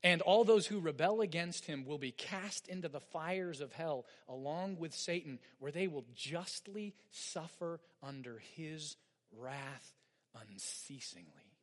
And 0.04 0.22
all 0.22 0.44
those 0.44 0.66
who 0.66 0.78
rebel 0.78 1.20
against 1.20 1.66
him 1.66 1.84
will 1.84 1.98
be 1.98 2.12
cast 2.12 2.68
into 2.68 2.88
the 2.88 3.00
fires 3.00 3.60
of 3.60 3.72
hell 3.72 4.06
along 4.28 4.76
with 4.78 4.94
Satan, 4.94 5.40
where 5.58 5.72
they 5.72 5.88
will 5.88 6.04
justly 6.14 6.94
suffer 7.10 7.80
under 8.00 8.40
his 8.56 8.96
wrath 9.36 9.92
unceasingly. 10.48 11.56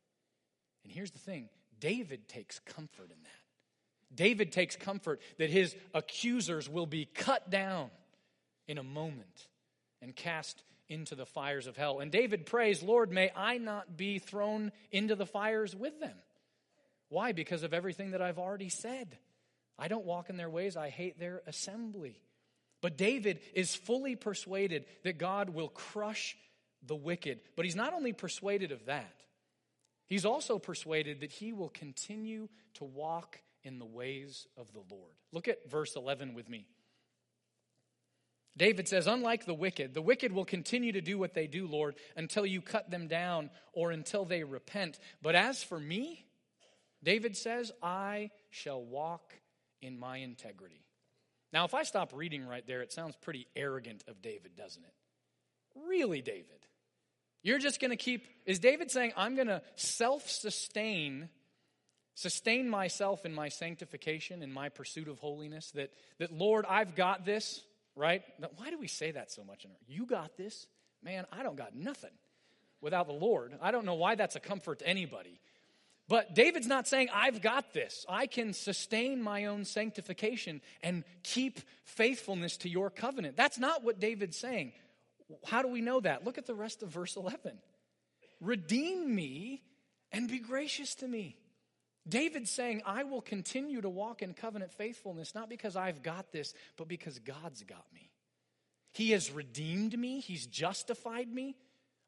And 0.84 0.92
here's 0.92 1.12
the 1.12 1.18
thing 1.18 1.48
David 1.80 2.28
takes 2.28 2.58
comfort 2.60 3.10
in 3.10 3.22
that. 3.22 3.45
David 4.14 4.52
takes 4.52 4.76
comfort 4.76 5.20
that 5.38 5.50
his 5.50 5.76
accusers 5.92 6.68
will 6.68 6.86
be 6.86 7.04
cut 7.04 7.50
down 7.50 7.90
in 8.68 8.78
a 8.78 8.82
moment 8.82 9.48
and 10.00 10.14
cast 10.14 10.62
into 10.88 11.14
the 11.14 11.26
fires 11.26 11.66
of 11.66 11.76
hell. 11.76 12.00
And 12.00 12.10
David 12.10 12.46
prays, 12.46 12.82
Lord, 12.82 13.10
may 13.10 13.30
I 13.34 13.58
not 13.58 13.96
be 13.96 14.18
thrown 14.18 14.72
into 14.90 15.16
the 15.16 15.26
fires 15.26 15.74
with 15.74 15.98
them. 16.00 16.16
Why? 17.08 17.32
Because 17.32 17.62
of 17.62 17.74
everything 17.74 18.12
that 18.12 18.22
I've 18.22 18.38
already 18.38 18.68
said. 18.68 19.16
I 19.78 19.88
don't 19.88 20.06
walk 20.06 20.30
in 20.30 20.36
their 20.36 20.50
ways, 20.50 20.76
I 20.76 20.88
hate 20.88 21.18
their 21.18 21.42
assembly. 21.46 22.20
But 22.80 22.96
David 22.96 23.40
is 23.54 23.74
fully 23.74 24.16
persuaded 24.16 24.86
that 25.02 25.18
God 25.18 25.50
will 25.50 25.68
crush 25.68 26.36
the 26.86 26.96
wicked. 26.96 27.40
But 27.56 27.64
he's 27.64 27.76
not 27.76 27.92
only 27.92 28.12
persuaded 28.12 28.72
of 28.72 28.86
that, 28.86 29.22
he's 30.06 30.24
also 30.24 30.58
persuaded 30.58 31.20
that 31.20 31.32
he 31.32 31.52
will 31.52 31.68
continue 31.68 32.48
to 32.74 32.84
walk 32.84 33.40
in 33.66 33.80
the 33.80 33.84
ways 33.84 34.46
of 34.56 34.72
the 34.72 34.82
Lord. 34.90 35.12
Look 35.32 35.48
at 35.48 35.68
verse 35.68 35.96
11 35.96 36.34
with 36.34 36.48
me. 36.48 36.66
David 38.56 38.88
says, 38.88 39.06
Unlike 39.06 39.44
the 39.44 39.54
wicked, 39.54 39.92
the 39.92 40.00
wicked 40.00 40.32
will 40.32 40.44
continue 40.44 40.92
to 40.92 41.00
do 41.00 41.18
what 41.18 41.34
they 41.34 41.48
do, 41.48 41.66
Lord, 41.66 41.96
until 42.16 42.46
you 42.46 42.62
cut 42.62 42.90
them 42.90 43.08
down 43.08 43.50
or 43.72 43.90
until 43.90 44.24
they 44.24 44.44
repent. 44.44 44.98
But 45.20 45.34
as 45.34 45.62
for 45.62 45.78
me, 45.78 46.24
David 47.02 47.36
says, 47.36 47.72
I 47.82 48.30
shall 48.50 48.82
walk 48.82 49.34
in 49.82 49.98
my 49.98 50.18
integrity. 50.18 50.84
Now, 51.52 51.64
if 51.64 51.74
I 51.74 51.82
stop 51.82 52.12
reading 52.14 52.46
right 52.46 52.66
there, 52.66 52.82
it 52.82 52.92
sounds 52.92 53.16
pretty 53.16 53.46
arrogant 53.56 54.04
of 54.08 54.22
David, 54.22 54.56
doesn't 54.56 54.82
it? 54.82 54.94
Really, 55.88 56.22
David? 56.22 56.66
You're 57.42 57.58
just 57.58 57.80
going 57.80 57.90
to 57.90 57.96
keep, 57.96 58.26
is 58.44 58.58
David 58.58 58.90
saying, 58.90 59.12
I'm 59.16 59.34
going 59.34 59.48
to 59.48 59.62
self 59.76 60.28
sustain, 60.30 61.28
sustain 62.16 62.68
myself 62.68 63.24
in 63.24 63.32
my 63.32 63.48
sanctification, 63.48 64.42
in 64.42 64.52
my 64.52 64.68
pursuit 64.68 65.06
of 65.06 65.20
holiness? 65.20 65.70
That, 65.72 65.92
that 66.18 66.32
Lord, 66.32 66.64
I've 66.68 66.96
got 66.96 67.24
this, 67.24 67.62
right? 67.94 68.22
Why 68.56 68.70
do 68.70 68.78
we 68.78 68.88
say 68.88 69.12
that 69.12 69.30
so 69.30 69.44
much? 69.44 69.64
In 69.64 69.70
our, 69.70 69.76
You 69.86 70.06
got 70.06 70.36
this? 70.36 70.66
Man, 71.04 71.24
I 71.30 71.44
don't 71.44 71.56
got 71.56 71.76
nothing 71.76 72.10
without 72.80 73.06
the 73.06 73.12
Lord. 73.12 73.52
I 73.62 73.70
don't 73.70 73.84
know 73.84 73.94
why 73.94 74.16
that's 74.16 74.34
a 74.34 74.40
comfort 74.40 74.80
to 74.80 74.88
anybody. 74.88 75.38
But 76.08 76.34
David's 76.34 76.66
not 76.66 76.86
saying, 76.86 77.08
I've 77.12 77.42
got 77.42 77.72
this. 77.72 78.06
I 78.08 78.26
can 78.26 78.52
sustain 78.52 79.20
my 79.22 79.46
own 79.46 79.64
sanctification 79.64 80.60
and 80.82 81.04
keep 81.22 81.60
faithfulness 81.84 82.56
to 82.58 82.68
your 82.68 82.90
covenant. 82.90 83.36
That's 83.36 83.58
not 83.58 83.82
what 83.84 84.00
David's 84.00 84.36
saying. 84.36 84.72
How 85.44 85.62
do 85.62 85.68
we 85.68 85.80
know 85.80 86.00
that? 86.00 86.24
Look 86.24 86.38
at 86.38 86.46
the 86.46 86.54
rest 86.54 86.82
of 86.82 86.90
verse 86.90 87.16
11. 87.16 87.58
Redeem 88.40 89.12
me 89.14 89.62
and 90.12 90.28
be 90.28 90.38
gracious 90.38 90.94
to 90.96 91.08
me. 91.08 91.36
David's 92.08 92.50
saying, 92.50 92.82
I 92.86 93.04
will 93.04 93.20
continue 93.20 93.80
to 93.80 93.88
walk 93.88 94.22
in 94.22 94.34
covenant 94.34 94.72
faithfulness, 94.72 95.34
not 95.34 95.48
because 95.48 95.76
I've 95.76 96.02
got 96.02 96.30
this, 96.32 96.54
but 96.76 96.88
because 96.88 97.18
God's 97.18 97.62
got 97.64 97.84
me. 97.92 98.10
He 98.92 99.10
has 99.10 99.30
redeemed 99.30 99.98
me, 99.98 100.20
He's 100.20 100.46
justified 100.46 101.28
me 101.28 101.56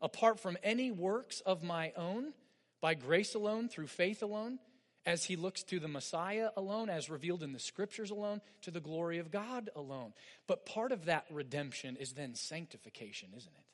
apart 0.01 0.41
from 0.41 0.57
any 0.63 0.91
works 0.91 1.41
of 1.41 1.63
my 1.63 1.93
own 1.97 2.33
by 2.81 2.95
grace 2.95 3.35
alone, 3.35 3.69
through 3.69 3.89
faith 3.89 4.23
alone, 4.23 4.59
as 5.05 5.25
he 5.25 5.37
looks 5.37 5.63
to 5.65 5.81
the 5.81 5.89
Messiah 5.89 6.51
alone, 6.57 6.89
as 6.89 7.11
revealed 7.11 7.43
in 7.43 7.53
the 7.53 7.59
scriptures 7.59 8.11
alone, 8.11 8.41
to 8.63 8.71
the 8.71 8.81
glory 8.81 9.19
of 9.19 9.31
God 9.31 9.71
alone. 9.75 10.13
But 10.47 10.67
part 10.67 10.93
of 10.93 11.07
that 11.07 11.25
redemption 11.31 11.97
is 11.97 12.13
then 12.13 12.35
sanctification, 12.35 13.31
isn't 13.37 13.53
it? 13.53 13.65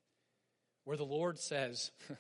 Where 0.85 0.97
the 0.97 1.05
Lord 1.05 1.39
says, 1.39 1.91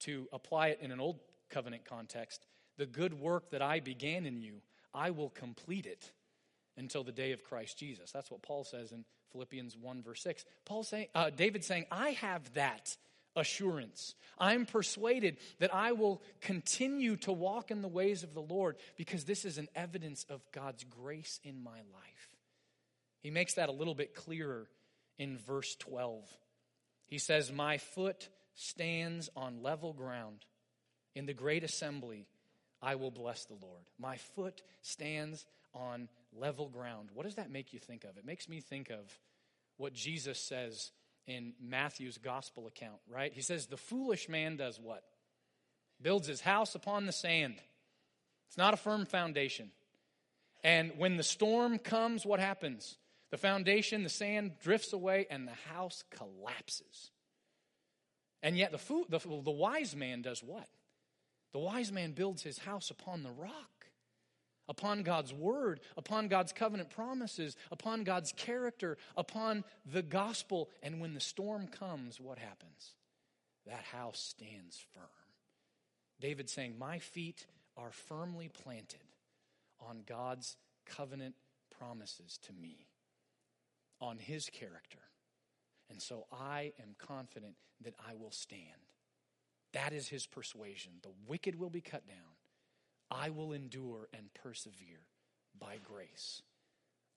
to 0.00 0.28
apply 0.32 0.68
it 0.68 0.80
in 0.80 0.92
an 0.92 1.00
old 1.00 1.18
covenant 1.50 1.84
context, 1.84 2.46
the 2.78 2.86
good 2.86 3.20
work 3.20 3.50
that 3.50 3.60
I 3.60 3.80
began 3.80 4.24
in 4.24 4.40
you, 4.40 4.62
I 4.94 5.10
will 5.10 5.30
complete 5.30 5.84
it 5.84 6.10
until 6.76 7.04
the 7.04 7.12
day 7.12 7.32
of 7.32 7.44
Christ 7.44 7.76
Jesus. 7.76 8.10
That's 8.10 8.30
what 8.30 8.42
Paul 8.42 8.64
says 8.64 8.92
in 8.92 9.04
Philippians 9.32 9.76
1, 9.76 10.02
verse 10.02 10.22
6. 10.22 10.44
Paul 10.64 10.84
saying, 10.84 11.08
uh, 11.14 11.30
David 11.30 11.64
saying, 11.64 11.84
I 11.90 12.10
have 12.10 12.54
that 12.54 12.96
assurance. 13.36 14.14
I'm 14.38 14.64
persuaded 14.64 15.36
that 15.58 15.74
I 15.74 15.92
will 15.92 16.22
continue 16.40 17.16
to 17.18 17.32
walk 17.32 17.70
in 17.70 17.82
the 17.82 17.88
ways 17.88 18.22
of 18.22 18.34
the 18.34 18.40
Lord 18.40 18.76
because 18.96 19.24
this 19.24 19.44
is 19.44 19.58
an 19.58 19.68
evidence 19.74 20.24
of 20.30 20.40
God's 20.52 20.84
grace 20.84 21.40
in 21.44 21.62
my 21.62 21.78
life. 21.92 22.36
He 23.20 23.30
makes 23.30 23.54
that 23.54 23.68
a 23.68 23.72
little 23.72 23.94
bit 23.94 24.14
clearer 24.14 24.68
in 25.18 25.36
verse 25.36 25.76
12. 25.76 26.24
He 27.06 27.18
says, 27.18 27.52
My 27.52 27.78
foot 27.78 28.28
stands 28.54 29.28
on 29.36 29.62
level 29.62 29.92
ground. 29.92 30.44
In 31.14 31.26
the 31.26 31.34
great 31.34 31.64
assembly, 31.64 32.26
I 32.80 32.94
will 32.94 33.10
bless 33.10 33.44
the 33.44 33.54
Lord. 33.54 33.82
My 33.98 34.16
foot 34.16 34.62
stands 34.82 35.46
on 35.74 36.08
level 36.32 36.68
ground. 36.68 37.10
What 37.12 37.24
does 37.24 37.36
that 37.36 37.50
make 37.50 37.72
you 37.72 37.78
think 37.78 38.04
of? 38.04 38.16
It 38.16 38.24
makes 38.24 38.48
me 38.48 38.60
think 38.60 38.90
of 38.90 39.18
what 39.76 39.92
Jesus 39.92 40.38
says 40.38 40.92
in 41.26 41.52
Matthew's 41.60 42.18
gospel 42.18 42.66
account, 42.66 43.00
right? 43.08 43.32
He 43.32 43.42
says, 43.42 43.66
The 43.66 43.76
foolish 43.76 44.28
man 44.28 44.56
does 44.56 44.78
what? 44.80 45.02
Builds 46.00 46.28
his 46.28 46.40
house 46.40 46.74
upon 46.74 47.06
the 47.06 47.12
sand. 47.12 47.56
It's 48.48 48.56
not 48.58 48.74
a 48.74 48.78
firm 48.78 49.04
foundation. 49.04 49.70
And 50.64 50.92
when 50.96 51.16
the 51.16 51.22
storm 51.22 51.78
comes, 51.78 52.24
what 52.24 52.40
happens? 52.40 52.96
The 53.30 53.36
foundation, 53.36 54.02
the 54.02 54.08
sand 54.08 54.52
drifts 54.62 54.92
away, 54.92 55.26
and 55.30 55.46
the 55.46 55.72
house 55.72 56.02
collapses. 56.10 57.10
And 58.42 58.56
yet, 58.56 58.72
the, 58.72 58.78
fool, 58.78 59.04
the, 59.08 59.18
the 59.18 59.50
wise 59.50 59.94
man 59.94 60.22
does 60.22 60.42
what? 60.42 60.68
The 61.52 61.58
wise 61.58 61.90
man 61.90 62.12
builds 62.12 62.42
his 62.42 62.58
house 62.58 62.90
upon 62.90 63.22
the 63.22 63.30
rock 63.30 63.78
upon 64.68 65.02
God's 65.02 65.32
word, 65.32 65.80
upon 65.96 66.28
God's 66.28 66.52
covenant 66.52 66.90
promises, 66.90 67.56
upon 67.72 68.04
God's 68.04 68.32
character, 68.32 68.98
upon 69.16 69.64
the 69.90 70.02
gospel. 70.02 70.68
And 70.82 71.00
when 71.00 71.14
the 71.14 71.20
storm 71.20 71.66
comes, 71.68 72.20
what 72.20 72.38
happens? 72.38 72.94
That 73.66 73.82
house 73.84 74.20
stands 74.20 74.78
firm. 74.94 75.04
David 76.20 76.50
saying, 76.50 76.78
My 76.78 76.98
feet 76.98 77.46
are 77.76 77.90
firmly 77.90 78.48
planted 78.48 79.00
on 79.80 80.02
God's 80.06 80.56
covenant 80.84 81.34
promises 81.78 82.38
to 82.46 82.52
me, 82.52 82.88
on 84.00 84.18
his 84.18 84.50
character. 84.50 84.98
And 85.90 86.02
so 86.02 86.26
I 86.32 86.72
am 86.82 86.94
confident 86.98 87.54
that 87.82 87.94
I 88.06 88.14
will 88.14 88.32
stand. 88.32 88.87
That 89.72 89.92
is 89.92 90.08
his 90.08 90.26
persuasion. 90.26 90.92
The 91.02 91.12
wicked 91.26 91.58
will 91.58 91.70
be 91.70 91.80
cut 91.80 92.06
down 92.06 92.16
I 93.10 93.30
will 93.30 93.52
endure 93.52 94.08
and 94.12 94.32
persevere 94.34 95.00
by 95.58 95.76
grace. 95.84 96.42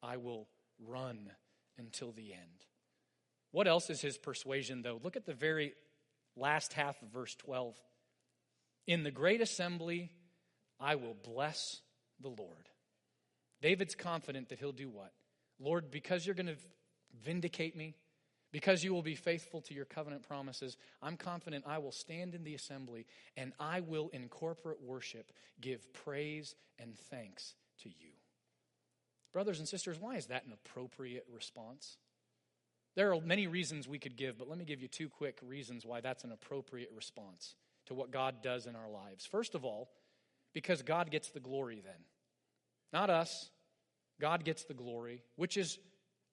I 0.01 0.17
will 0.17 0.47
run 0.79 1.31
until 1.77 2.11
the 2.11 2.33
end. 2.33 2.65
What 3.51 3.67
else 3.67 3.89
is 3.89 4.01
his 4.01 4.17
persuasion, 4.17 4.81
though? 4.81 4.99
Look 5.03 5.17
at 5.17 5.25
the 5.25 5.33
very 5.33 5.73
last 6.37 6.73
half 6.73 7.01
of 7.01 7.09
verse 7.09 7.35
12. 7.35 7.75
In 8.87 9.03
the 9.03 9.11
great 9.11 9.41
assembly, 9.41 10.11
I 10.79 10.95
will 10.95 11.15
bless 11.23 11.81
the 12.21 12.29
Lord. 12.29 12.69
David's 13.61 13.95
confident 13.95 14.49
that 14.49 14.59
he'll 14.59 14.71
do 14.71 14.89
what? 14.89 15.11
Lord, 15.59 15.91
because 15.91 16.25
you're 16.25 16.35
going 16.35 16.47
to 16.47 16.57
vindicate 17.21 17.75
me, 17.75 17.95
because 18.51 18.83
you 18.83 18.93
will 18.93 19.01
be 19.01 19.15
faithful 19.15 19.61
to 19.61 19.73
your 19.73 19.85
covenant 19.85 20.27
promises, 20.27 20.77
I'm 21.01 21.17
confident 21.17 21.65
I 21.67 21.77
will 21.77 21.91
stand 21.91 22.35
in 22.35 22.43
the 22.43 22.55
assembly 22.55 23.05
and 23.37 23.53
I 23.59 23.79
will, 23.79 24.09
in 24.13 24.27
corporate 24.27 24.81
worship, 24.81 25.31
give 25.59 25.93
praise 25.93 26.55
and 26.79 26.97
thanks 26.97 27.55
to 27.83 27.89
you. 27.89 28.11
Brothers 29.31 29.59
and 29.59 29.67
sisters, 29.67 29.99
why 29.99 30.15
is 30.15 30.25
that 30.27 30.45
an 30.45 30.53
appropriate 30.53 31.25
response? 31.33 31.97
There 32.95 33.13
are 33.13 33.21
many 33.21 33.47
reasons 33.47 33.87
we 33.87 33.99
could 33.99 34.17
give, 34.17 34.37
but 34.37 34.49
let 34.49 34.57
me 34.57 34.65
give 34.65 34.81
you 34.81 34.89
two 34.89 35.07
quick 35.07 35.39
reasons 35.41 35.85
why 35.85 36.01
that's 36.01 36.25
an 36.25 36.33
appropriate 36.33 36.91
response 36.93 37.55
to 37.85 37.93
what 37.93 38.11
God 38.11 38.41
does 38.43 38.67
in 38.67 38.75
our 38.75 38.89
lives. 38.89 39.25
First 39.25 39.55
of 39.55 39.63
all, 39.63 39.89
because 40.53 40.81
God 40.81 41.09
gets 41.09 41.29
the 41.29 41.39
glory 41.39 41.81
then. 41.83 41.93
Not 42.91 43.09
us. 43.09 43.49
God 44.19 44.43
gets 44.43 44.65
the 44.65 44.73
glory, 44.73 45.23
which 45.37 45.55
is 45.55 45.79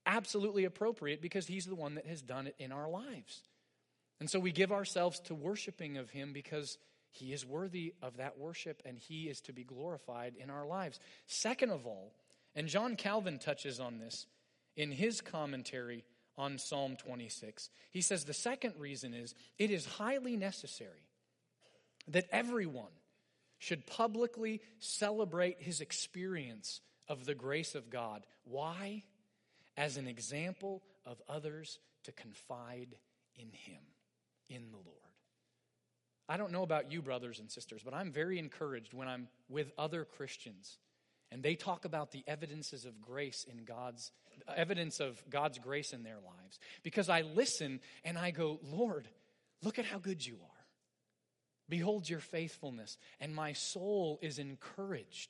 absolutely 0.08 0.64
appropriate 0.64 1.22
because 1.22 1.46
He's 1.46 1.66
the 1.66 1.76
one 1.76 1.94
that 1.94 2.06
has 2.06 2.22
done 2.22 2.48
it 2.48 2.56
in 2.58 2.72
our 2.72 2.88
lives. 2.88 3.42
And 4.18 4.28
so 4.28 4.40
we 4.40 4.50
give 4.50 4.72
ourselves 4.72 5.20
to 5.20 5.34
worshiping 5.34 5.98
of 5.98 6.10
Him 6.10 6.32
because 6.32 6.78
He 7.12 7.32
is 7.32 7.46
worthy 7.46 7.94
of 8.02 8.16
that 8.16 8.38
worship 8.38 8.82
and 8.84 8.98
He 8.98 9.28
is 9.28 9.40
to 9.42 9.52
be 9.52 9.62
glorified 9.62 10.34
in 10.36 10.50
our 10.50 10.66
lives. 10.66 10.98
Second 11.26 11.70
of 11.70 11.86
all, 11.86 12.12
and 12.56 12.66
John 12.66 12.96
Calvin 12.96 13.38
touches 13.38 13.78
on 13.78 13.98
this 13.98 14.26
in 14.76 14.90
his 14.92 15.20
commentary 15.20 16.04
on 16.36 16.56
Psalm 16.56 16.96
26, 16.96 17.68
he 17.90 18.00
says 18.00 18.24
the 18.24 18.32
second 18.32 18.74
reason 18.78 19.12
is 19.12 19.34
it 19.58 19.70
is 19.70 19.84
highly 19.84 20.36
necessary 20.36 21.08
that 22.06 22.26
everyone 22.30 22.92
should 23.58 23.86
publicly 23.86 24.60
celebrate 24.78 25.60
his 25.60 25.80
experience 25.80 26.80
of 27.08 27.26
the 27.26 27.34
grace 27.34 27.74
of 27.74 27.90
God. 27.90 28.24
Why? 28.44 29.02
As 29.78 29.96
an 29.96 30.08
example 30.08 30.82
of 31.06 31.22
others 31.28 31.78
to 32.04 32.12
confide 32.12 32.96
in 33.36 33.50
Him, 33.52 33.80
in 34.50 34.70
the 34.70 34.76
Lord. 34.76 34.98
I 36.28 36.36
don't 36.36 36.52
know 36.52 36.64
about 36.64 36.92
you, 36.92 37.00
brothers 37.00 37.38
and 37.38 37.50
sisters, 37.50 37.80
but 37.82 37.94
I'm 37.94 38.12
very 38.12 38.38
encouraged 38.38 38.92
when 38.92 39.08
I'm 39.08 39.28
with 39.48 39.72
other 39.78 40.04
Christians 40.04 40.76
and 41.30 41.42
they 41.42 41.54
talk 41.54 41.84
about 41.84 42.10
the 42.10 42.24
evidences 42.26 42.84
of 42.84 43.00
grace 43.00 43.44
in 43.48 43.64
God's 43.64 44.12
evidence 44.56 45.00
of 45.00 45.22
God's 45.28 45.58
grace 45.58 45.92
in 45.92 46.02
their 46.02 46.16
lives 46.16 46.58
because 46.82 47.08
I 47.08 47.22
listen 47.22 47.80
and 48.04 48.16
I 48.16 48.30
go, 48.30 48.60
Lord, 48.62 49.08
look 49.62 49.78
at 49.78 49.84
how 49.84 49.98
good 49.98 50.24
you 50.24 50.34
are. 50.34 50.64
Behold 51.68 52.08
your 52.08 52.20
faithfulness, 52.20 52.96
and 53.20 53.34
my 53.34 53.52
soul 53.52 54.18
is 54.22 54.38
encouraged 54.38 55.28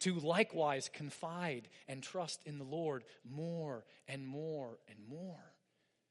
to 0.00 0.14
likewise 0.14 0.90
confide 0.92 1.68
and 1.88 2.02
trust 2.02 2.40
in 2.44 2.58
the 2.58 2.64
Lord 2.64 3.04
more 3.28 3.84
and 4.06 4.26
more 4.26 4.78
and 4.88 4.98
more. 5.08 5.54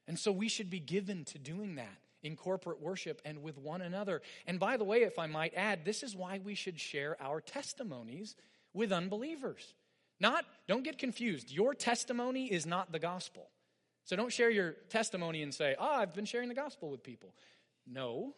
And 0.07 0.17
so 0.17 0.31
we 0.31 0.49
should 0.49 0.69
be 0.69 0.79
given 0.79 1.25
to 1.25 1.39
doing 1.39 1.75
that 1.75 1.97
in 2.23 2.35
corporate 2.35 2.81
worship 2.81 3.21
and 3.25 3.43
with 3.43 3.57
one 3.57 3.81
another. 3.81 4.21
And 4.45 4.59
by 4.59 4.77
the 4.77 4.83
way, 4.83 5.03
if 5.03 5.19
I 5.19 5.27
might 5.27 5.53
add, 5.55 5.85
this 5.85 6.03
is 6.03 6.15
why 6.15 6.39
we 6.43 6.55
should 6.55 6.79
share 6.79 7.15
our 7.21 7.41
testimonies 7.41 8.35
with 8.73 8.91
unbelievers. 8.91 9.73
Not, 10.19 10.45
don't 10.67 10.83
get 10.83 10.97
confused. 10.97 11.51
Your 11.51 11.73
testimony 11.73 12.51
is 12.51 12.65
not 12.65 12.91
the 12.91 12.99
gospel. 12.99 13.49
So 14.03 14.15
don't 14.15 14.31
share 14.31 14.49
your 14.49 14.71
testimony 14.89 15.43
and 15.43 15.53
say, 15.53 15.75
oh, 15.77 15.95
I've 15.95 16.15
been 16.15 16.25
sharing 16.25 16.49
the 16.49 16.55
gospel 16.55 16.89
with 16.89 17.03
people. 17.03 17.33
No, 17.85 18.33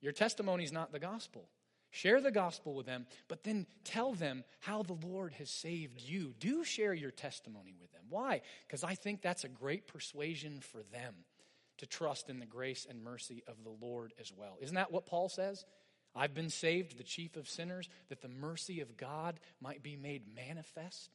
your 0.00 0.12
testimony 0.12 0.64
is 0.64 0.72
not 0.72 0.92
the 0.92 0.98
gospel. 0.98 1.48
Share 1.94 2.22
the 2.22 2.30
gospel 2.30 2.74
with 2.74 2.86
them, 2.86 3.06
but 3.28 3.44
then 3.44 3.66
tell 3.84 4.14
them 4.14 4.44
how 4.60 4.82
the 4.82 4.96
Lord 5.06 5.34
has 5.34 5.50
saved 5.50 6.00
you. 6.00 6.34
Do 6.40 6.64
share 6.64 6.94
your 6.94 7.10
testimony 7.10 7.74
with 7.78 7.92
them. 7.92 8.02
Why? 8.08 8.40
Because 8.66 8.82
I 8.82 8.94
think 8.94 9.20
that's 9.20 9.44
a 9.44 9.48
great 9.48 9.86
persuasion 9.86 10.60
for 10.60 10.82
them 10.90 11.14
to 11.78 11.86
trust 11.86 12.30
in 12.30 12.38
the 12.38 12.46
grace 12.46 12.86
and 12.88 13.04
mercy 13.04 13.44
of 13.46 13.62
the 13.62 13.86
Lord 13.86 14.14
as 14.18 14.32
well. 14.34 14.56
Isn't 14.60 14.76
that 14.76 14.90
what 14.90 15.04
Paul 15.04 15.28
says? 15.28 15.66
I've 16.14 16.34
been 16.34 16.48
saved, 16.48 16.96
the 16.96 17.04
chief 17.04 17.36
of 17.36 17.46
sinners, 17.46 17.90
that 18.08 18.22
the 18.22 18.28
mercy 18.28 18.80
of 18.80 18.96
God 18.96 19.38
might 19.60 19.82
be 19.82 19.96
made 19.96 20.34
manifest. 20.34 21.10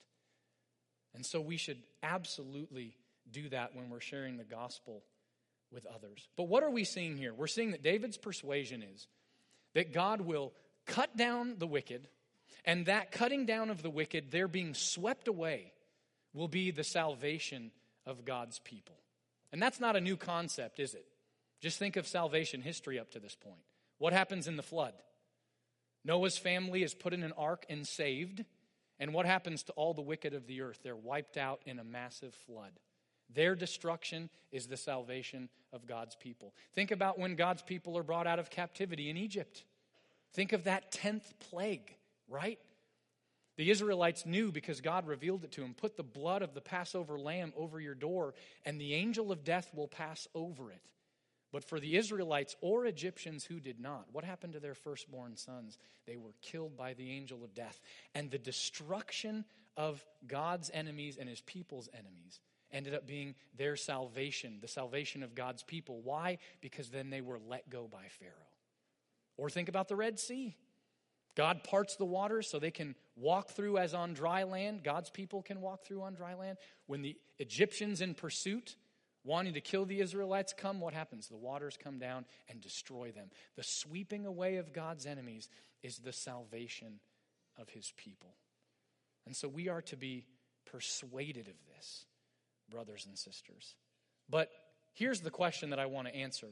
And 1.16 1.26
so 1.26 1.42
we 1.42 1.58
should 1.58 1.82
absolutely 2.04 2.96
do 3.32 3.50
that 3.50 3.76
when 3.76 3.90
we're 3.90 4.00
sharing 4.00 4.38
the 4.38 4.44
gospel 4.44 5.04
with 5.72 5.88
others. 5.88 6.28
But 6.38 6.50
what 6.50 6.64
are 6.64 6.70
we 6.70 6.84
seeing 6.84 7.18
here? 7.18 7.34
We're 7.34 7.48
seeing 7.48 7.72
that 7.72 7.82
David's 7.82 8.18
persuasion 8.18 8.84
is 8.94 9.08
that 9.74 9.94
God 9.94 10.22
will 10.22 10.54
cut 10.88 11.16
down 11.16 11.56
the 11.60 11.68
wicked, 11.68 12.08
and 12.66 12.86
that 12.88 13.12
cutting 13.12 13.46
down 13.46 13.70
of 13.70 13.82
the 13.82 13.90
wicked, 13.90 14.32
their 14.32 14.48
being 14.48 14.74
swept 14.74 15.28
away, 15.28 15.74
will 16.34 16.48
be 16.48 16.72
the 16.72 16.84
salvation 16.84 17.72
of 18.06 18.26
God's 18.26 18.60
people. 18.60 18.96
And 19.52 19.62
that's 19.62 19.80
not 19.80 19.96
a 19.96 20.02
new 20.02 20.18
concept, 20.18 20.80
is 20.80 20.94
it? 20.94 21.06
Just 21.62 21.80
think 21.80 21.96
of 21.96 22.08
salvation 22.08 22.62
history 22.62 23.00
up 23.00 23.12
to 23.12 23.20
this 23.20 23.36
point. 23.36 23.62
What 23.98 24.14
happens 24.14 24.48
in 24.48 24.58
the 24.58 24.64
flood? 24.64 24.94
Noah's 26.04 26.38
family 26.38 26.84
is 26.84 26.94
put 26.94 27.14
in 27.14 27.24
an 27.24 27.34
ark 27.38 27.66
and 27.70 27.88
saved. 27.88 28.46
And 29.00 29.14
what 29.14 29.26
happens 29.26 29.64
to 29.64 29.74
all 29.74 29.94
the 29.94 30.02
wicked 30.02 30.34
of 30.34 30.48
the 30.48 30.62
earth? 30.62 30.80
They're 30.84 30.96
wiped 30.96 31.38
out 31.38 31.62
in 31.66 31.80
a 31.80 31.84
massive 31.84 32.34
flood. 32.46 32.72
Their 33.34 33.56
destruction 33.56 34.30
is 34.52 34.68
the 34.68 34.78
salvation 34.78 35.50
of 35.74 35.86
God's 35.86 36.16
people. 36.16 36.54
Think 36.76 36.92
about 36.92 37.20
when 37.20 37.36
God's 37.36 37.62
people 37.62 37.98
are 37.98 38.04
brought 38.04 38.28
out 38.28 38.40
of 38.40 38.50
captivity 38.50 39.10
in 39.10 39.18
Egypt. 39.18 39.66
Think 40.38 40.54
of 40.54 40.66
that 40.66 40.92
10th 40.92 41.24
plague, 41.50 41.96
right? 42.30 42.60
The 43.56 43.72
Israelites 43.72 44.24
knew 44.24 44.52
because 44.52 44.82
God 44.82 45.08
revealed 45.08 45.44
it 45.44 45.52
to 45.54 45.62
them 45.62 45.74
put 45.74 45.98
the 45.98 46.04
blood 46.04 46.44
of 46.44 46.54
the 46.54 46.62
Passover 46.62 47.18
lamb 47.18 47.54
over 47.58 47.80
your 47.80 47.96
door, 47.96 48.36
and 48.64 48.80
the 48.80 48.94
angel 48.94 49.32
of 49.32 49.44
death 49.44 49.72
will 49.74 49.88
pass 49.88 50.28
over 50.36 50.70
it. 50.70 50.92
But 51.52 51.64
for 51.64 51.80
the 51.80 51.98
Israelites 51.98 52.56
or 52.62 52.86
Egyptians 52.86 53.46
who 53.46 53.60
did 53.60 53.80
not, 53.80 54.06
what 54.12 54.24
happened 54.24 54.54
to 54.54 54.60
their 54.60 54.76
firstborn 54.76 55.38
sons? 55.38 55.80
They 56.06 56.18
were 56.18 56.36
killed 56.44 56.78
by 56.78 56.94
the 56.94 57.10
angel 57.10 57.44
of 57.44 57.56
death. 57.56 57.82
And 58.14 58.30
the 58.30 58.38
destruction 58.38 59.44
of 59.76 60.06
God's 60.28 60.70
enemies 60.72 61.18
and 61.20 61.28
his 61.28 61.42
people's 61.42 61.90
enemies 61.94 62.42
ended 62.72 62.94
up 62.94 63.08
being 63.08 63.34
their 63.58 63.76
salvation, 63.76 64.60
the 64.62 64.68
salvation 64.68 65.24
of 65.24 65.34
God's 65.34 65.64
people. 65.64 66.00
Why? 66.04 66.38
Because 66.62 66.90
then 66.90 67.10
they 67.10 67.22
were 67.22 67.40
let 67.50 67.72
go 67.72 67.88
by 67.92 68.06
Pharaoh. 68.20 68.34
Or 69.38 69.50
think 69.50 69.70
about 69.70 69.88
the 69.88 69.96
Red 69.96 70.20
Sea. 70.20 70.56
God 71.36 71.64
parts 71.64 71.96
the 71.96 72.06
waters 72.06 72.50
so 72.50 72.58
they 72.58 72.72
can 72.72 72.96
walk 73.16 73.52
through 73.52 73.78
as 73.78 73.94
on 73.94 74.14
dry 74.14 74.44
land. 74.44 74.84
God's 74.84 75.12
people 75.12 75.44
can 75.44 75.62
walk 75.62 75.86
through 75.86 76.02
on 76.02 76.16
dry 76.16 76.34
land. 76.34 76.58
When 76.88 77.04
the 77.04 77.16
Egyptians 77.38 78.02
in 78.02 78.16
pursuit, 78.16 78.76
wanting 79.24 79.54
to 79.54 79.62
kill 79.62 79.86
the 79.86 80.00
Israelites, 80.00 80.54
come, 80.58 80.80
what 80.80 80.96
happens? 80.96 81.28
The 81.28 81.38
waters 81.38 81.78
come 81.82 82.00
down 82.00 82.26
and 82.50 82.60
destroy 82.60 83.12
them. 83.12 83.30
The 83.56 83.64
sweeping 83.64 84.26
away 84.26 84.56
of 84.56 84.74
God's 84.74 85.06
enemies 85.06 85.48
is 85.84 85.98
the 85.98 86.14
salvation 86.14 87.00
of 87.60 87.70
his 87.70 87.94
people. 87.98 88.34
And 89.28 89.36
so 89.36 89.48
we 89.48 89.70
are 89.70 89.82
to 89.84 89.96
be 89.96 90.26
persuaded 90.66 91.48
of 91.48 91.56
this, 91.76 92.06
brothers 92.70 93.06
and 93.06 93.18
sisters. 93.18 93.76
But 94.30 94.50
here's 94.94 95.22
the 95.22 95.30
question 95.30 95.70
that 95.70 95.80
I 95.80 95.86
want 95.86 96.08
to 96.08 96.16
answer 96.16 96.48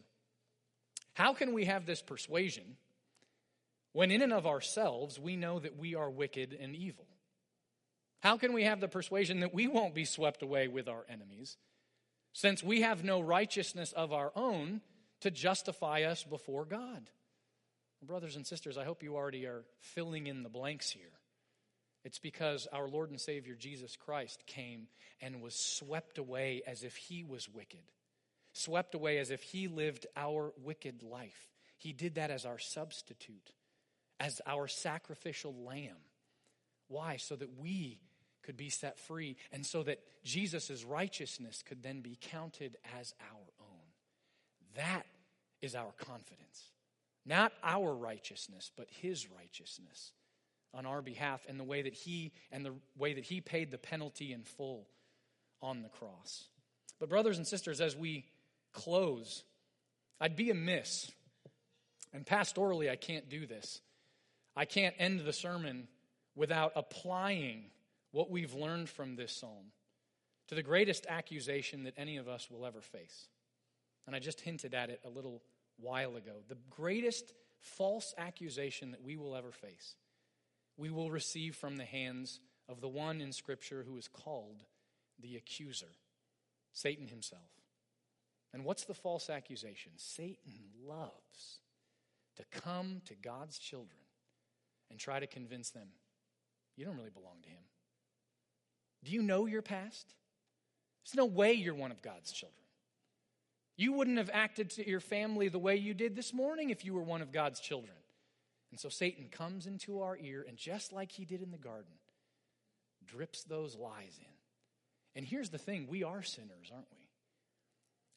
How 1.16 1.34
can 1.34 1.54
we 1.54 1.66
have 1.66 1.86
this 1.86 2.02
persuasion 2.02 2.78
when, 3.94 4.12
in 4.12 4.22
and 4.22 4.34
of 4.34 4.46
ourselves, 4.46 5.18
we 5.18 5.38
know 5.38 5.60
that 5.60 5.78
we 5.78 5.96
are 5.96 6.10
wicked 6.10 6.56
and 6.60 6.76
evil? 6.76 7.08
How 8.20 8.38
can 8.38 8.54
we 8.54 8.66
have 8.66 8.82
the 8.82 8.90
persuasion 8.90 9.40
that 9.40 9.54
we 9.54 9.68
won't 9.68 9.96
be 9.96 10.04
swept 10.04 10.42
away 10.42 10.68
with 10.68 10.90
our 10.90 11.06
enemies, 11.10 11.58
since 12.34 12.62
we 12.62 12.82
have 12.82 13.04
no 13.04 13.22
righteousness 13.22 13.94
of 13.94 14.12
our 14.12 14.34
own 14.36 14.82
to 15.22 15.32
justify 15.32 16.04
us 16.04 16.24
before 16.24 16.66
God? 16.66 17.10
Brothers 18.02 18.36
and 18.36 18.46
sisters, 18.46 18.78
I 18.78 18.84
hope 18.84 19.02
you 19.02 19.16
already 19.16 19.46
are 19.46 19.64
filling 19.80 20.28
in 20.28 20.44
the 20.44 20.50
blanks 20.50 20.90
here. 20.90 21.14
It's 22.04 22.20
because 22.20 22.68
our 22.74 22.90
Lord 22.90 23.10
and 23.10 23.22
Savior 23.22 23.56
Jesus 23.56 23.96
Christ 23.96 24.44
came 24.46 24.88
and 25.22 25.42
was 25.42 25.56
swept 25.56 26.18
away 26.18 26.62
as 26.68 26.84
if 26.84 26.98
he 26.98 27.24
was 27.24 27.48
wicked, 27.48 27.80
swept 28.56 28.96
away 28.96 29.18
as 29.18 29.32
if 29.32 29.44
he 29.44 29.68
lived 29.68 30.08
our 30.16 30.54
wicked 30.64 31.04
life. 31.04 31.50
He 31.78 31.92
did 31.92 32.16
that 32.16 32.32
as 32.32 32.46
our 32.46 32.58
substitute, 32.58 33.52
as 34.20 34.42
our 34.48 34.68
sacrificial 34.68 35.54
lamb. 35.54 35.98
Why? 36.88 37.18
So 37.18 37.36
that 37.36 37.60
we 37.60 38.00
could 38.44 38.56
be 38.56 38.70
set 38.70 38.98
free 38.98 39.36
and 39.52 39.66
so 39.66 39.84
that 39.84 40.00
Jesus' 40.24 40.84
righteousness 40.84 41.64
could 41.68 41.84
then 41.84 42.02
be 42.02 42.18
counted 42.22 42.78
as 43.00 43.14
our 43.20 43.48
own. 43.60 43.86
That 44.76 45.06
is 45.62 45.76
our 45.76 45.92
confidence. 45.98 46.72
Not 47.26 47.52
our 47.64 47.94
righteousness, 47.94 48.72
but 48.76 48.88
his 48.90 49.30
righteousness 49.30 50.14
on 50.74 50.86
our 50.86 51.02
behalf 51.02 51.46
and 51.50 51.60
the 51.60 51.64
way 51.64 51.82
that 51.82 51.94
he 51.94 52.32
and 52.52 52.66
the 52.66 52.76
way 52.98 53.14
that 53.14 53.26
he 53.26 53.42
paid 53.42 53.72
the 53.72 53.78
penalty 53.78 54.32
in 54.32 54.44
full 54.44 54.88
on 55.62 55.82
the 55.82 55.90
cross. 55.90 56.46
But 57.00 57.10
brothers 57.10 57.38
and 57.38 57.48
sisters, 57.48 57.82
as 57.82 57.96
we 57.96 58.26
close, 58.76 59.44
I'd 60.22 60.36
be 60.36 60.52
amiss. 60.52 61.12
And 62.14 62.26
pastorally, 62.26 62.90
I 62.90 62.96
can't 62.96 63.30
do 63.30 63.46
this. 63.46 63.82
I 64.56 64.66
can't 64.66 64.96
end 65.00 65.22
the 65.22 65.34
sermon 65.34 65.88
without 66.36 66.72
applying 66.76 67.66
what 68.12 68.30
we've 68.30 68.54
learned 68.54 68.90
from 68.90 69.16
this 69.16 69.36
psalm 69.36 69.72
to 70.48 70.56
the 70.56 70.64
greatest 70.64 71.08
accusation 71.10 71.84
that 71.84 71.96
any 71.98 72.18
of 72.18 72.28
us 72.28 72.50
will 72.52 72.66
ever 72.66 72.82
face. 72.82 73.28
And 74.06 74.16
I 74.16 74.20
just 74.20 74.42
hinted 74.42 74.74
at 74.74 74.90
it 74.90 75.02
a 75.04 75.10
little 75.10 75.42
while 75.78 76.16
ago. 76.16 76.36
The 76.48 76.58
greatest 76.70 77.34
false 77.60 78.14
accusation 78.18 78.92
that 78.92 79.04
we 79.04 79.18
will 79.18 79.36
ever 79.36 79.52
face 79.52 79.96
we 80.78 80.90
will 80.90 81.12
receive 81.12 81.56
from 81.56 81.78
the 81.78 81.86
hands 81.86 82.40
of 82.68 82.82
the 82.82 82.88
one 82.88 83.22
in 83.22 83.32
Scripture 83.32 83.86
who 83.88 83.98
is 83.98 84.08
called 84.08 84.64
the 85.20 85.36
accuser, 85.38 85.94
Satan 86.74 87.08
himself. 87.08 87.42
And 88.56 88.64
what's 88.64 88.86
the 88.86 88.94
false 88.94 89.30
accusation? 89.30 89.92
Satan 89.98 90.54
loves 90.88 91.60
to 92.38 92.62
come 92.62 93.02
to 93.04 93.14
God's 93.14 93.60
children 93.60 94.00
and 94.90 94.98
try 94.98 95.20
to 95.20 95.28
convince 95.28 95.72
them 95.72 95.90
you 96.78 96.86
don't 96.86 96.96
really 96.96 97.10
belong 97.10 97.42
to 97.44 97.50
him. 97.50 97.64
Do 99.04 99.12
you 99.12 99.22
know 99.22 99.46
your 99.46 99.62
past? 99.62 100.14
There's 101.04 101.18
no 101.18 101.26
way 101.26 101.52
you're 101.52 101.74
one 101.74 101.92
of 101.92 102.02
God's 102.02 102.32
children. 102.32 102.64
You 103.76 103.92
wouldn't 103.92 104.20
have 104.20 104.32
acted 104.32 104.70
to 104.72 104.90
your 104.90 105.02
family 105.02 105.50
the 105.50 105.60
way 105.60 105.76
you 105.76 105.94
did 105.94 106.16
this 106.16 106.34
morning 106.34 106.70
if 106.70 106.86
you 106.86 106.94
were 106.94 107.04
one 107.04 107.22
of 107.22 107.34
God's 107.34 107.60
children. 107.60 107.98
And 108.72 108.80
so 108.80 108.88
Satan 108.88 109.28
comes 109.30 109.68
into 109.68 110.02
our 110.02 110.18
ear, 110.18 110.46
and 110.48 110.58
just 110.58 110.94
like 110.94 111.12
he 111.12 111.26
did 111.26 111.42
in 111.42 111.52
the 111.52 111.58
garden, 111.58 111.92
drips 113.06 113.44
those 113.44 113.76
lies 113.76 114.18
in. 114.18 114.34
And 115.14 115.26
here's 115.26 115.50
the 115.50 115.58
thing 115.58 115.88
we 115.90 116.04
are 116.04 116.24
sinners, 116.24 116.72
aren't 116.74 116.88
we? 116.94 117.05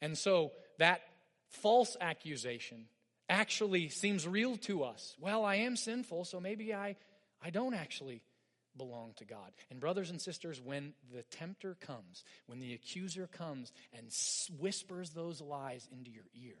And 0.01 0.17
so 0.17 0.51
that 0.77 1.01
false 1.49 1.97
accusation 1.99 2.85
actually 3.27 3.89
seems 3.89 4.27
real 4.27 4.57
to 4.57 4.83
us. 4.83 5.15
Well, 5.19 5.45
I 5.45 5.55
am 5.55 5.75
sinful, 5.75 6.25
so 6.25 6.39
maybe 6.39 6.73
I, 6.73 6.95
I 7.43 7.49
don't 7.51 7.73
actually 7.75 8.21
belong 8.77 9.13
to 9.17 9.25
God. 9.25 9.51
And, 9.69 9.79
brothers 9.79 10.09
and 10.09 10.19
sisters, 10.19 10.61
when 10.61 10.93
the 11.13 11.23
tempter 11.23 11.75
comes, 11.79 12.23
when 12.47 12.59
the 12.59 12.73
accuser 12.73 13.27
comes 13.27 13.71
and 13.93 14.07
whispers 14.59 15.11
those 15.11 15.41
lies 15.41 15.87
into 15.91 16.11
your 16.11 16.25
ear, 16.33 16.57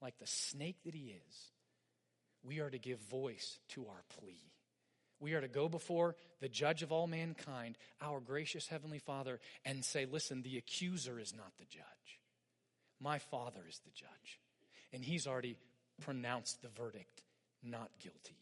like 0.00 0.18
the 0.18 0.26
snake 0.26 0.76
that 0.84 0.94
he 0.94 1.14
is, 1.28 1.50
we 2.42 2.60
are 2.60 2.70
to 2.70 2.78
give 2.78 3.00
voice 3.10 3.58
to 3.70 3.86
our 3.88 4.02
plea. 4.18 4.40
We 5.18 5.34
are 5.34 5.42
to 5.42 5.48
go 5.48 5.68
before 5.68 6.16
the 6.40 6.48
judge 6.48 6.82
of 6.82 6.92
all 6.92 7.06
mankind, 7.06 7.76
our 8.00 8.20
gracious 8.20 8.66
Heavenly 8.66 9.00
Father, 9.00 9.38
and 9.66 9.84
say, 9.84 10.06
Listen, 10.06 10.40
the 10.40 10.56
accuser 10.56 11.20
is 11.20 11.34
not 11.36 11.52
the 11.58 11.66
judge. 11.66 12.19
My 13.00 13.18
Father 13.18 13.60
is 13.68 13.80
the 13.84 13.90
judge. 13.90 14.40
And 14.92 15.04
He's 15.04 15.26
already 15.26 15.56
pronounced 16.00 16.62
the 16.62 16.68
verdict 16.68 17.22
not 17.62 17.90
guilty. 18.02 18.38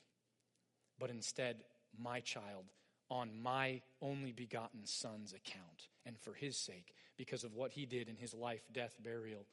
But 0.99 1.11
instead, 1.11 1.57
my 1.99 2.21
child, 2.21 2.65
on 3.11 3.31
my 3.43 3.81
only 4.03 4.33
begotten 4.33 4.85
Son's 4.85 5.33
account, 5.33 5.89
and 6.05 6.19
for 6.19 6.35
His 6.35 6.57
sake, 6.57 6.95
because 7.17 7.45
of 7.45 7.55
what 7.55 7.73
He 7.73 7.87
did 7.87 8.09
in 8.09 8.17
His 8.17 8.35
life, 8.35 8.63
death, 8.73 8.95
burial, 9.03 9.47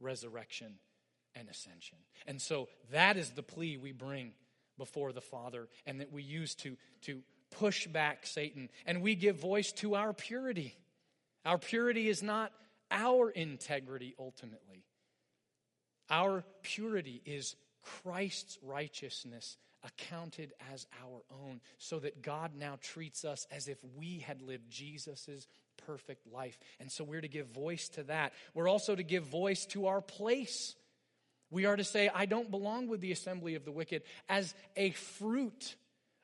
resurrection, 0.00 0.74
and 1.34 1.48
ascension. 1.48 1.98
And 2.26 2.40
so 2.40 2.68
that 2.90 3.16
is 3.16 3.30
the 3.30 3.42
plea 3.42 3.76
we 3.76 3.92
bring 3.92 4.32
before 4.78 5.12
the 5.12 5.20
Father 5.20 5.68
and 5.86 6.00
that 6.00 6.12
we 6.12 6.22
use 6.22 6.54
to, 6.56 6.76
to 7.02 7.20
push 7.50 7.86
back 7.86 8.26
Satan. 8.26 8.68
And 8.86 9.02
we 9.02 9.14
give 9.14 9.36
voice 9.36 9.72
to 9.72 9.94
our 9.94 10.12
purity. 10.12 10.74
Our 11.44 11.58
purity 11.58 12.08
is 12.08 12.22
not 12.22 12.52
our 12.92 13.30
integrity 13.30 14.14
ultimately, 14.18 14.84
our 16.08 16.44
purity 16.62 17.20
is 17.24 17.56
Christ's 17.82 18.58
righteousness 18.62 19.56
accounted 19.84 20.52
as 20.72 20.86
our 21.02 21.22
own, 21.42 21.60
so 21.78 21.98
that 21.98 22.22
God 22.22 22.52
now 22.54 22.78
treats 22.80 23.24
us 23.24 23.48
as 23.50 23.66
if 23.66 23.78
we 23.96 24.20
had 24.20 24.40
lived 24.40 24.70
Jesus' 24.70 25.48
perfect 25.86 26.24
life. 26.32 26.56
And 26.78 26.92
so 26.92 27.02
we're 27.02 27.20
to 27.20 27.26
give 27.26 27.48
voice 27.48 27.88
to 27.90 28.04
that. 28.04 28.32
We're 28.54 28.68
also 28.68 28.94
to 28.94 29.02
give 29.02 29.24
voice 29.24 29.66
to 29.66 29.86
our 29.86 30.00
place 30.00 30.76
we 31.52 31.66
are 31.66 31.76
to 31.76 31.84
say, 31.84 32.08
I 32.12 32.24
don't 32.24 32.50
belong 32.50 32.88
with 32.88 33.02
the 33.02 33.12
assembly 33.12 33.54
of 33.56 33.66
the 33.66 33.70
wicked 33.70 34.02
as 34.26 34.54
a 34.74 34.92
fruit 34.92 35.76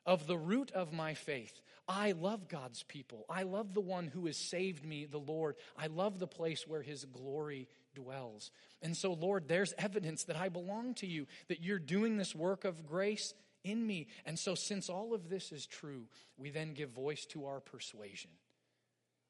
of 0.03 0.25
the 0.25 0.35
root 0.37 0.71
of 0.71 0.91
my 0.91 1.13
faith. 1.13 1.61
I 1.89 2.11
love 2.11 2.47
God's 2.47 2.83
people. 2.83 3.25
I 3.27 3.41
love 3.43 3.73
the 3.73 3.81
one 3.81 4.05
who 4.05 4.27
has 4.27 4.37
saved 4.37 4.85
me, 4.85 5.05
the 5.05 5.17
Lord. 5.17 5.55
I 5.75 5.87
love 5.87 6.19
the 6.19 6.27
place 6.27 6.67
where 6.67 6.83
his 6.83 7.03
glory 7.05 7.67
dwells. 7.95 8.51
And 8.83 8.95
so, 8.95 9.13
Lord, 9.13 9.47
there's 9.47 9.73
evidence 9.75 10.25
that 10.25 10.35
I 10.35 10.49
belong 10.49 10.93
to 10.95 11.07
you, 11.07 11.25
that 11.47 11.63
you're 11.63 11.79
doing 11.79 12.17
this 12.17 12.35
work 12.35 12.63
of 12.63 12.85
grace 12.85 13.33
in 13.63 13.85
me. 13.85 14.05
And 14.23 14.37
so, 14.37 14.53
since 14.53 14.87
all 14.87 15.15
of 15.15 15.29
this 15.29 15.51
is 15.51 15.65
true, 15.65 16.05
we 16.37 16.51
then 16.51 16.73
give 16.73 16.91
voice 16.91 17.25
to 17.27 17.47
our 17.47 17.59
persuasion. 17.59 18.29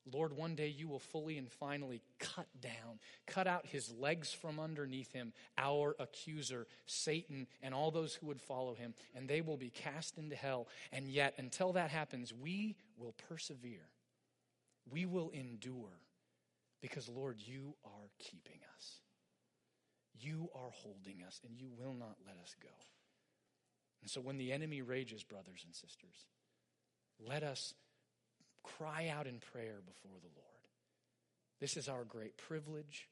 Lord, 0.06 0.36
one 0.36 0.56
day 0.56 0.68
you 0.68 0.88
will 0.88 1.00
fully 1.00 1.38
and 1.38 1.52
finally 1.52 2.02
cut 2.20 2.48
down, 2.62 3.00
cut 3.28 3.48
out 3.48 3.66
his 3.66 3.92
legs 3.92 4.32
from 4.32 4.60
underneath 4.60 5.12
him, 5.12 5.34
our 5.58 5.96
accuser, 6.00 6.68
Satan, 6.86 7.48
and 7.62 7.74
all 7.74 7.92
those 7.92 8.16
who 8.16 8.28
would 8.28 8.42
follow 8.42 8.74
him, 8.74 8.94
and 9.16 9.28
they 9.28 9.42
will 9.42 9.58
be 9.58 9.70
cast 9.70 10.18
into 10.18 10.36
hell. 10.36 10.68
And 10.92 11.08
yet, 11.10 11.36
until 11.38 11.74
that 11.74 11.92
happens, 11.92 12.34
we 12.34 12.76
will 12.98 13.14
persevere. 13.30 13.90
We 14.90 15.06
will 15.06 15.30
endure 15.32 16.02
because, 16.82 17.10
Lord, 17.10 17.38
you 17.40 17.76
are 17.86 18.10
keeping 18.18 18.60
us. 18.76 19.02
You 20.20 20.50
are 20.56 20.72
holding 20.72 21.24
us, 21.26 21.40
and 21.48 21.60
you 21.60 21.70
will 21.78 21.94
not 21.94 22.18
let 22.26 22.38
us 22.42 22.56
go. 22.62 22.70
And 24.02 24.10
so, 24.10 24.22
when 24.22 24.38
the 24.38 24.52
enemy 24.52 24.82
rages, 24.82 25.24
brothers 25.24 25.64
and 25.66 25.76
sisters, 25.76 26.26
let 27.20 27.44
us 27.44 27.74
cry 28.64 29.08
out 29.08 29.28
in 29.28 29.40
prayer 29.40 29.80
before 29.86 30.18
the 30.22 30.30
Lord. 30.36 30.50
This 31.60 31.78
is 31.78 31.90
our 31.90 32.04
great 32.04 32.38
privilege 32.38 33.08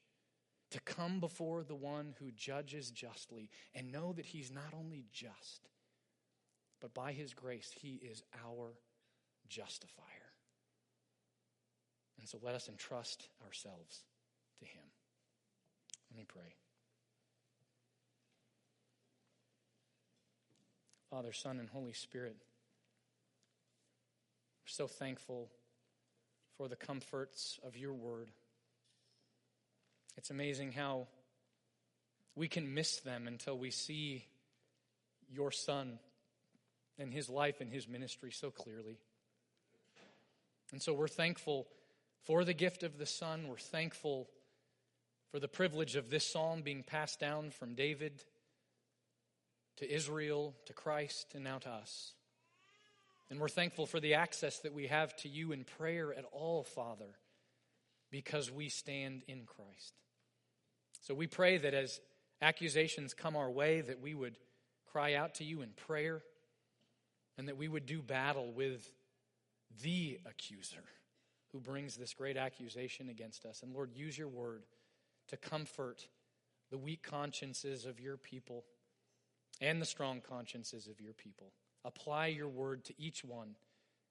to 0.71 0.79
come 0.81 1.19
before 1.19 1.63
the 1.63 1.75
one 1.75 2.13
who 2.19 2.31
judges 2.31 2.91
justly 2.91 3.49
and 3.73 3.91
know 3.91 4.13
that 4.13 4.25
he's 4.25 4.51
not 4.51 4.73
only 4.77 5.05
just, 5.11 5.69
but 6.81 6.93
by 6.93 7.11
his 7.11 7.33
grace, 7.33 7.71
he 7.79 7.95
is 7.95 8.23
our 8.45 8.73
justifier. 9.49 10.05
And 12.19 12.27
so 12.27 12.37
let 12.41 12.55
us 12.55 12.67
entrust 12.67 13.29
ourselves 13.45 14.03
to 14.59 14.65
him. 14.65 14.83
Let 16.11 16.17
me 16.17 16.25
pray. 16.27 16.55
Father, 21.09 21.31
Son, 21.31 21.59
and 21.59 21.69
Holy 21.69 21.93
Spirit, 21.93 22.35
we're 24.67 24.85
so 24.85 24.87
thankful 24.87 25.47
for 26.57 26.67
the 26.67 26.75
comforts 26.75 27.57
of 27.65 27.77
your 27.77 27.93
word. 27.93 28.27
It's 30.17 30.29
amazing 30.29 30.73
how 30.73 31.07
we 32.35 32.49
can 32.49 32.73
miss 32.73 32.97
them 32.97 33.27
until 33.27 33.57
we 33.57 33.71
see 33.71 34.25
your 35.31 35.51
Son 35.51 35.99
and 36.99 37.13
his 37.13 37.29
life 37.29 37.61
and 37.61 37.71
his 37.71 37.87
ministry 37.87 38.29
so 38.33 38.51
clearly. 38.51 38.97
And 40.73 40.81
so 40.81 40.91
we're 40.91 41.07
thankful 41.07 41.67
for 42.25 42.43
the 42.43 42.53
gift 42.53 42.83
of 42.83 42.97
the 42.97 43.05
Son. 43.05 43.47
We're 43.47 43.55
thankful 43.55 44.27
for 45.31 45.39
the 45.39 45.47
privilege 45.47 45.95
of 45.95 46.09
this 46.09 46.25
psalm 46.25 46.61
being 46.61 46.83
passed 46.83 47.21
down 47.21 47.51
from 47.51 47.73
David 47.73 48.21
to 49.77 49.89
Israel, 49.89 50.55
to 50.65 50.73
Christ, 50.73 51.35
and 51.35 51.45
now 51.45 51.59
to 51.59 51.69
us. 51.69 52.15
And 53.29 53.39
we're 53.39 53.49
thankful 53.49 53.85
for 53.85 53.99
the 53.99 54.13
access 54.13 54.59
that 54.59 54.73
we 54.73 54.87
have 54.87 55.15
to 55.17 55.29
you 55.29 55.51
in 55.51 55.65
prayer 55.65 56.13
at 56.13 56.25
all, 56.31 56.63
Father, 56.63 57.15
because 58.09 58.51
we 58.51 58.69
stand 58.69 59.23
in 59.27 59.43
Christ. 59.45 59.93
So 61.01 61.13
we 61.13 61.27
pray 61.27 61.57
that 61.57 61.73
as 61.73 61.99
accusations 62.41 63.13
come 63.13 63.35
our 63.35 63.51
way, 63.51 63.81
that 63.81 64.01
we 64.01 64.13
would 64.13 64.37
cry 64.91 65.13
out 65.13 65.35
to 65.35 65.43
you 65.43 65.61
in 65.61 65.69
prayer 65.69 66.21
and 67.37 67.47
that 67.47 67.57
we 67.57 67.67
would 67.67 67.85
do 67.85 68.01
battle 68.01 68.51
with 68.51 68.91
the 69.83 70.19
accuser 70.25 70.83
who 71.51 71.59
brings 71.59 71.97
this 71.97 72.13
great 72.13 72.37
accusation 72.37 73.09
against 73.09 73.45
us. 73.45 73.61
And 73.61 73.73
Lord, 73.73 73.91
use 73.93 74.17
your 74.17 74.27
word 74.27 74.63
to 75.27 75.37
comfort 75.37 76.07
the 76.71 76.77
weak 76.77 77.03
consciences 77.03 77.85
of 77.85 77.99
your 77.99 78.17
people 78.17 78.63
and 79.61 79.81
the 79.81 79.85
strong 79.85 80.21
consciences 80.21 80.87
of 80.87 80.99
your 80.99 81.13
people. 81.13 81.51
Apply 81.85 82.27
your 82.27 82.49
word 82.49 82.83
to 82.85 82.93
each 82.97 83.23
one 83.23 83.55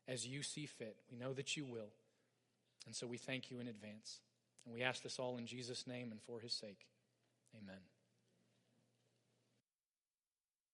as 0.09 0.27
you 0.27 0.43
see 0.43 0.67
fit. 0.67 0.97
We 1.11 1.17
know 1.17 1.33
that 1.33 1.57
you 1.57 1.65
will. 1.65 1.93
And 2.87 2.95
so 2.95 3.07
we 3.07 3.19
thank 3.19 3.51
you 3.51 3.61
in 3.61 3.69
advance. 3.69 4.21
And 4.65 4.75
we 4.75 4.83
ask 4.83 5.03
this 5.03 5.19
all 5.19 5.37
in 5.37 5.47
Jesus' 5.47 5.87
name 5.87 6.11
and 6.11 6.21
for 6.23 6.41
his 6.41 6.53
sake. 6.53 6.87
Amen. 7.63 7.81